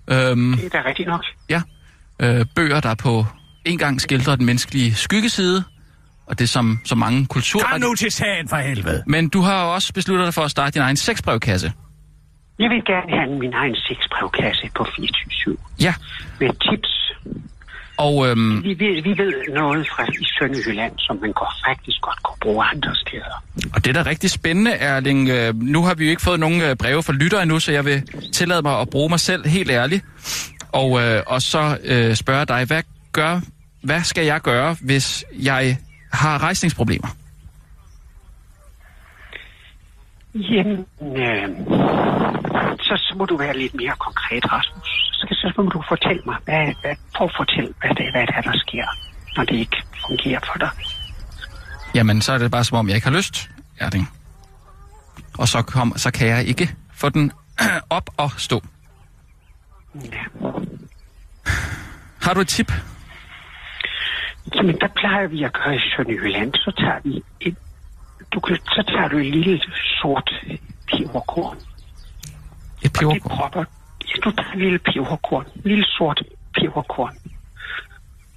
Ja. 0.07 0.31
Øhm, 0.31 0.53
Det 0.57 0.65
er 0.73 0.81
da 0.81 0.87
rigtigt 0.89 1.07
nok. 1.09 1.23
ja. 1.49 1.61
Øh, 2.19 2.45
bøger, 2.55 2.79
der 2.79 2.95
på 2.95 3.25
en 3.65 3.77
gang 3.77 4.01
skildrer 4.01 4.35
den 4.35 4.45
menneskelige 4.45 4.95
skyggeside, 4.95 5.63
og 6.27 6.39
det 6.39 6.49
som 6.49 6.79
så 6.85 6.95
mange 6.95 7.25
kultur... 7.25 7.61
Kom 7.71 7.81
nu 7.81 7.95
til 7.95 8.11
sagen 8.11 8.47
for 8.49 8.55
helvede. 8.55 9.03
Men 9.07 9.29
du 9.29 9.41
har 9.41 9.65
jo 9.65 9.73
også 9.73 9.93
besluttet 9.93 10.25
dig 10.25 10.33
for 10.33 10.41
at 10.41 10.51
starte 10.51 10.73
din 10.73 10.81
egen 10.81 10.97
sexbrevkasse. 10.97 11.71
Jeg 12.59 12.69
vil 12.69 12.85
gerne 12.85 13.17
have 13.19 13.39
min 13.39 13.53
egen 13.53 13.75
sexbrevkasse 13.75 14.69
på 14.75 14.87
24 14.95 15.57
Ja, 15.81 15.93
med 16.39 16.49
tips. 16.49 16.94
Og 17.97 18.27
øhm, 18.27 18.63
Vi 18.63 18.69
ved, 18.69 19.03
vi 19.03 19.09
ved 19.23 19.53
noget 19.53 19.87
fra 19.87 20.03
i 20.21 20.25
Sønderjylland, 20.39 20.93
som 20.97 21.17
man 21.21 21.31
godt, 21.31 21.53
faktisk 21.67 22.01
godt 22.01 22.23
kunne 22.23 22.37
bruge 22.41 22.65
andre 22.65 22.95
steder. 22.95 23.43
Og 23.73 23.85
det 23.85 23.97
er 23.97 24.03
da 24.03 24.09
rigtig 24.09 24.29
spændende, 24.29 24.71
Erling. 24.71 25.29
Øh, 25.29 25.55
Nu 25.61 25.83
har 25.83 25.93
vi 25.95 26.03
jo 26.03 26.09
ikke 26.09 26.21
fået 26.21 26.39
nogen 26.39 26.61
øh, 26.61 26.75
breve 26.75 27.03
fra 27.03 27.13
lytter 27.13 27.41
endnu, 27.41 27.59
så 27.59 27.71
jeg 27.71 27.85
vil 27.85 28.03
tillade 28.33 28.61
mig 28.61 28.79
at 28.79 28.89
bruge 28.89 29.09
mig 29.09 29.19
selv 29.19 29.47
helt 29.47 29.71
ærligt. 29.71 30.05
Og, 30.71 31.01
øh, 31.03 31.21
og 31.27 31.41
så 31.41 31.77
øh, 31.83 32.15
spørge 32.15 32.45
dig, 32.45 32.65
hvad, 32.65 32.83
gør, 33.11 33.39
hvad 33.83 34.01
skal 34.03 34.25
jeg 34.25 34.41
gøre, 34.41 34.75
hvis 34.81 35.25
jeg 35.43 35.77
har 36.13 36.43
rejsningsproblemer? 36.43 37.07
Jamen, 40.35 40.85
øh, 41.01 41.49
så, 42.79 42.93
så 42.97 43.15
må 43.17 43.25
du 43.25 43.37
være 43.37 43.57
lidt 43.57 43.73
mere 43.75 43.93
konkret, 43.99 44.43
Rasmus. 44.51 44.84
Så, 45.17 45.51
så 45.55 45.61
må 45.61 45.69
du 45.69 45.83
fortælle 45.87 46.21
mig, 46.25 46.37
hvad, 46.45 46.73
hvad, 46.81 46.95
prøv 47.15 47.25
at 47.25 47.33
fortælle, 47.37 47.73
hvad 47.79 47.89
det, 47.89 48.11
hvad 48.11 48.21
det 48.27 48.35
er, 48.37 48.41
der 48.41 48.57
sker, 48.57 48.85
når 49.37 49.43
det 49.43 49.55
ikke 49.55 49.83
fungerer 50.07 50.39
for 50.51 50.57
dig. 50.59 50.69
Jamen, 51.95 52.21
så 52.21 52.33
er 52.33 52.37
det 52.37 52.51
bare 52.51 52.63
som 52.63 52.77
om, 52.77 52.87
jeg 52.87 52.95
ikke 52.95 53.07
har 53.07 53.15
lyst, 53.17 53.49
Erling. 53.79 54.09
Og 55.37 55.47
så, 55.47 55.61
kom, 55.61 55.93
så 55.97 56.11
kan 56.11 56.27
jeg 56.27 56.45
ikke 56.45 56.75
få 56.93 57.09
den 57.09 57.31
op 57.97 58.09
og 58.17 58.31
stå. 58.37 58.61
Ja. 59.95 60.23
Har 62.21 62.33
du 62.33 62.39
et 62.39 62.47
tip? 62.47 62.71
Jamen, 64.55 64.77
der 64.81 64.87
plejer 64.95 65.27
vi 65.27 65.43
at 65.43 65.53
gøre 65.53 65.75
i 65.75 65.79
Sønderjylland. 65.97 66.53
Så 66.53 66.71
tager 66.77 66.99
vi 67.03 67.23
et, 67.41 67.55
du 68.33 68.39
kan, 68.39 68.57
så 68.65 68.83
tager 68.87 69.07
du 69.07 69.17
et 69.17 69.25
lille 69.35 69.61
sort 70.01 70.31
peberkorn. 70.87 71.57
Et 71.57 71.63
Og 71.63 72.81
det 72.81 72.93
peberkorn? 72.93 73.37
propper, 73.37 73.63
du 74.25 74.31
tager 74.31 74.51
et 74.51 74.57
lille 74.57 74.79
peberkorn. 74.79 75.45
En 75.55 75.61
lille 75.65 75.85
sort 75.85 76.23
peberkorn. 76.53 77.17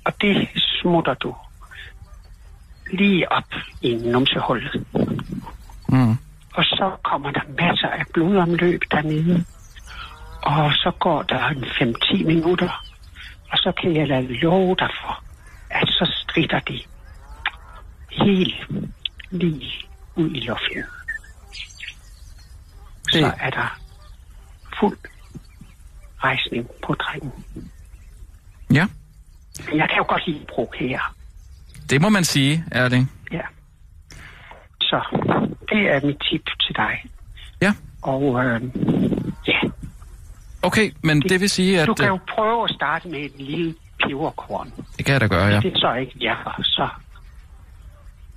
Og 0.05 0.13
det 0.21 0.49
smutter 0.57 1.15
du 1.15 1.35
lige 2.93 3.33
op 3.33 3.55
i 3.83 3.95
numsehullet. 3.95 4.87
Mm. 5.89 6.17
Og 6.55 6.65
så 6.65 6.97
kommer 7.05 7.31
der 7.31 7.41
masser 7.49 7.89
af 7.89 8.05
blodomløb 8.15 8.83
dernede. 8.91 9.45
Og 10.43 10.73
så 10.73 10.93
går 10.99 11.23
der 11.23 11.47
en 11.49 11.65
5-10 11.65 12.27
minutter. 12.27 12.85
Og 13.51 13.59
så 13.59 13.73
kan 13.83 13.97
jeg 13.97 14.09
lade 14.09 14.41
love 14.41 14.77
dig 14.79 14.91
for, 15.03 15.23
at 15.71 15.89
så 15.89 16.13
strider 16.23 16.59
det 16.61 16.87
helt 18.11 18.55
lige 19.31 19.73
ud 20.17 20.31
i 20.31 20.41
luften. 20.41 20.85
Så 23.13 23.33
er 23.41 23.51
der 23.51 23.79
fuld 24.81 24.99
rejsning 26.25 26.67
på 26.87 26.95
drengen. 26.95 27.33
Ja, 28.73 28.87
Jeg 29.75 29.89
kan 29.89 29.97
jo 29.99 30.05
godt 30.09 30.27
lide 30.27 30.41
at 30.41 30.47
provokere. 30.47 31.01
det 31.91 32.01
må 32.01 32.09
man 32.09 32.25
sige, 32.25 32.65
Erling. 32.73 33.13
Ja. 33.33 33.41
Så 34.81 35.01
det 35.69 35.91
er 35.91 36.07
mit 36.07 36.17
tip 36.31 36.43
til 36.67 36.77
dig. 36.77 37.05
Ja, 37.63 37.73
Og 38.03 38.45
øh, 38.45 38.63
ja, 39.47 39.59
okay, 40.63 40.93
men 41.03 41.23
det 41.23 41.41
vil 41.41 41.51
sige, 41.51 41.81
at... 41.81 41.87
du 41.87 41.95
kan 41.95 42.05
øh, 42.05 42.09
jo 42.09 42.19
prøve 42.35 42.65
at 42.65 42.71
starte 42.75 43.09
med 43.09 43.19
et 43.19 43.33
lille 43.41 43.75
peberkorn. 44.07 44.73
Det 44.97 45.05
kan 45.05 45.13
jeg 45.13 45.21
da 45.21 45.27
gøre, 45.27 45.47
ja. 45.47 45.61
Det 45.61 45.73
er 45.73 45.79
så 45.79 45.95
ikke 45.95 46.13
virker, 46.19 46.61
så, 46.63 46.89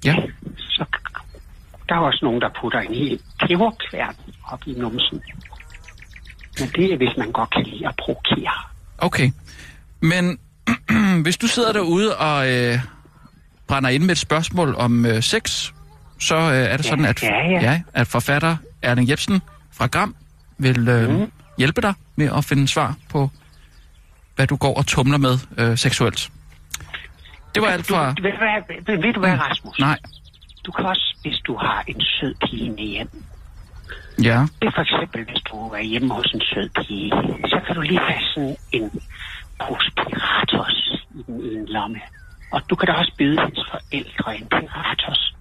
Ja, 0.05 0.15
så 0.57 0.85
der 1.89 1.95
er 1.95 1.99
også 1.99 2.19
nogen, 2.23 2.41
der 2.41 2.49
putter 2.61 2.79
en 2.79 2.93
hel 2.93 3.19
peberkværn 3.39 4.15
op 4.51 4.61
i 4.67 4.73
numsen. 4.73 5.21
Men 6.59 6.69
det 6.75 6.93
er, 6.93 6.97
hvis 6.97 7.17
man 7.17 7.31
godt 7.31 7.49
kan 7.49 7.63
lide 7.63 7.87
at 7.87 7.95
provokere. 7.99 8.51
okay. 8.97 9.31
Men 10.01 10.39
hvis 11.23 11.37
du 11.37 11.47
sidder 11.47 11.73
derude 11.73 12.17
og 12.17 12.51
øh, 12.51 12.79
brænder 13.67 13.89
ind 13.89 14.03
med 14.03 14.11
et 14.11 14.17
spørgsmål 14.17 14.75
om 14.75 15.05
øh, 15.05 15.23
sex, 15.23 15.71
så 16.19 16.35
øh, 16.35 16.41
er 16.57 16.77
det 16.77 16.85
Ja, 16.85 16.89
sådan, 16.89 17.05
at, 17.05 17.23
ja, 17.23 17.47
ja. 17.49 17.61
Ja, 17.61 17.81
at 17.93 18.07
forfatter 18.07 18.57
Erling 18.81 19.09
Jebsen 19.09 19.41
fra 19.73 19.87
Gram 19.87 20.15
vil 20.57 20.87
øh, 20.87 21.09
Mhm. 21.09 21.31
hjælpe 21.57 21.81
dig 21.81 21.93
med 22.15 22.29
at 22.37 22.45
finde 22.45 22.67
svar 22.67 22.95
på, 23.09 23.29
hvad 24.35 24.47
du 24.47 24.55
går 24.55 24.77
og 24.77 24.85
tumler 24.87 25.17
med 25.17 25.37
øh, 25.57 25.77
seksuelt. 25.77 26.29
Det 27.55 27.61
var 27.63 27.69
alt 27.69 27.85
fra... 27.87 28.13
Du, 28.13 28.21
ved, 28.23 28.31
du 28.31 28.37
hvad, 28.37 28.75
ved, 28.95 29.01
ved 29.01 29.13
du 29.13 29.19
hvad, 29.19 29.31
Rasmus? 29.39 29.79
Nej. 29.79 29.97
Du 30.65 30.71
kan 30.71 30.85
også, 30.85 31.15
hvis 31.21 31.37
du 31.47 31.57
har 31.57 31.83
en 31.87 32.01
sød 32.01 32.35
pige 32.49 32.69
med 32.69 32.83
hjem. 32.83 33.09
Ja. 34.23 34.39
Det 34.59 34.67
er 34.67 34.75
for 34.75 34.81
eksempel, 34.81 35.23
hvis 35.23 35.41
du 35.51 35.55
er 35.57 35.81
hjemme 35.81 36.13
hos 36.13 36.31
en 36.33 36.41
sød 36.41 36.69
pige, 36.69 37.09
så 37.51 37.61
kan 37.65 37.75
du 37.75 37.81
lige 37.81 37.99
have 37.99 38.23
sådan 38.33 38.55
en 38.71 38.89
pose 39.59 39.91
piratos 39.97 41.05
i 41.15 41.23
den 41.27 41.39
ene 41.51 41.65
lomme. 41.65 42.01
Og 42.51 42.61
du 42.69 42.75
kan 42.75 42.87
da 42.87 42.93
også 42.93 43.13
byde 43.17 43.41
hendes 43.41 43.65
forældre 43.71 44.37
en 44.37 44.47
piratos, 44.47 45.35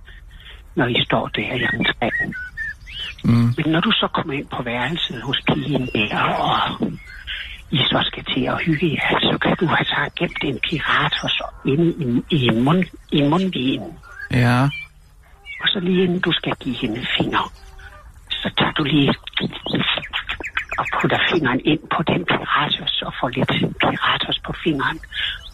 når 0.75 0.87
I 0.87 1.05
står 1.05 1.29
der 1.29 1.55
i 1.55 1.63
entréen. 1.63 2.33
Mm. 3.25 3.55
Men 3.57 3.67
når 3.67 3.81
du 3.81 3.91
så 3.93 4.09
kommer 4.15 4.35
ind 4.35 4.47
på 4.47 4.63
værelset 4.63 5.23
hos 5.23 5.41
pigen 5.47 5.89
der, 5.95 6.19
og 6.19 6.91
I 7.71 7.79
så 7.79 8.01
skal 8.03 8.25
til 8.35 8.45
at 8.45 8.65
hygge 8.65 8.89
jer, 8.95 9.19
så 9.21 9.39
kan 9.39 9.57
du 9.61 9.67
have 9.67 9.85
så 9.85 10.11
gemt 10.17 10.45
en 10.45 10.59
piratos 10.71 11.43
inde 11.67 12.23
i, 12.31 12.37
i, 12.37 12.51
mund, 12.51 12.85
i 13.13 13.19
en 13.19 13.31
mundvin. 13.31 13.83
Ja. 14.31 14.63
Og 15.63 15.69
så 15.69 15.81
lige 15.81 16.05
inden 16.05 16.21
du 16.21 16.33
skal 16.33 16.55
give 16.61 16.77
hende 16.77 17.07
finger, 17.19 17.53
så 18.43 18.51
tager 18.59 18.73
du 18.73 18.83
lige 18.85 19.15
og 20.79 20.87
putter 21.01 21.19
fingeren 21.33 21.61
ind 21.65 21.81
på 21.97 22.03
den 22.03 22.25
piratos 22.25 23.03
og 23.07 23.13
får 23.21 23.29
lidt 23.29 23.49
piratos 23.81 24.39
på 24.47 24.53
fingeren. 24.65 24.99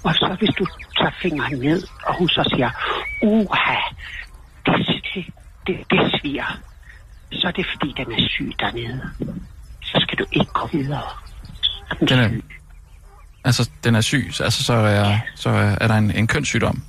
Og 0.04 0.14
så 0.14 0.36
hvis 0.38 0.54
du 0.58 0.66
tager 0.98 1.10
fingeren 1.22 1.58
ned, 1.58 1.82
og 2.06 2.14
hun 2.18 2.28
så 2.28 2.42
siger, 2.54 2.70
uha, 3.22 3.76
det, 4.66 4.86
det, 5.14 5.24
det, 5.66 5.76
det 5.90 6.20
sviger, 6.20 6.58
så 7.32 7.46
er 7.46 7.50
det 7.50 7.66
fordi, 7.72 7.94
den 7.96 8.12
er 8.12 8.28
syg 8.28 8.52
dernede. 8.60 9.00
Så 9.82 9.98
skal 10.00 10.18
du 10.18 10.24
ikke 10.32 10.52
gå 10.52 10.66
videre. 10.72 11.02
Så 11.62 11.70
er 11.90 11.94
Den 11.94 12.08
Den 12.08 12.18
er- 12.18 12.28
syg. 12.28 12.44
Altså, 13.44 13.70
den 13.84 13.94
er 13.94 14.00
syg, 14.00 14.28
så- 14.32 14.44
altså, 14.44 14.64
så 14.64 14.74
er, 14.74 15.18
så 15.34 15.50
er 15.50 15.76
er 15.80 15.86
der 15.88 15.94
en, 15.94 16.10
en 16.10 16.26
kønssygdom. 16.26 16.82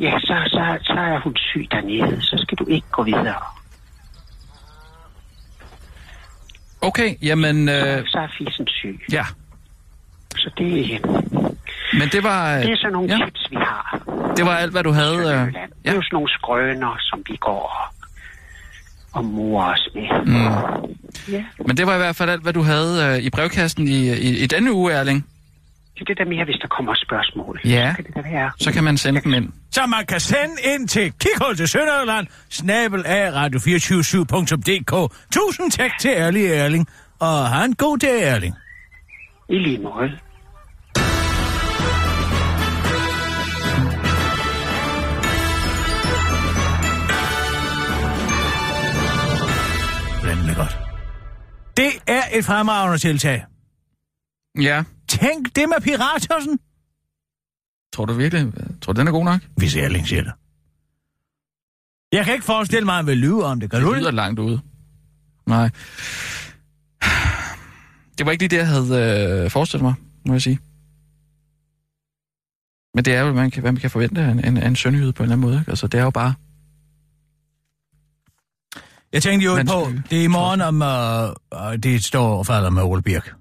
Ja, 0.00 0.18
så, 0.18 0.34
så, 0.46 0.78
så 0.82 0.92
er 0.92 1.18
hun 1.20 1.36
syg 1.36 1.66
dernede. 1.70 2.22
Så 2.22 2.38
skal 2.42 2.58
du 2.58 2.66
ikke 2.66 2.86
gå 2.90 3.02
videre. 3.02 3.42
Okay, 6.86 7.14
jamen... 7.22 7.68
Så, 7.68 7.72
Øh, 7.74 8.02
så 8.06 8.18
er 8.18 8.28
fisen 8.38 8.66
syg. 8.68 9.00
ja, 9.12 9.24
Så 10.36 10.50
det, 10.58 10.90
øh, 10.92 11.00
men 11.98 12.08
det 12.08 12.22
var... 12.24 12.56
det 12.58 12.70
er 12.70 12.76
sådan 12.76 12.92
nogle 12.92 13.08
ja, 13.08 13.18
ja. 13.18 13.24
tips, 13.24 13.50
vi 13.50 13.56
har. 13.56 14.02
det 14.36 14.44
var 14.46 14.56
alt, 14.56 14.72
hvad 14.72 14.82
du 14.84 14.90
havde... 14.90 15.16
Øh, 15.16 15.24
Sønderjylland. 15.24 15.70
Det 15.82 15.88
er 15.88 15.90
ja. 15.90 15.94
jo 15.96 16.02
sådan 16.02 16.08
nogle 16.12 16.28
skrøner, 16.28 16.96
som 17.00 17.22
vi 17.30 17.36
går 17.36 17.94
og, 19.12 19.24
morer 19.24 19.72
os 19.72 19.88
med. 19.94 20.24
Mm. 20.26 21.34
Ja, 21.34 21.44
Men 21.66 21.76
det 21.76 21.86
var 21.86 21.94
i 21.94 21.98
hvert 21.98 22.16
fald 22.16 22.30
alt, 22.30 22.42
hvad 22.42 22.52
du 22.52 22.62
havde 22.62 23.04
øh, 23.16 23.24
i 23.24 23.30
brevkassen 23.30 23.88
i, 23.88 24.12
i, 24.12 24.42
i 24.42 24.46
denne 24.46 24.72
uge, 24.72 24.92
Erling. 24.92 25.26
Så 25.96 26.04
det 26.06 26.18
der 26.18 26.24
mere, 26.24 26.44
hvis 26.44 26.56
der 26.62 26.68
kommer 26.68 26.94
spørgsmål. 26.94 27.60
Ja. 27.64 27.94
Så 27.96 28.02
kan 28.02 28.04
det 28.04 28.32
være. 28.32 28.50
Så 28.58 28.72
kan 28.72 28.84
man 28.84 28.96
sende 28.96 29.20
dem 29.20 29.34
ind. 29.34 29.52
Så 29.70 29.86
man 29.86 30.06
kan 30.06 30.20
sende 30.20 30.54
ind 30.74 30.88
til 30.88 31.12
Kikhul 31.12 31.56
til 31.56 31.68
Sønderjylland, 31.68 32.26
snabel 32.50 33.02
af 33.06 33.30
radio247.dk. 33.30 35.12
Tusind 35.32 35.70
tak 35.70 35.90
til 36.00 36.10
Erling 36.10 36.46
Erling, 36.46 36.86
og 37.20 37.48
have 37.48 37.64
en 37.64 37.74
god 37.74 37.98
dag, 37.98 38.22
Erling. 38.22 38.54
I 39.48 39.58
lige 39.58 39.78
måde. 39.78 40.10
Blændende 50.22 50.54
godt. 50.54 50.78
Det 51.76 51.90
er 52.06 52.22
et 52.32 52.44
fremragende 52.44 52.98
tiltag. 52.98 53.44
Ja. 54.60 54.82
Tænk 55.20 55.56
det 55.56 55.68
med 55.68 55.80
pirattossen. 55.82 56.58
Tror 57.92 58.04
du 58.04 58.12
virkelig? 58.12 58.52
Tror 58.82 58.92
du, 58.92 59.00
den 59.00 59.08
er 59.08 59.12
god 59.12 59.24
nok? 59.24 59.40
Hvis 59.56 59.76
Erling 59.76 60.06
siger 60.08 60.22
det. 60.22 60.32
Jeg 62.12 62.24
kan 62.24 62.34
ikke 62.34 62.44
forestille 62.46 62.84
mig, 62.84 62.92
at 62.92 62.96
han 62.96 63.06
vil 63.06 63.16
lyve 63.18 63.44
om 63.44 63.60
det. 63.60 63.70
Kan 63.70 63.80
du 63.80 63.88
Det 63.90 63.96
lyder 63.98 64.08
det? 64.10 64.14
langt 64.14 64.40
ude. 64.40 64.60
Nej. 65.46 65.70
Det 68.18 68.26
var 68.26 68.32
ikke 68.32 68.42
lige 68.42 68.48
det, 68.48 68.56
jeg 68.56 68.68
havde 68.68 69.42
øh, 69.44 69.50
forestillet 69.50 69.82
mig, 69.84 69.94
må 70.26 70.32
jeg 70.34 70.42
sige. 70.42 70.58
Men 72.94 73.04
det 73.04 73.14
er 73.14 73.18
jo, 73.20 73.24
hvad 73.24 73.42
man 73.42 73.50
kan, 73.50 73.60
hvad 73.60 73.72
man 73.72 73.80
kan 73.80 73.90
forvente 73.90 74.20
af 74.20 74.30
en, 74.30 74.44
en, 74.44 74.56
en 74.56 74.76
sønderjyde 74.76 75.12
på 75.12 75.22
en 75.22 75.24
eller 75.24 75.36
anden 75.36 75.48
måde. 75.48 75.58
Ikke? 75.60 75.70
Altså, 75.70 75.86
det 75.86 76.00
er 76.00 76.04
jo 76.04 76.10
bare... 76.10 76.34
Jeg 79.12 79.22
tænkte 79.22 79.44
jo 79.44 79.54
på, 79.66 79.92
det 80.10 80.18
er 80.20 80.24
i 80.24 80.26
morgen, 80.26 80.60
om 80.60 80.82
uh, 81.70 81.74
det 81.82 82.04
står 82.04 82.38
og 82.38 82.46
falder 82.46 82.70
med 82.70 82.82
Ole 82.82 83.02
Birk. 83.02 83.34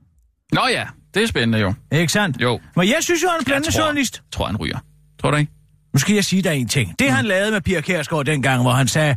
Nå 0.52 0.62
ja, 0.70 0.88
det 1.14 1.24
er 1.24 1.28
spændende 1.28 1.60
jo. 1.60 1.74
Ikke 1.92 2.12
sandt? 2.14 2.42
Jo, 2.42 2.60
Men 2.76 2.88
jeg 2.88 2.98
synes 3.02 3.24
jo, 3.24 3.28
han 3.28 3.36
er 3.36 3.40
en 3.40 3.46
blandende 3.46 3.72
tror- 3.78 3.86
journalist. 3.86 4.22
tror 4.32 4.46
han 4.46 4.58
ryger. 4.58 4.78
Tror 5.22 5.32
du 5.32 5.38
ikke? 5.38 5.52
Nu 5.94 6.00
skal 6.00 6.16
jeg 6.16 6.24
sige 6.24 6.42
dig 6.42 6.56
en 6.56 6.68
ting. 6.68 6.96
Det, 7.00 7.08
mm. 7.08 7.14
han 7.16 7.26
lavede 7.26 7.52
med 7.52 7.62
Pia 7.62 7.82
Kærsgaard 7.82 8.26
dengang, 8.26 8.62
hvor 8.62 8.72
han 8.72 8.88
sagde, 8.88 9.16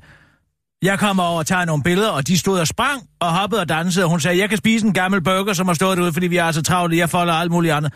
jeg 0.82 0.98
kommer 0.98 1.22
over 1.22 1.38
og 1.38 1.46
tager 1.46 1.64
nogle 1.64 1.82
billeder, 1.82 2.10
og 2.10 2.26
de 2.28 2.38
stod 2.38 2.60
og 2.60 2.66
sprang 2.66 3.02
og 3.20 3.32
hoppede 3.32 3.60
og 3.60 3.68
dansede, 3.68 4.04
og 4.04 4.10
hun 4.10 4.20
sagde, 4.20 4.38
jeg 4.38 4.48
kan 4.48 4.58
spise 4.58 4.86
en 4.86 4.92
gammel 4.94 5.20
burger, 5.22 5.52
som 5.52 5.66
har 5.66 5.74
stået 5.74 5.96
derude, 5.98 6.12
fordi 6.12 6.26
vi 6.26 6.36
er 6.36 6.52
så 6.52 6.62
travle, 6.62 6.96
jeg 6.96 7.10
folder 7.10 7.34
alt 7.34 7.50
muligt 7.52 7.74
andet. 7.74 7.92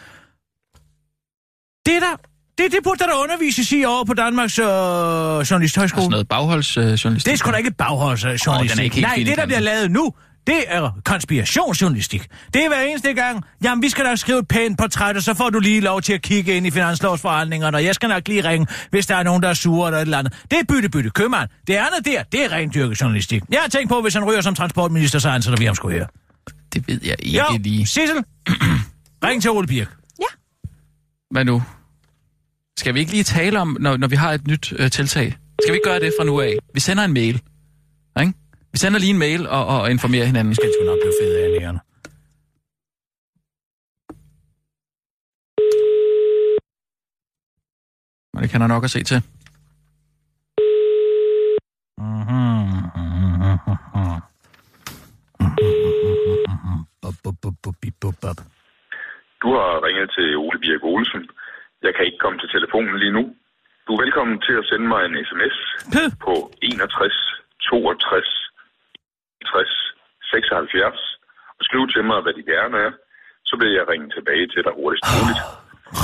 Det 1.86 1.96
er 1.96 2.00
der, 2.00 2.16
det, 2.58 2.72
det 2.72 2.78
burde 2.84 2.98
der 3.04 3.14
undervises 3.22 3.72
i 3.72 3.84
over 3.84 4.04
på 4.04 4.14
Danmarks 4.14 4.58
øh, 4.58 4.64
Journalisthøjskole. 4.66 6.02
Sådan 6.02 6.10
noget 6.10 6.28
bagholdsjournalistik. 6.28 7.24
Det 7.26 7.32
er 7.32 7.36
sgu 7.36 7.50
da 7.50 7.56
ikke 7.56 7.70
bagholdsjournalistik. 7.70 8.48
Åh, 8.48 8.68
den 8.70 8.78
er 8.78 8.82
ikke 8.82 9.00
Nej, 9.00 9.14
det 9.26 9.36
der 9.38 9.46
bliver 9.46 9.60
lavet 9.60 9.90
nu, 9.90 10.12
det 10.46 10.64
er 10.66 10.90
konspirationsjournalistik. 11.04 12.28
Det 12.54 12.64
er 12.64 12.68
hver 12.68 12.80
eneste 12.80 13.12
gang, 13.12 13.44
jamen 13.64 13.82
vi 13.82 13.88
skal 13.88 14.04
da 14.04 14.16
skrive 14.16 14.38
et 14.38 14.48
pænt 14.48 14.78
portræt, 14.78 15.16
og 15.16 15.22
så 15.22 15.34
får 15.34 15.50
du 15.50 15.58
lige 15.58 15.80
lov 15.80 16.02
til 16.02 16.12
at 16.12 16.22
kigge 16.22 16.54
ind 16.54 16.66
i 16.66 16.70
finanslovsforhandlingerne, 16.70 17.76
og 17.76 17.84
jeg 17.84 17.94
skal 17.94 18.08
nok 18.08 18.28
lige 18.28 18.48
ringe, 18.48 18.66
hvis 18.90 19.06
der 19.06 19.16
er 19.16 19.22
nogen, 19.22 19.42
der 19.42 19.48
er 19.48 19.54
sure 19.54 19.88
eller 19.88 19.98
et 19.98 20.02
eller 20.02 20.18
andet. 20.18 20.44
Det 20.50 20.58
er 20.58 20.64
bytte, 20.68 20.88
bytte, 20.88 21.10
købmand. 21.10 21.48
Det 21.66 21.74
andet 21.74 22.04
der, 22.04 22.22
det 22.22 22.44
er 22.44 22.52
rent 22.52 22.74
dyrket 22.74 23.00
journalistik. 23.00 23.42
Jeg 23.50 23.60
har 23.60 23.68
tænkt 23.68 23.88
på, 23.88 24.02
hvis 24.02 24.14
han 24.14 24.24
ryger 24.24 24.40
som 24.40 24.54
transportminister, 24.54 25.18
så 25.18 25.28
ansætter 25.28 25.58
vi 25.58 25.64
ham 25.64 25.74
sgu 25.74 25.88
her. 25.88 26.06
Det 26.74 26.88
ved 26.88 27.00
jeg 27.04 27.16
ikke 27.18 27.38
Jo, 27.38 27.58
lige. 27.58 27.86
Sissel, 27.86 28.24
ring 29.24 29.42
til 29.42 29.50
Ole 29.50 29.66
Birk. 29.66 29.88
Hvad 31.30 31.44
nu? 31.44 31.62
Skal 32.78 32.94
vi 32.94 33.00
ikke 33.00 33.12
lige 33.12 33.24
tale 33.24 33.60
om, 33.60 33.76
når, 33.80 33.96
når 33.96 34.08
vi 34.08 34.16
har 34.16 34.32
et 34.32 34.46
nyt 34.46 34.72
øh, 34.76 34.90
tiltag? 34.90 35.36
Skal 35.62 35.72
vi 35.72 35.76
ikke 35.76 35.88
gøre 35.88 36.00
det 36.00 36.12
fra 36.20 36.24
nu 36.24 36.40
af? 36.40 36.56
Vi 36.74 36.80
sender 36.80 37.04
en 37.04 37.12
mail. 37.12 37.42
Ikke? 38.20 38.32
Vi 38.72 38.78
sender 38.78 38.98
lige 39.00 39.10
en 39.10 39.18
mail 39.18 39.48
og, 39.48 39.66
og 39.66 39.90
informerer 39.90 40.24
hinanden. 40.24 40.54
Skal 40.54 40.72
sgu 40.74 40.84
nok 40.86 40.98
blive 41.02 41.14
fed 41.22 41.32
af 41.36 41.50
næerne. 41.60 41.80
Og 48.34 48.42
det 48.42 48.50
kan 48.50 48.60
der 48.60 48.66
nok 48.66 48.84
at 48.84 48.90
se 48.90 49.02
til. 49.04 49.20
Du 59.42 59.48
har 59.58 59.84
ringet 59.86 60.10
til 60.16 60.36
Ole 60.36 60.58
Birk 60.58 60.82
Olsen. 60.82 61.22
Jeg 61.82 61.92
kan 61.94 62.04
ikke 62.06 62.18
komme 62.18 62.38
til 62.38 62.48
telefonen 62.56 62.98
lige 62.98 63.12
nu. 63.12 63.22
Du 63.86 63.90
er 63.94 64.02
velkommen 64.04 64.40
til 64.46 64.52
at 64.60 64.64
sende 64.70 64.88
mig 64.88 65.02
en 65.04 65.16
sms 65.28 65.56
på 66.24 66.52
61 66.62 67.12
62 67.60 68.00
60 68.00 68.39
76 70.70 71.00
og 71.58 71.62
skrive 71.68 71.86
til 71.94 72.02
mig, 72.10 72.18
hvad 72.24 72.34
de 72.38 72.42
gerne 72.54 72.76
er. 72.86 72.92
Så 73.48 73.54
vil 73.60 73.70
jeg 73.78 73.84
ringe 73.92 74.08
tilbage 74.16 74.44
til 74.52 74.60
dig 74.66 74.72
hurtigst 74.78 75.04
muligt. 75.16 75.40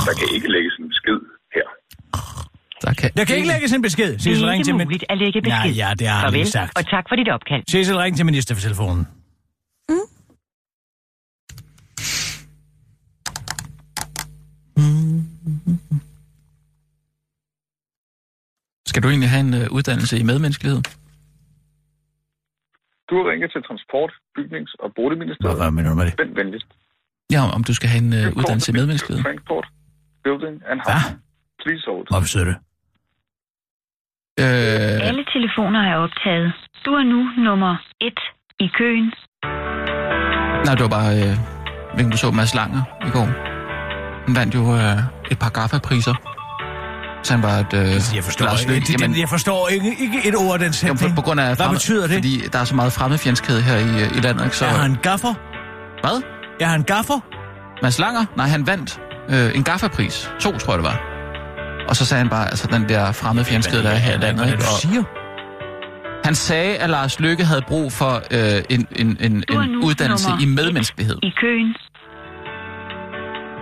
Der 0.07 0.13
kan 0.19 0.27
ikke 0.35 0.49
lægges 0.55 0.73
en 0.81 0.87
besked 0.93 1.19
her. 1.57 1.67
Der 2.85 2.93
kan, 2.99 3.07
Der 3.17 3.23
kan 3.27 3.35
ikke 3.39 3.51
lægges 3.53 3.71
en 3.77 3.81
besked. 3.87 4.11
Det 4.13 4.21
Sissel, 4.23 4.45
er 4.47 4.51
ring 4.51 4.59
ikke 4.59 4.67
til 4.69 4.75
min... 4.75 4.87
muligt 4.87 5.05
at 5.11 5.17
lægge 5.23 5.39
besked. 5.47 5.71
Ja, 5.81 5.87
ja, 5.87 5.89
det 5.99 6.07
har 6.11 6.21
Farvel, 6.25 6.47
sagt. 6.57 6.71
og 6.79 6.83
tak 6.95 7.05
for 7.09 7.15
dit 7.21 7.29
opkald. 7.35 7.63
Sissel, 7.73 7.97
ring 8.03 8.13
til 8.17 8.25
ministertelefonen. 8.31 9.03
Skal 18.87 19.03
du 19.03 19.07
egentlig 19.09 19.29
have 19.29 19.39
en 19.39 19.53
øh, 19.53 19.71
uddannelse 19.71 20.19
i 20.19 20.23
medmenneskelighed? 20.23 20.81
Du 23.09 23.13
har 23.19 23.25
ringet 23.31 23.49
til 23.53 23.61
Transport, 23.67 24.11
Bygnings- 24.35 24.75
og 24.83 24.89
Boligministeriet. 24.99 25.57
Hvad 25.61 25.71
mener 25.77 25.89
du 25.89 25.95
med 26.01 26.05
det? 26.05 26.13
Vent 26.23 26.35
venligst. 26.41 26.69
Ja, 27.35 27.41
om 27.55 27.61
du 27.63 27.73
skal 27.77 27.89
have 27.93 28.01
en 28.07 28.13
øh, 28.21 28.37
uddannelse 28.39 28.67
i 28.71 28.73
medmenneskelighed. 28.77 29.23
Transport, 29.23 29.65
Building 30.23 30.55
and 30.69 30.79
Hvad? 30.87 30.93
Housing. 30.93 31.19
Please 31.63 31.83
hold. 31.91 32.05
Hvad 32.13 32.21
betyder 32.25 32.45
det? 32.51 32.57
Øh, 34.43 35.07
Alle 35.09 35.23
telefoner 35.35 35.81
er 35.91 35.95
optaget. 36.05 36.49
Du 36.85 36.91
er 37.01 37.03
nu 37.13 37.19
nummer 37.47 37.73
et 38.07 38.19
i 38.65 38.67
køen. 38.79 39.07
nej, 40.65 40.73
det 40.77 40.83
var 40.87 40.93
bare, 40.99 41.11
øh, 41.23 41.33
hvilken 41.93 42.11
du 42.11 42.17
så 42.23 42.31
Mads 42.31 42.53
Langer 42.59 42.81
i 43.07 43.09
går. 43.15 43.27
Han 44.25 44.33
vandt 44.39 44.51
jo 44.59 44.63
øh, 44.79 44.97
et 45.31 45.39
par 45.43 45.51
GAFA-priser. 45.57 46.15
Så 47.27 47.33
han 47.33 47.43
var 47.43 47.49
et... 47.57 47.73
Øh, 47.73 47.79
Jeg 48.15 48.23
forstår, 48.23 48.73
ikke, 48.73 48.87
det, 48.87 49.01
Jamen, 49.01 49.19
jeg 49.19 49.29
forstår 49.29 49.67
ikke, 49.67 49.89
ikke 49.99 50.27
et 50.27 50.35
ord 50.35 50.53
af 50.53 50.59
den 50.59 50.65
Jamen, 50.65 50.73
sætning. 50.73 51.15
på, 51.15 51.15
på 51.15 51.21
grund 51.21 51.39
af 51.39 51.45
Hvad 51.47 51.55
fremme- 51.55 51.73
betyder 51.73 52.07
det? 52.07 52.13
Fordi 52.13 52.41
der 52.53 52.59
er 52.59 52.63
så 52.63 52.75
meget 52.75 52.93
fremmedfjendskhed 52.93 53.61
her 53.61 53.75
i, 53.77 54.03
øh, 54.03 54.17
i 54.17 54.19
landet, 54.19 54.43
ikke? 54.45 54.57
Så, 54.57 54.65
Er 54.65 54.69
han 54.69 54.97
gaffer? 55.01 55.33
Hvad? 56.03 56.21
Er 56.61 56.65
han 56.65 56.83
gaffer? 56.83 57.19
Mads 57.83 57.99
Langer? 57.99 58.25
Nej, 58.37 58.47
han 58.47 58.67
vandt 58.67 58.99
øh, 59.29 59.55
en 59.55 59.63
GAFA-pris. 59.63 60.31
To, 60.39 60.57
tror 60.57 60.73
jeg 60.73 60.77
det 60.83 60.85
var. 60.91 60.99
Og 61.89 61.95
så 61.95 62.05
sagde 62.05 62.19
han 62.19 62.29
bare, 62.29 62.47
altså 62.49 62.67
den 62.67 62.89
der 62.89 63.11
fremmedfjendskede, 63.11 63.83
der 63.83 63.89
er 63.89 63.95
her 63.95 64.13
i 64.13 64.17
landet. 64.17 64.43
Hvad 64.45 64.53
er 64.53 64.57
du 64.57 64.63
Og 64.73 64.79
siger? 64.81 65.03
han 66.25 66.35
sagde, 66.35 66.75
at 66.77 66.89
Lars 66.89 67.19
Lykke 67.19 67.45
havde 67.45 67.61
brug 67.67 67.91
for 67.93 68.13
øh, 68.31 68.63
en, 68.69 68.87
en, 68.95 69.17
en, 69.19 69.43
en 69.51 69.75
uddannelse 69.83 70.29
i 70.41 70.45
medmenneskelighed. 70.45 71.17
I 71.23 71.29
køen. 71.41 71.75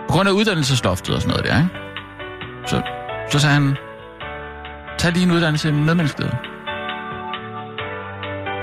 På 0.07 0.13
grund 0.13 0.29
af 0.29 0.33
uddannelsesloftet 0.33 1.15
og 1.15 1.21
sådan 1.21 1.29
noget 1.37 1.45
der, 1.51 1.57
ikke? 1.57 1.69
Så, 2.67 2.81
så 3.31 3.39
sagde 3.39 3.53
han, 3.53 3.75
tag 4.99 5.11
lige 5.11 5.23
en 5.23 5.31
uddannelse 5.31 5.69
i 5.69 5.71
medmenneskelighed. 5.71 6.35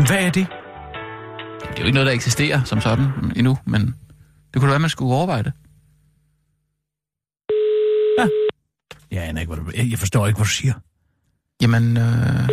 Hvad 0.06 0.26
er 0.26 0.30
det? 0.30 0.46
Det 1.60 1.78
er 1.78 1.80
jo 1.80 1.84
ikke 1.86 1.94
noget, 1.94 2.06
der 2.06 2.12
eksisterer 2.12 2.64
som 2.64 2.80
sådan 2.80 3.06
endnu, 3.36 3.58
men 3.66 3.80
det 4.50 4.60
kunne 4.60 4.68
da 4.68 4.72
være, 4.72 4.78
man 4.80 4.90
skulle 4.90 5.14
overveje 5.14 5.42
det. 5.42 5.52
Jeg 9.10 9.22
aner 9.28 9.40
ikke, 9.40 9.54
hvad 9.54 9.64
du... 9.64 9.70
Jeg 9.90 9.98
forstår 9.98 10.26
ikke, 10.26 10.36
hvad 10.36 10.44
du 10.44 10.50
siger. 10.50 10.74
Jamen, 11.62 11.84
øh, 11.96 12.48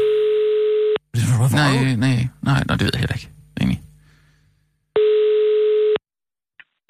Hvorfor? 1.40 1.56
nej, 1.56 1.96
nej, 2.06 2.18
nej, 2.50 2.64
nej, 2.68 2.76
det 2.78 2.86
ved 2.86 2.92
jeg 2.94 3.00
heller 3.04 3.16
ikke. 3.20 3.30
Egentlig. 3.60 3.82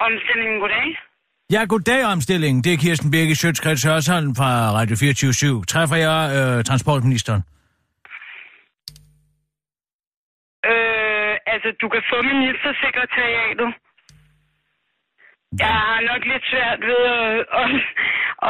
Omstillingen, 0.06 0.56
goddag. 0.62 0.86
Ja, 1.54 1.64
goddag 1.64 2.04
omstillingen. 2.04 2.64
Det 2.64 2.72
er 2.72 2.76
Kirsten 2.84 3.10
Birke 3.10 3.34
Sjøtskreds 3.40 3.84
Hørsholm 3.88 4.30
fra 4.40 4.50
Radio 4.78 4.96
24 4.96 5.64
Træffer 5.72 5.98
jeg 6.06 6.20
øh, 6.38 6.64
transportministeren? 6.70 7.42
Øh, 10.70 11.34
altså, 11.52 11.68
du 11.82 11.86
kan 11.94 12.02
få 12.10 12.18
ministersekretariatet. 12.34 13.68
Jeg 15.62 15.74
har 15.86 16.00
nok 16.10 16.22
lidt 16.32 16.44
svært 16.52 16.80
ved 16.90 17.02
at, 17.18 17.30
at, 17.60 17.70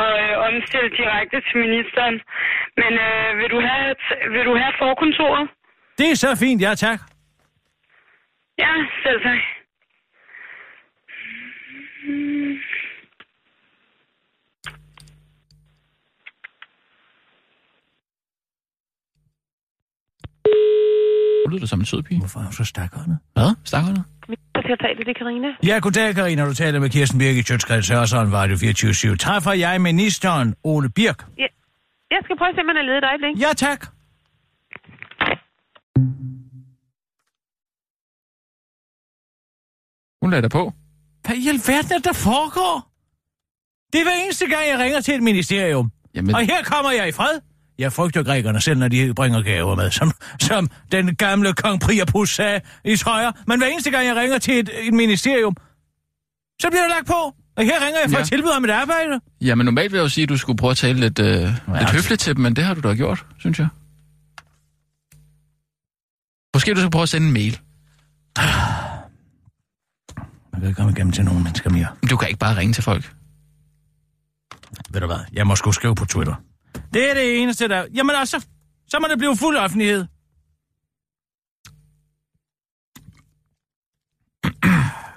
at, 0.01 0.12
at 0.30 0.36
omstille 0.48 0.90
direkte 1.01 1.36
til 1.46 1.57
ministeren. 1.66 2.14
Men 2.80 2.92
øh, 3.07 3.28
vil, 3.38 3.48
du 3.55 3.61
have, 3.68 3.94
vil 4.34 4.44
du 4.51 4.55
have 4.62 4.72
forkontoret? 4.82 5.44
Det 5.98 6.07
er 6.11 6.16
så 6.24 6.30
fint, 6.42 6.61
ja 6.66 6.72
tak. 6.74 7.01
Ja, 8.59 8.72
selv 9.05 9.20
tak. 9.28 9.40
Nu 12.07 12.69
lyder 21.51 21.61
det 21.61 21.68
som 21.68 21.80
en 21.80 21.86
sød 21.86 22.03
pige. 22.03 22.18
Hvorfor 22.18 22.40
er 22.40 22.44
hun 22.44 22.53
så 22.53 22.64
stakåndet? 22.64 23.18
Hvad? 23.32 23.51
Stakkerne? 23.64 24.05
Ministersekretariatet, 24.28 25.07
det 25.07 25.16
er 25.16 25.18
Karina. 25.24 25.48
Ja, 25.70 25.78
goddag, 25.82 26.14
Karina. 26.14 26.44
Du 26.46 26.55
taler 26.55 26.80
med 26.80 26.90
Kirsten 26.90 27.18
Birke 27.18 27.42
Sjøtskreds 27.42 27.88
Hørsholm, 27.88 28.32
Radio 28.32 28.57
24 28.57 29.16
Træffer 29.16 29.53
jeg 29.53 29.80
ministeren 29.80 30.55
Ole 30.64 30.88
Birk? 30.90 31.18
Ja. 31.38 31.46
Jeg 32.11 32.20
skal 32.24 32.36
prøve 32.38 32.48
at 32.48 32.55
se, 32.57 32.61
om 32.61 32.68
han 32.72 32.76
er 32.76 32.82
ledet 32.88 32.98
et 32.98 33.05
øjeblik. 33.11 33.42
Ja, 33.44 33.53
tak. 33.57 33.80
Hun 40.22 40.30
lagde 40.30 40.42
dig 40.42 40.51
på. 40.51 40.72
Hvad 41.26 41.36
i 41.36 41.48
alverden 41.48 41.92
er 41.96 41.98
der 41.98 42.12
foregår? 42.12 42.76
Det 43.92 43.98
er 44.01 44.05
hver 44.05 44.18
eneste 44.24 44.46
gang, 44.46 44.64
jeg 44.72 44.78
ringer 44.78 45.01
til 45.01 45.14
et 45.14 45.22
ministerium. 45.22 45.90
Jamen, 46.14 46.34
Og 46.34 46.40
her 46.40 46.62
kommer 46.62 46.90
jeg 46.90 47.09
i 47.09 47.12
fred. 47.12 47.40
Jeg 47.80 47.92
frygter 47.92 48.22
grækerne 48.22 48.60
selv, 48.60 48.78
når 48.78 48.88
de 48.88 49.14
bringer 49.14 49.42
gaver 49.42 49.76
med, 49.76 49.90
som, 49.90 50.12
som 50.40 50.68
den 50.92 51.16
gamle 51.16 51.52
kong 51.52 51.80
Priapus 51.80 52.34
sagde 52.34 52.60
i 52.84 52.96
trøjer. 52.96 53.30
Men 53.46 53.58
hver 53.58 53.66
eneste 53.66 53.90
gang, 53.90 54.06
jeg 54.06 54.16
ringer 54.16 54.38
til 54.38 54.58
et, 54.58 54.70
et 54.82 54.94
ministerium, 54.94 55.56
så 56.60 56.68
bliver 56.70 56.82
der 56.82 56.88
lagt 56.88 57.06
på. 57.06 57.34
Og 57.56 57.64
her 57.64 57.84
ringer 57.86 58.00
jeg 58.00 58.10
for 58.10 58.16
Ja. 58.16 58.20
at 58.20 58.28
tilbyde 58.28 58.52
ham 58.52 58.64
et 58.64 58.70
arbejde. 58.70 59.20
jamen 59.40 59.64
normalt 59.64 59.92
vil 59.92 59.98
jeg 59.98 60.04
jo 60.04 60.08
sige, 60.08 60.22
at 60.22 60.28
du 60.28 60.36
skulle 60.36 60.56
prøve 60.56 60.70
at 60.70 60.76
tale 60.76 61.00
lidt, 61.00 61.18
øh, 61.18 61.26
lidt 61.26 61.52
altså- 61.68 61.92
høfligt 61.94 62.20
til 62.20 62.34
dem, 62.36 62.42
men 62.42 62.56
det 62.56 62.64
har 62.64 62.74
du 62.74 62.80
da 62.88 62.94
gjort, 62.94 63.26
synes 63.38 63.58
jeg. 63.58 63.68
Måske 66.54 66.74
du 66.74 66.80
skal 66.80 66.90
prøve 66.90 67.02
at 67.02 67.08
sende 67.08 67.26
en 67.26 67.32
mail. 67.32 67.58
Man 70.52 70.60
kan 70.60 70.68
ikke 70.68 70.76
komme 70.76 70.92
igennem 70.92 71.12
til 71.12 71.24
nogen 71.24 71.42
mennesker 71.42 71.70
mere. 71.70 71.86
Du 72.10 72.16
kan 72.16 72.28
ikke 72.28 72.38
bare 72.38 72.56
ringe 72.56 72.72
til 72.74 72.82
folk. 72.82 73.14
Ved 74.90 75.00
du 75.00 75.06
hvad? 75.06 75.18
Jeg 75.32 75.46
må 75.46 75.56
sgu 75.56 75.72
skrive 75.72 75.94
på 75.94 76.04
Twitter. 76.04 76.34
Det 76.94 77.10
er 77.10 77.14
det 77.14 77.42
eneste, 77.42 77.68
der... 77.68 77.86
Jamen 77.94 78.16
altså, 78.16 78.46
så 78.88 78.98
må 78.98 79.08
det 79.08 79.18
blive 79.18 79.36
fuld 79.36 79.56
offentlighed. 79.56 80.06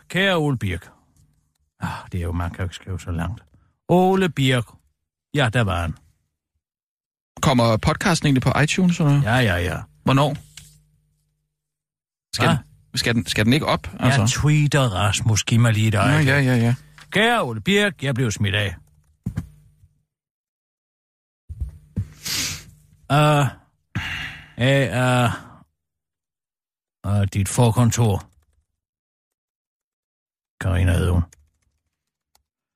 Kære 0.08 0.36
Ole 0.36 0.58
Birk. 0.58 0.90
Ah, 1.80 1.90
det 2.12 2.18
er 2.18 2.24
jo, 2.24 2.32
man 2.32 2.50
kan 2.50 2.58
jo 2.58 2.64
ikke 2.64 2.76
skrive 2.76 3.00
så 3.00 3.12
langt. 3.12 3.44
Ole 3.88 4.30
Birk. 4.30 4.66
Ja, 5.34 5.50
der 5.54 5.62
var 5.62 5.82
han. 5.82 5.94
Kommer 7.42 7.78
podcasten 7.78 8.28
egentlig 8.28 8.42
på 8.42 8.60
iTunes? 8.64 9.00
Eller? 9.00 9.22
Ja, 9.22 9.36
ja, 9.36 9.56
ja. 9.56 9.82
Hvornår? 10.04 10.38
Skal, 12.34 12.50
den, 12.50 12.58
skal, 12.96 13.16
den, 13.16 13.26
skal 13.26 13.46
den 13.46 13.54
ikke 13.54 13.66
op? 13.66 13.88
Altså. 14.00 14.20
Jeg 14.22 14.30
tweeter 14.30 14.82
Rasmus, 14.82 15.44
giv 15.44 15.60
mig 15.60 15.74
lige 15.74 15.88
et 15.88 15.94
ja, 15.94 16.20
ja, 16.20 16.40
ja, 16.40 16.56
ja. 16.56 16.76
Kære 17.10 17.44
Ole 17.44 17.62
Birk, 17.62 18.04
jeg 18.04 18.16
blev 18.16 18.32
smidt 18.32 18.56
af. 18.56 18.76
Uh, 23.10 23.46
hey, 24.58 24.90
uh, 24.90 25.30
uh, 27.08 27.26
dit 27.34 27.50
forkontor. 27.50 28.30
Karina 30.60 30.92
hed 30.92 31.10
hun. 31.10 31.24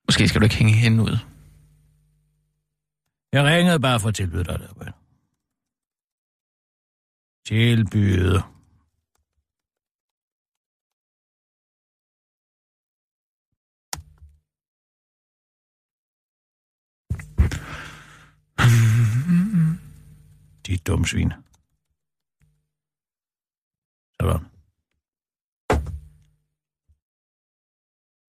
Måske 0.08 0.28
skal 0.28 0.42
du 0.42 0.46
ikke 0.46 0.56
hænge 0.56 0.74
hende 0.74 1.04
ud. 1.04 1.18
Jeg 3.32 3.44
ringede 3.46 3.80
bare 3.80 4.00
for 4.00 4.08
at 4.08 4.16
tilbyde 4.16 4.44
dig 4.44 4.54
arbejde. 4.70 4.94
Tilbyde. 7.46 8.44
De 20.68 20.78
dumme 20.78 21.08
svin. 21.08 21.34
Sådan. 24.22 24.46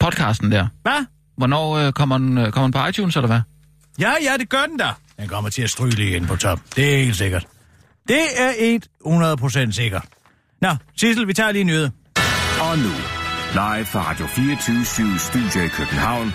Podcasten 0.01 0.53
der. 0.53 0.69
Hvad? 0.83 1.05
Hvornår 1.37 1.77
øh, 1.77 1.93
kommer, 1.93 2.19
den, 2.19 2.39
øh, 2.39 2.53
kommer 2.53 2.67
den 2.67 2.73
på 2.73 2.87
iTunes, 2.87 3.17
eller 3.17 3.27
hvad? 3.27 3.41
Ja, 3.99 4.13
ja, 4.23 4.37
det 4.37 4.49
gør 4.49 4.67
den 4.67 4.77
da. 4.77 4.89
Den 5.19 5.29
kommer 5.29 5.51
til 5.51 5.63
at 5.63 5.71
stryge 5.71 5.95
lige 5.95 6.17
ind 6.17 6.27
på 6.27 6.37
top. 6.37 6.61
Det 6.77 6.95
er 6.95 6.99
helt 6.99 7.17
sikkert. 7.17 7.47
Det 8.09 8.21
er 8.37 8.79
100% 9.69 9.73
sikkert. 9.73 10.05
Nå, 10.61 10.69
Sissel, 10.97 11.29
vi 11.29 11.35
tager 11.35 11.53
lige 11.53 11.61
en 11.61 11.67
nyhed. 11.67 11.91
Og 12.61 12.79
nu, 12.79 12.93
live 13.53 13.85
fra 13.85 14.11
Radio 14.11 14.27
24 14.27 15.19
Studio 15.19 15.63
i 15.65 15.69
København. 15.69 16.33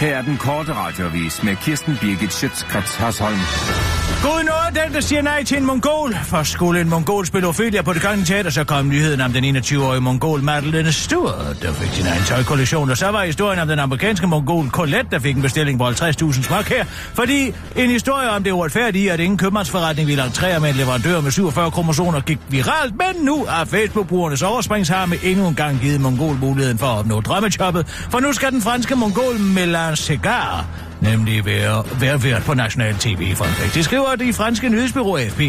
Her 0.00 0.16
er 0.16 0.22
den 0.22 0.36
korte 0.36 0.74
radiovis 0.74 1.42
med 1.42 1.56
Kirsten 1.56 1.96
Birgit 2.00 2.32
Schøtzgrads 2.32 2.96
Hasholm. 2.96 3.99
God 4.22 4.42
noget, 4.42 4.84
den 4.84 4.94
der 4.94 5.00
siger 5.00 5.22
nej 5.22 5.44
til 5.44 5.58
en 5.58 5.66
mongol. 5.66 6.14
For 6.24 6.42
skulle 6.42 6.80
en 6.80 6.88
mongol 6.88 7.26
spille 7.26 7.48
Ophelia 7.48 7.82
på 7.82 7.92
det 7.92 8.02
kongelige 8.02 8.26
teater, 8.26 8.50
så 8.50 8.64
kom 8.64 8.88
nyheden 8.88 9.20
om 9.20 9.32
den 9.32 9.56
21-årige 9.56 10.00
mongol 10.00 10.42
Madeleine 10.42 10.92
Stewart, 10.92 11.56
der 11.62 11.72
fik 11.72 11.92
sin 11.92 12.06
egen 12.06 12.22
tøjkollektion. 12.22 12.90
Og 12.90 12.96
så 12.96 13.08
var 13.08 13.24
historien 13.24 13.58
om 13.60 13.68
den 13.68 13.78
amerikanske 13.78 14.26
mongol 14.26 14.68
Colette, 14.68 15.10
der 15.10 15.18
fik 15.18 15.36
en 15.36 15.42
bestilling 15.42 15.78
på 15.78 15.88
50.000 15.88 16.42
smak 16.42 16.68
her. 16.68 16.84
Fordi 17.14 17.52
en 17.76 17.90
historie 17.90 18.30
om 18.30 18.44
det 18.44 18.50
uretfærdige, 18.50 19.12
at 19.12 19.20
ingen 19.20 19.38
købmandsforretning 19.38 20.08
ville 20.08 20.24
entrere 20.24 20.60
med 20.60 20.70
en 20.70 20.76
leverandør 20.76 21.20
med 21.20 21.30
47 21.30 21.70
kromosomer 21.70 22.20
gik 22.20 22.38
viralt. 22.48 22.94
Men 22.98 23.24
nu 23.24 23.44
har 23.44 23.64
Facebook-brugernes 23.64 24.42
overspringsharme 24.42 25.16
endnu 25.22 25.48
en 25.48 25.54
gang 25.54 25.80
givet 25.80 26.00
mongol 26.00 26.36
muligheden 26.36 26.78
for 26.78 26.86
at 26.86 26.98
opnå 26.98 27.20
drømmejobbet. 27.20 27.86
For 28.10 28.20
nu 28.20 28.32
skal 28.32 28.52
den 28.52 28.62
franske 28.62 28.96
mongol 28.96 29.38
Melan 29.38 29.96
Segar 29.96 30.66
nemlig 31.00 31.44
være, 31.46 31.84
være 32.00 32.22
vært 32.22 32.42
på 32.42 32.54
national 32.54 32.94
tv 32.94 33.20
i 33.20 33.34
Frankrig. 33.34 33.74
Det 33.74 33.84
skriver 33.84 34.16
det 34.16 34.34
franske 34.34 34.68
nyhedsbyrå 34.68 35.16
AFP. 35.16 35.40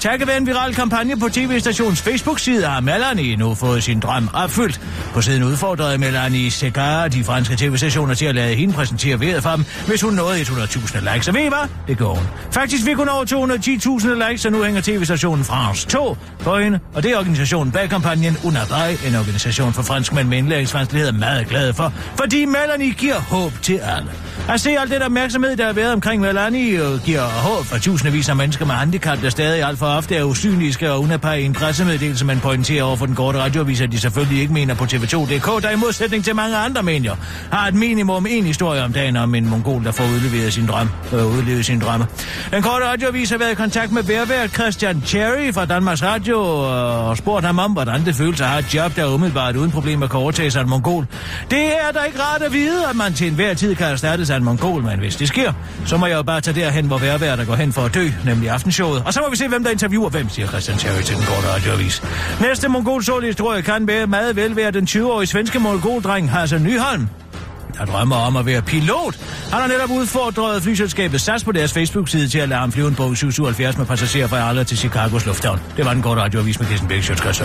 Takket 0.00 0.28
være 0.28 0.36
en 0.36 0.46
viral 0.46 0.74
kampagne 0.74 1.18
på 1.18 1.28
tv-stationens 1.28 2.02
Facebook-side 2.02 2.66
har 2.66 2.80
Melanie 2.80 3.36
nu 3.36 3.54
fået 3.54 3.82
sin 3.82 4.00
drøm 4.00 4.28
opfyldt. 4.34 4.80
På 5.14 5.22
siden 5.22 5.42
udfordrede 5.42 5.98
Melanie 5.98 6.50
Segar 6.50 7.08
de 7.08 7.24
franske 7.24 7.56
tv-stationer 7.56 8.14
til 8.14 8.26
at 8.26 8.34
lade 8.34 8.54
hende 8.54 8.74
præsentere 8.74 9.20
vejret 9.20 9.42
for 9.42 9.50
dem, 9.50 9.64
hvis 9.86 10.02
hun 10.02 10.14
nåede 10.14 10.40
100.000 10.40 11.12
likes. 11.12 11.28
Og 11.28 11.34
ved 11.34 11.40
I 11.40 11.48
hvad? 11.48 11.68
Det 11.88 11.98
går 11.98 12.14
hun. 12.14 12.26
Faktisk 12.50 12.84
fik 12.84 12.96
hun 12.96 13.08
over 13.08 13.24
210.000 13.24 14.28
likes, 14.28 14.44
og 14.46 14.52
nu 14.52 14.62
hænger 14.62 14.80
tv-stationen 14.80 15.44
France 15.44 15.88
2 15.88 16.16
på 16.40 16.58
hende. 16.58 16.80
Og 16.94 17.02
det 17.02 17.10
er 17.10 17.18
organisationen 17.18 17.72
bag 17.72 17.88
kampagnen 17.88 18.36
Unabai, 18.44 18.96
en 19.06 19.14
organisation 19.14 19.72
for 19.72 19.82
franskmænd 19.82 20.28
med 20.28 20.38
indlæringsvanskeligheder, 20.38 21.12
meget 21.12 21.46
glad 21.48 21.72
for, 21.72 21.92
fordi 22.16 22.44
Melanie 22.44 22.90
giver 22.90 23.18
håb 23.18 23.52
til 23.62 23.78
alle. 23.78 24.10
At 24.48 24.60
se 24.60 24.70
alt 24.78 24.90
det 24.90 24.99
den 25.00 25.06
opmærksomhed, 25.06 25.56
der 25.56 25.66
har 25.66 25.72
været 25.72 25.92
omkring 25.92 26.22
Melanie, 26.22 26.84
og 26.84 26.94
øh, 26.94 27.00
giver 27.00 27.22
håb 27.22 27.64
for 27.64 27.78
tusindvis 27.78 28.28
af 28.28 28.36
mennesker 28.36 28.64
med 28.66 28.74
handicap, 28.74 29.22
der 29.22 29.30
stadig 29.30 29.62
alt 29.62 29.78
for 29.78 29.86
ofte 29.86 30.16
er 30.16 30.24
usynlige 30.24 30.92
og 30.92 31.00
underpege 31.00 31.42
i 31.42 31.44
en 31.44 31.52
pressemeddelelse, 31.52 32.24
man 32.24 32.40
pointerer 32.40 32.82
over 32.82 32.96
for 32.96 33.06
den 33.06 33.14
korte 33.14 33.38
radioavis, 33.38 33.80
at 33.80 33.92
de 33.92 34.00
selvfølgelig 34.00 34.40
ikke 34.40 34.52
mener 34.52 34.74
på 34.74 34.84
TV2.dk, 34.84 35.62
der 35.62 35.70
i 35.70 35.76
modsætning 35.76 36.24
til 36.24 36.36
mange 36.36 36.56
andre 36.56 36.82
medier, 36.82 37.16
har 37.52 37.68
et 37.68 37.74
minimum 37.74 38.26
en 38.28 38.44
historie 38.44 38.82
om 38.82 38.92
dagen 38.92 39.16
om 39.16 39.34
en 39.34 39.48
mongol, 39.48 39.84
der 39.84 39.92
får 39.92 40.04
udleveret 40.04 40.52
sin 40.52 40.66
drøm. 40.66 40.90
Øh, 41.12 41.38
udlevet 41.38 41.66
sin 41.66 41.80
drømme. 41.80 42.06
Den 42.52 42.62
korte 42.62 42.84
radioavis 42.84 43.30
har 43.30 43.38
været 43.38 43.52
i 43.52 43.54
kontakt 43.54 43.92
med 43.92 44.02
Bærvært 44.02 44.54
Christian 44.54 45.02
Cherry 45.06 45.52
fra 45.52 45.64
Danmarks 45.64 46.02
Radio 46.02 46.36
øh, 46.36 47.08
og 47.08 47.16
spurgt 47.16 47.46
ham 47.46 47.58
om, 47.58 47.72
hvordan 47.72 48.04
det 48.04 48.14
føles 48.14 48.40
at 48.40 48.46
have 48.46 48.60
et 48.60 48.74
job, 48.74 48.96
der 48.96 49.14
umiddelbart 49.14 49.56
uden 49.56 49.70
problemer 49.70 50.06
kan 50.06 50.20
overtage 50.20 50.50
sig 50.50 50.60
en 50.60 50.68
mongol. 50.68 51.06
Det 51.50 51.66
er 51.66 51.92
da 51.94 52.02
ikke 52.02 52.22
rart 52.22 52.42
at 52.42 52.52
vide, 52.52 52.88
at 52.90 52.96
man 52.96 53.12
til 53.12 53.28
enhver 53.28 53.54
tid 53.54 53.74
kan 53.74 53.86
erstatte 53.86 54.26
sig 54.26 54.36
en 54.36 54.44
mongol, 54.44 54.82
men 54.90 54.98
hvis 54.98 55.16
det 55.16 55.28
sker, 55.28 55.52
så 55.86 55.96
må 55.96 56.06
jeg 56.06 56.16
jo 56.16 56.22
bare 56.22 56.40
tage 56.40 56.60
derhen, 56.60 56.86
hvor 56.86 56.98
Bærvært 56.98 57.46
går 57.46 57.54
hen 57.54 57.72
for 57.72 57.82
at 57.82 57.94
dø, 57.94 58.08
nemlig 58.24 58.50
aftenshowet. 58.50 59.02
Og 59.06 59.12
så 59.12 59.20
må 59.20 59.30
vi 59.30 59.36
se, 59.36 59.48
hvem 59.48 59.64
der 59.64 59.70
interviewer 59.70 60.10
hvem, 60.10 60.28
siger 60.28 60.48
Christian 60.48 60.78
Cherry 60.78 61.02
til 61.02 61.16
den 61.16 61.24
korte 61.24 61.48
radioavis. 61.54 62.02
Næste 62.40 62.68
mongol 62.68 63.24
historie 63.24 63.62
kan 63.62 63.86
være 63.86 64.06
meget 64.06 64.36
vel 64.36 64.56
være 64.56 64.70
den 64.70 64.84
20-årige 64.84 65.26
svenske 65.26 65.58
mongoldreng 65.58 66.30
Hassan 66.30 66.62
Nyholm, 66.62 67.08
der 67.78 67.84
drømmer 67.84 68.16
om 68.16 68.36
at 68.36 68.46
være 68.46 68.62
pilot. 68.62 69.18
Han 69.52 69.60
har 69.60 69.68
netop 69.68 69.90
udfordret 69.90 70.62
flyselskabet 70.62 71.20
SAS 71.20 71.44
på 71.44 71.52
deres 71.52 71.72
Facebook-side 71.72 72.28
til 72.28 72.38
at 72.38 72.48
lade 72.48 72.60
ham 72.60 72.72
flyve 72.72 72.88
en 72.88 72.94
Boeing 72.94 73.16
777 73.16 73.78
med 73.78 73.86
passagerer 73.86 74.26
fra 74.26 74.38
Arla 74.38 74.64
til 74.64 74.78
Chicagos 74.78 75.26
lufthavn. 75.26 75.60
Det 75.76 75.84
var 75.84 75.92
den 75.92 76.02
korte 76.02 76.20
radioavis 76.20 76.58
med 76.60 76.68
Kirsten 76.68 76.88
Bæk, 76.88 77.02
Sjøtskrids 77.02 77.40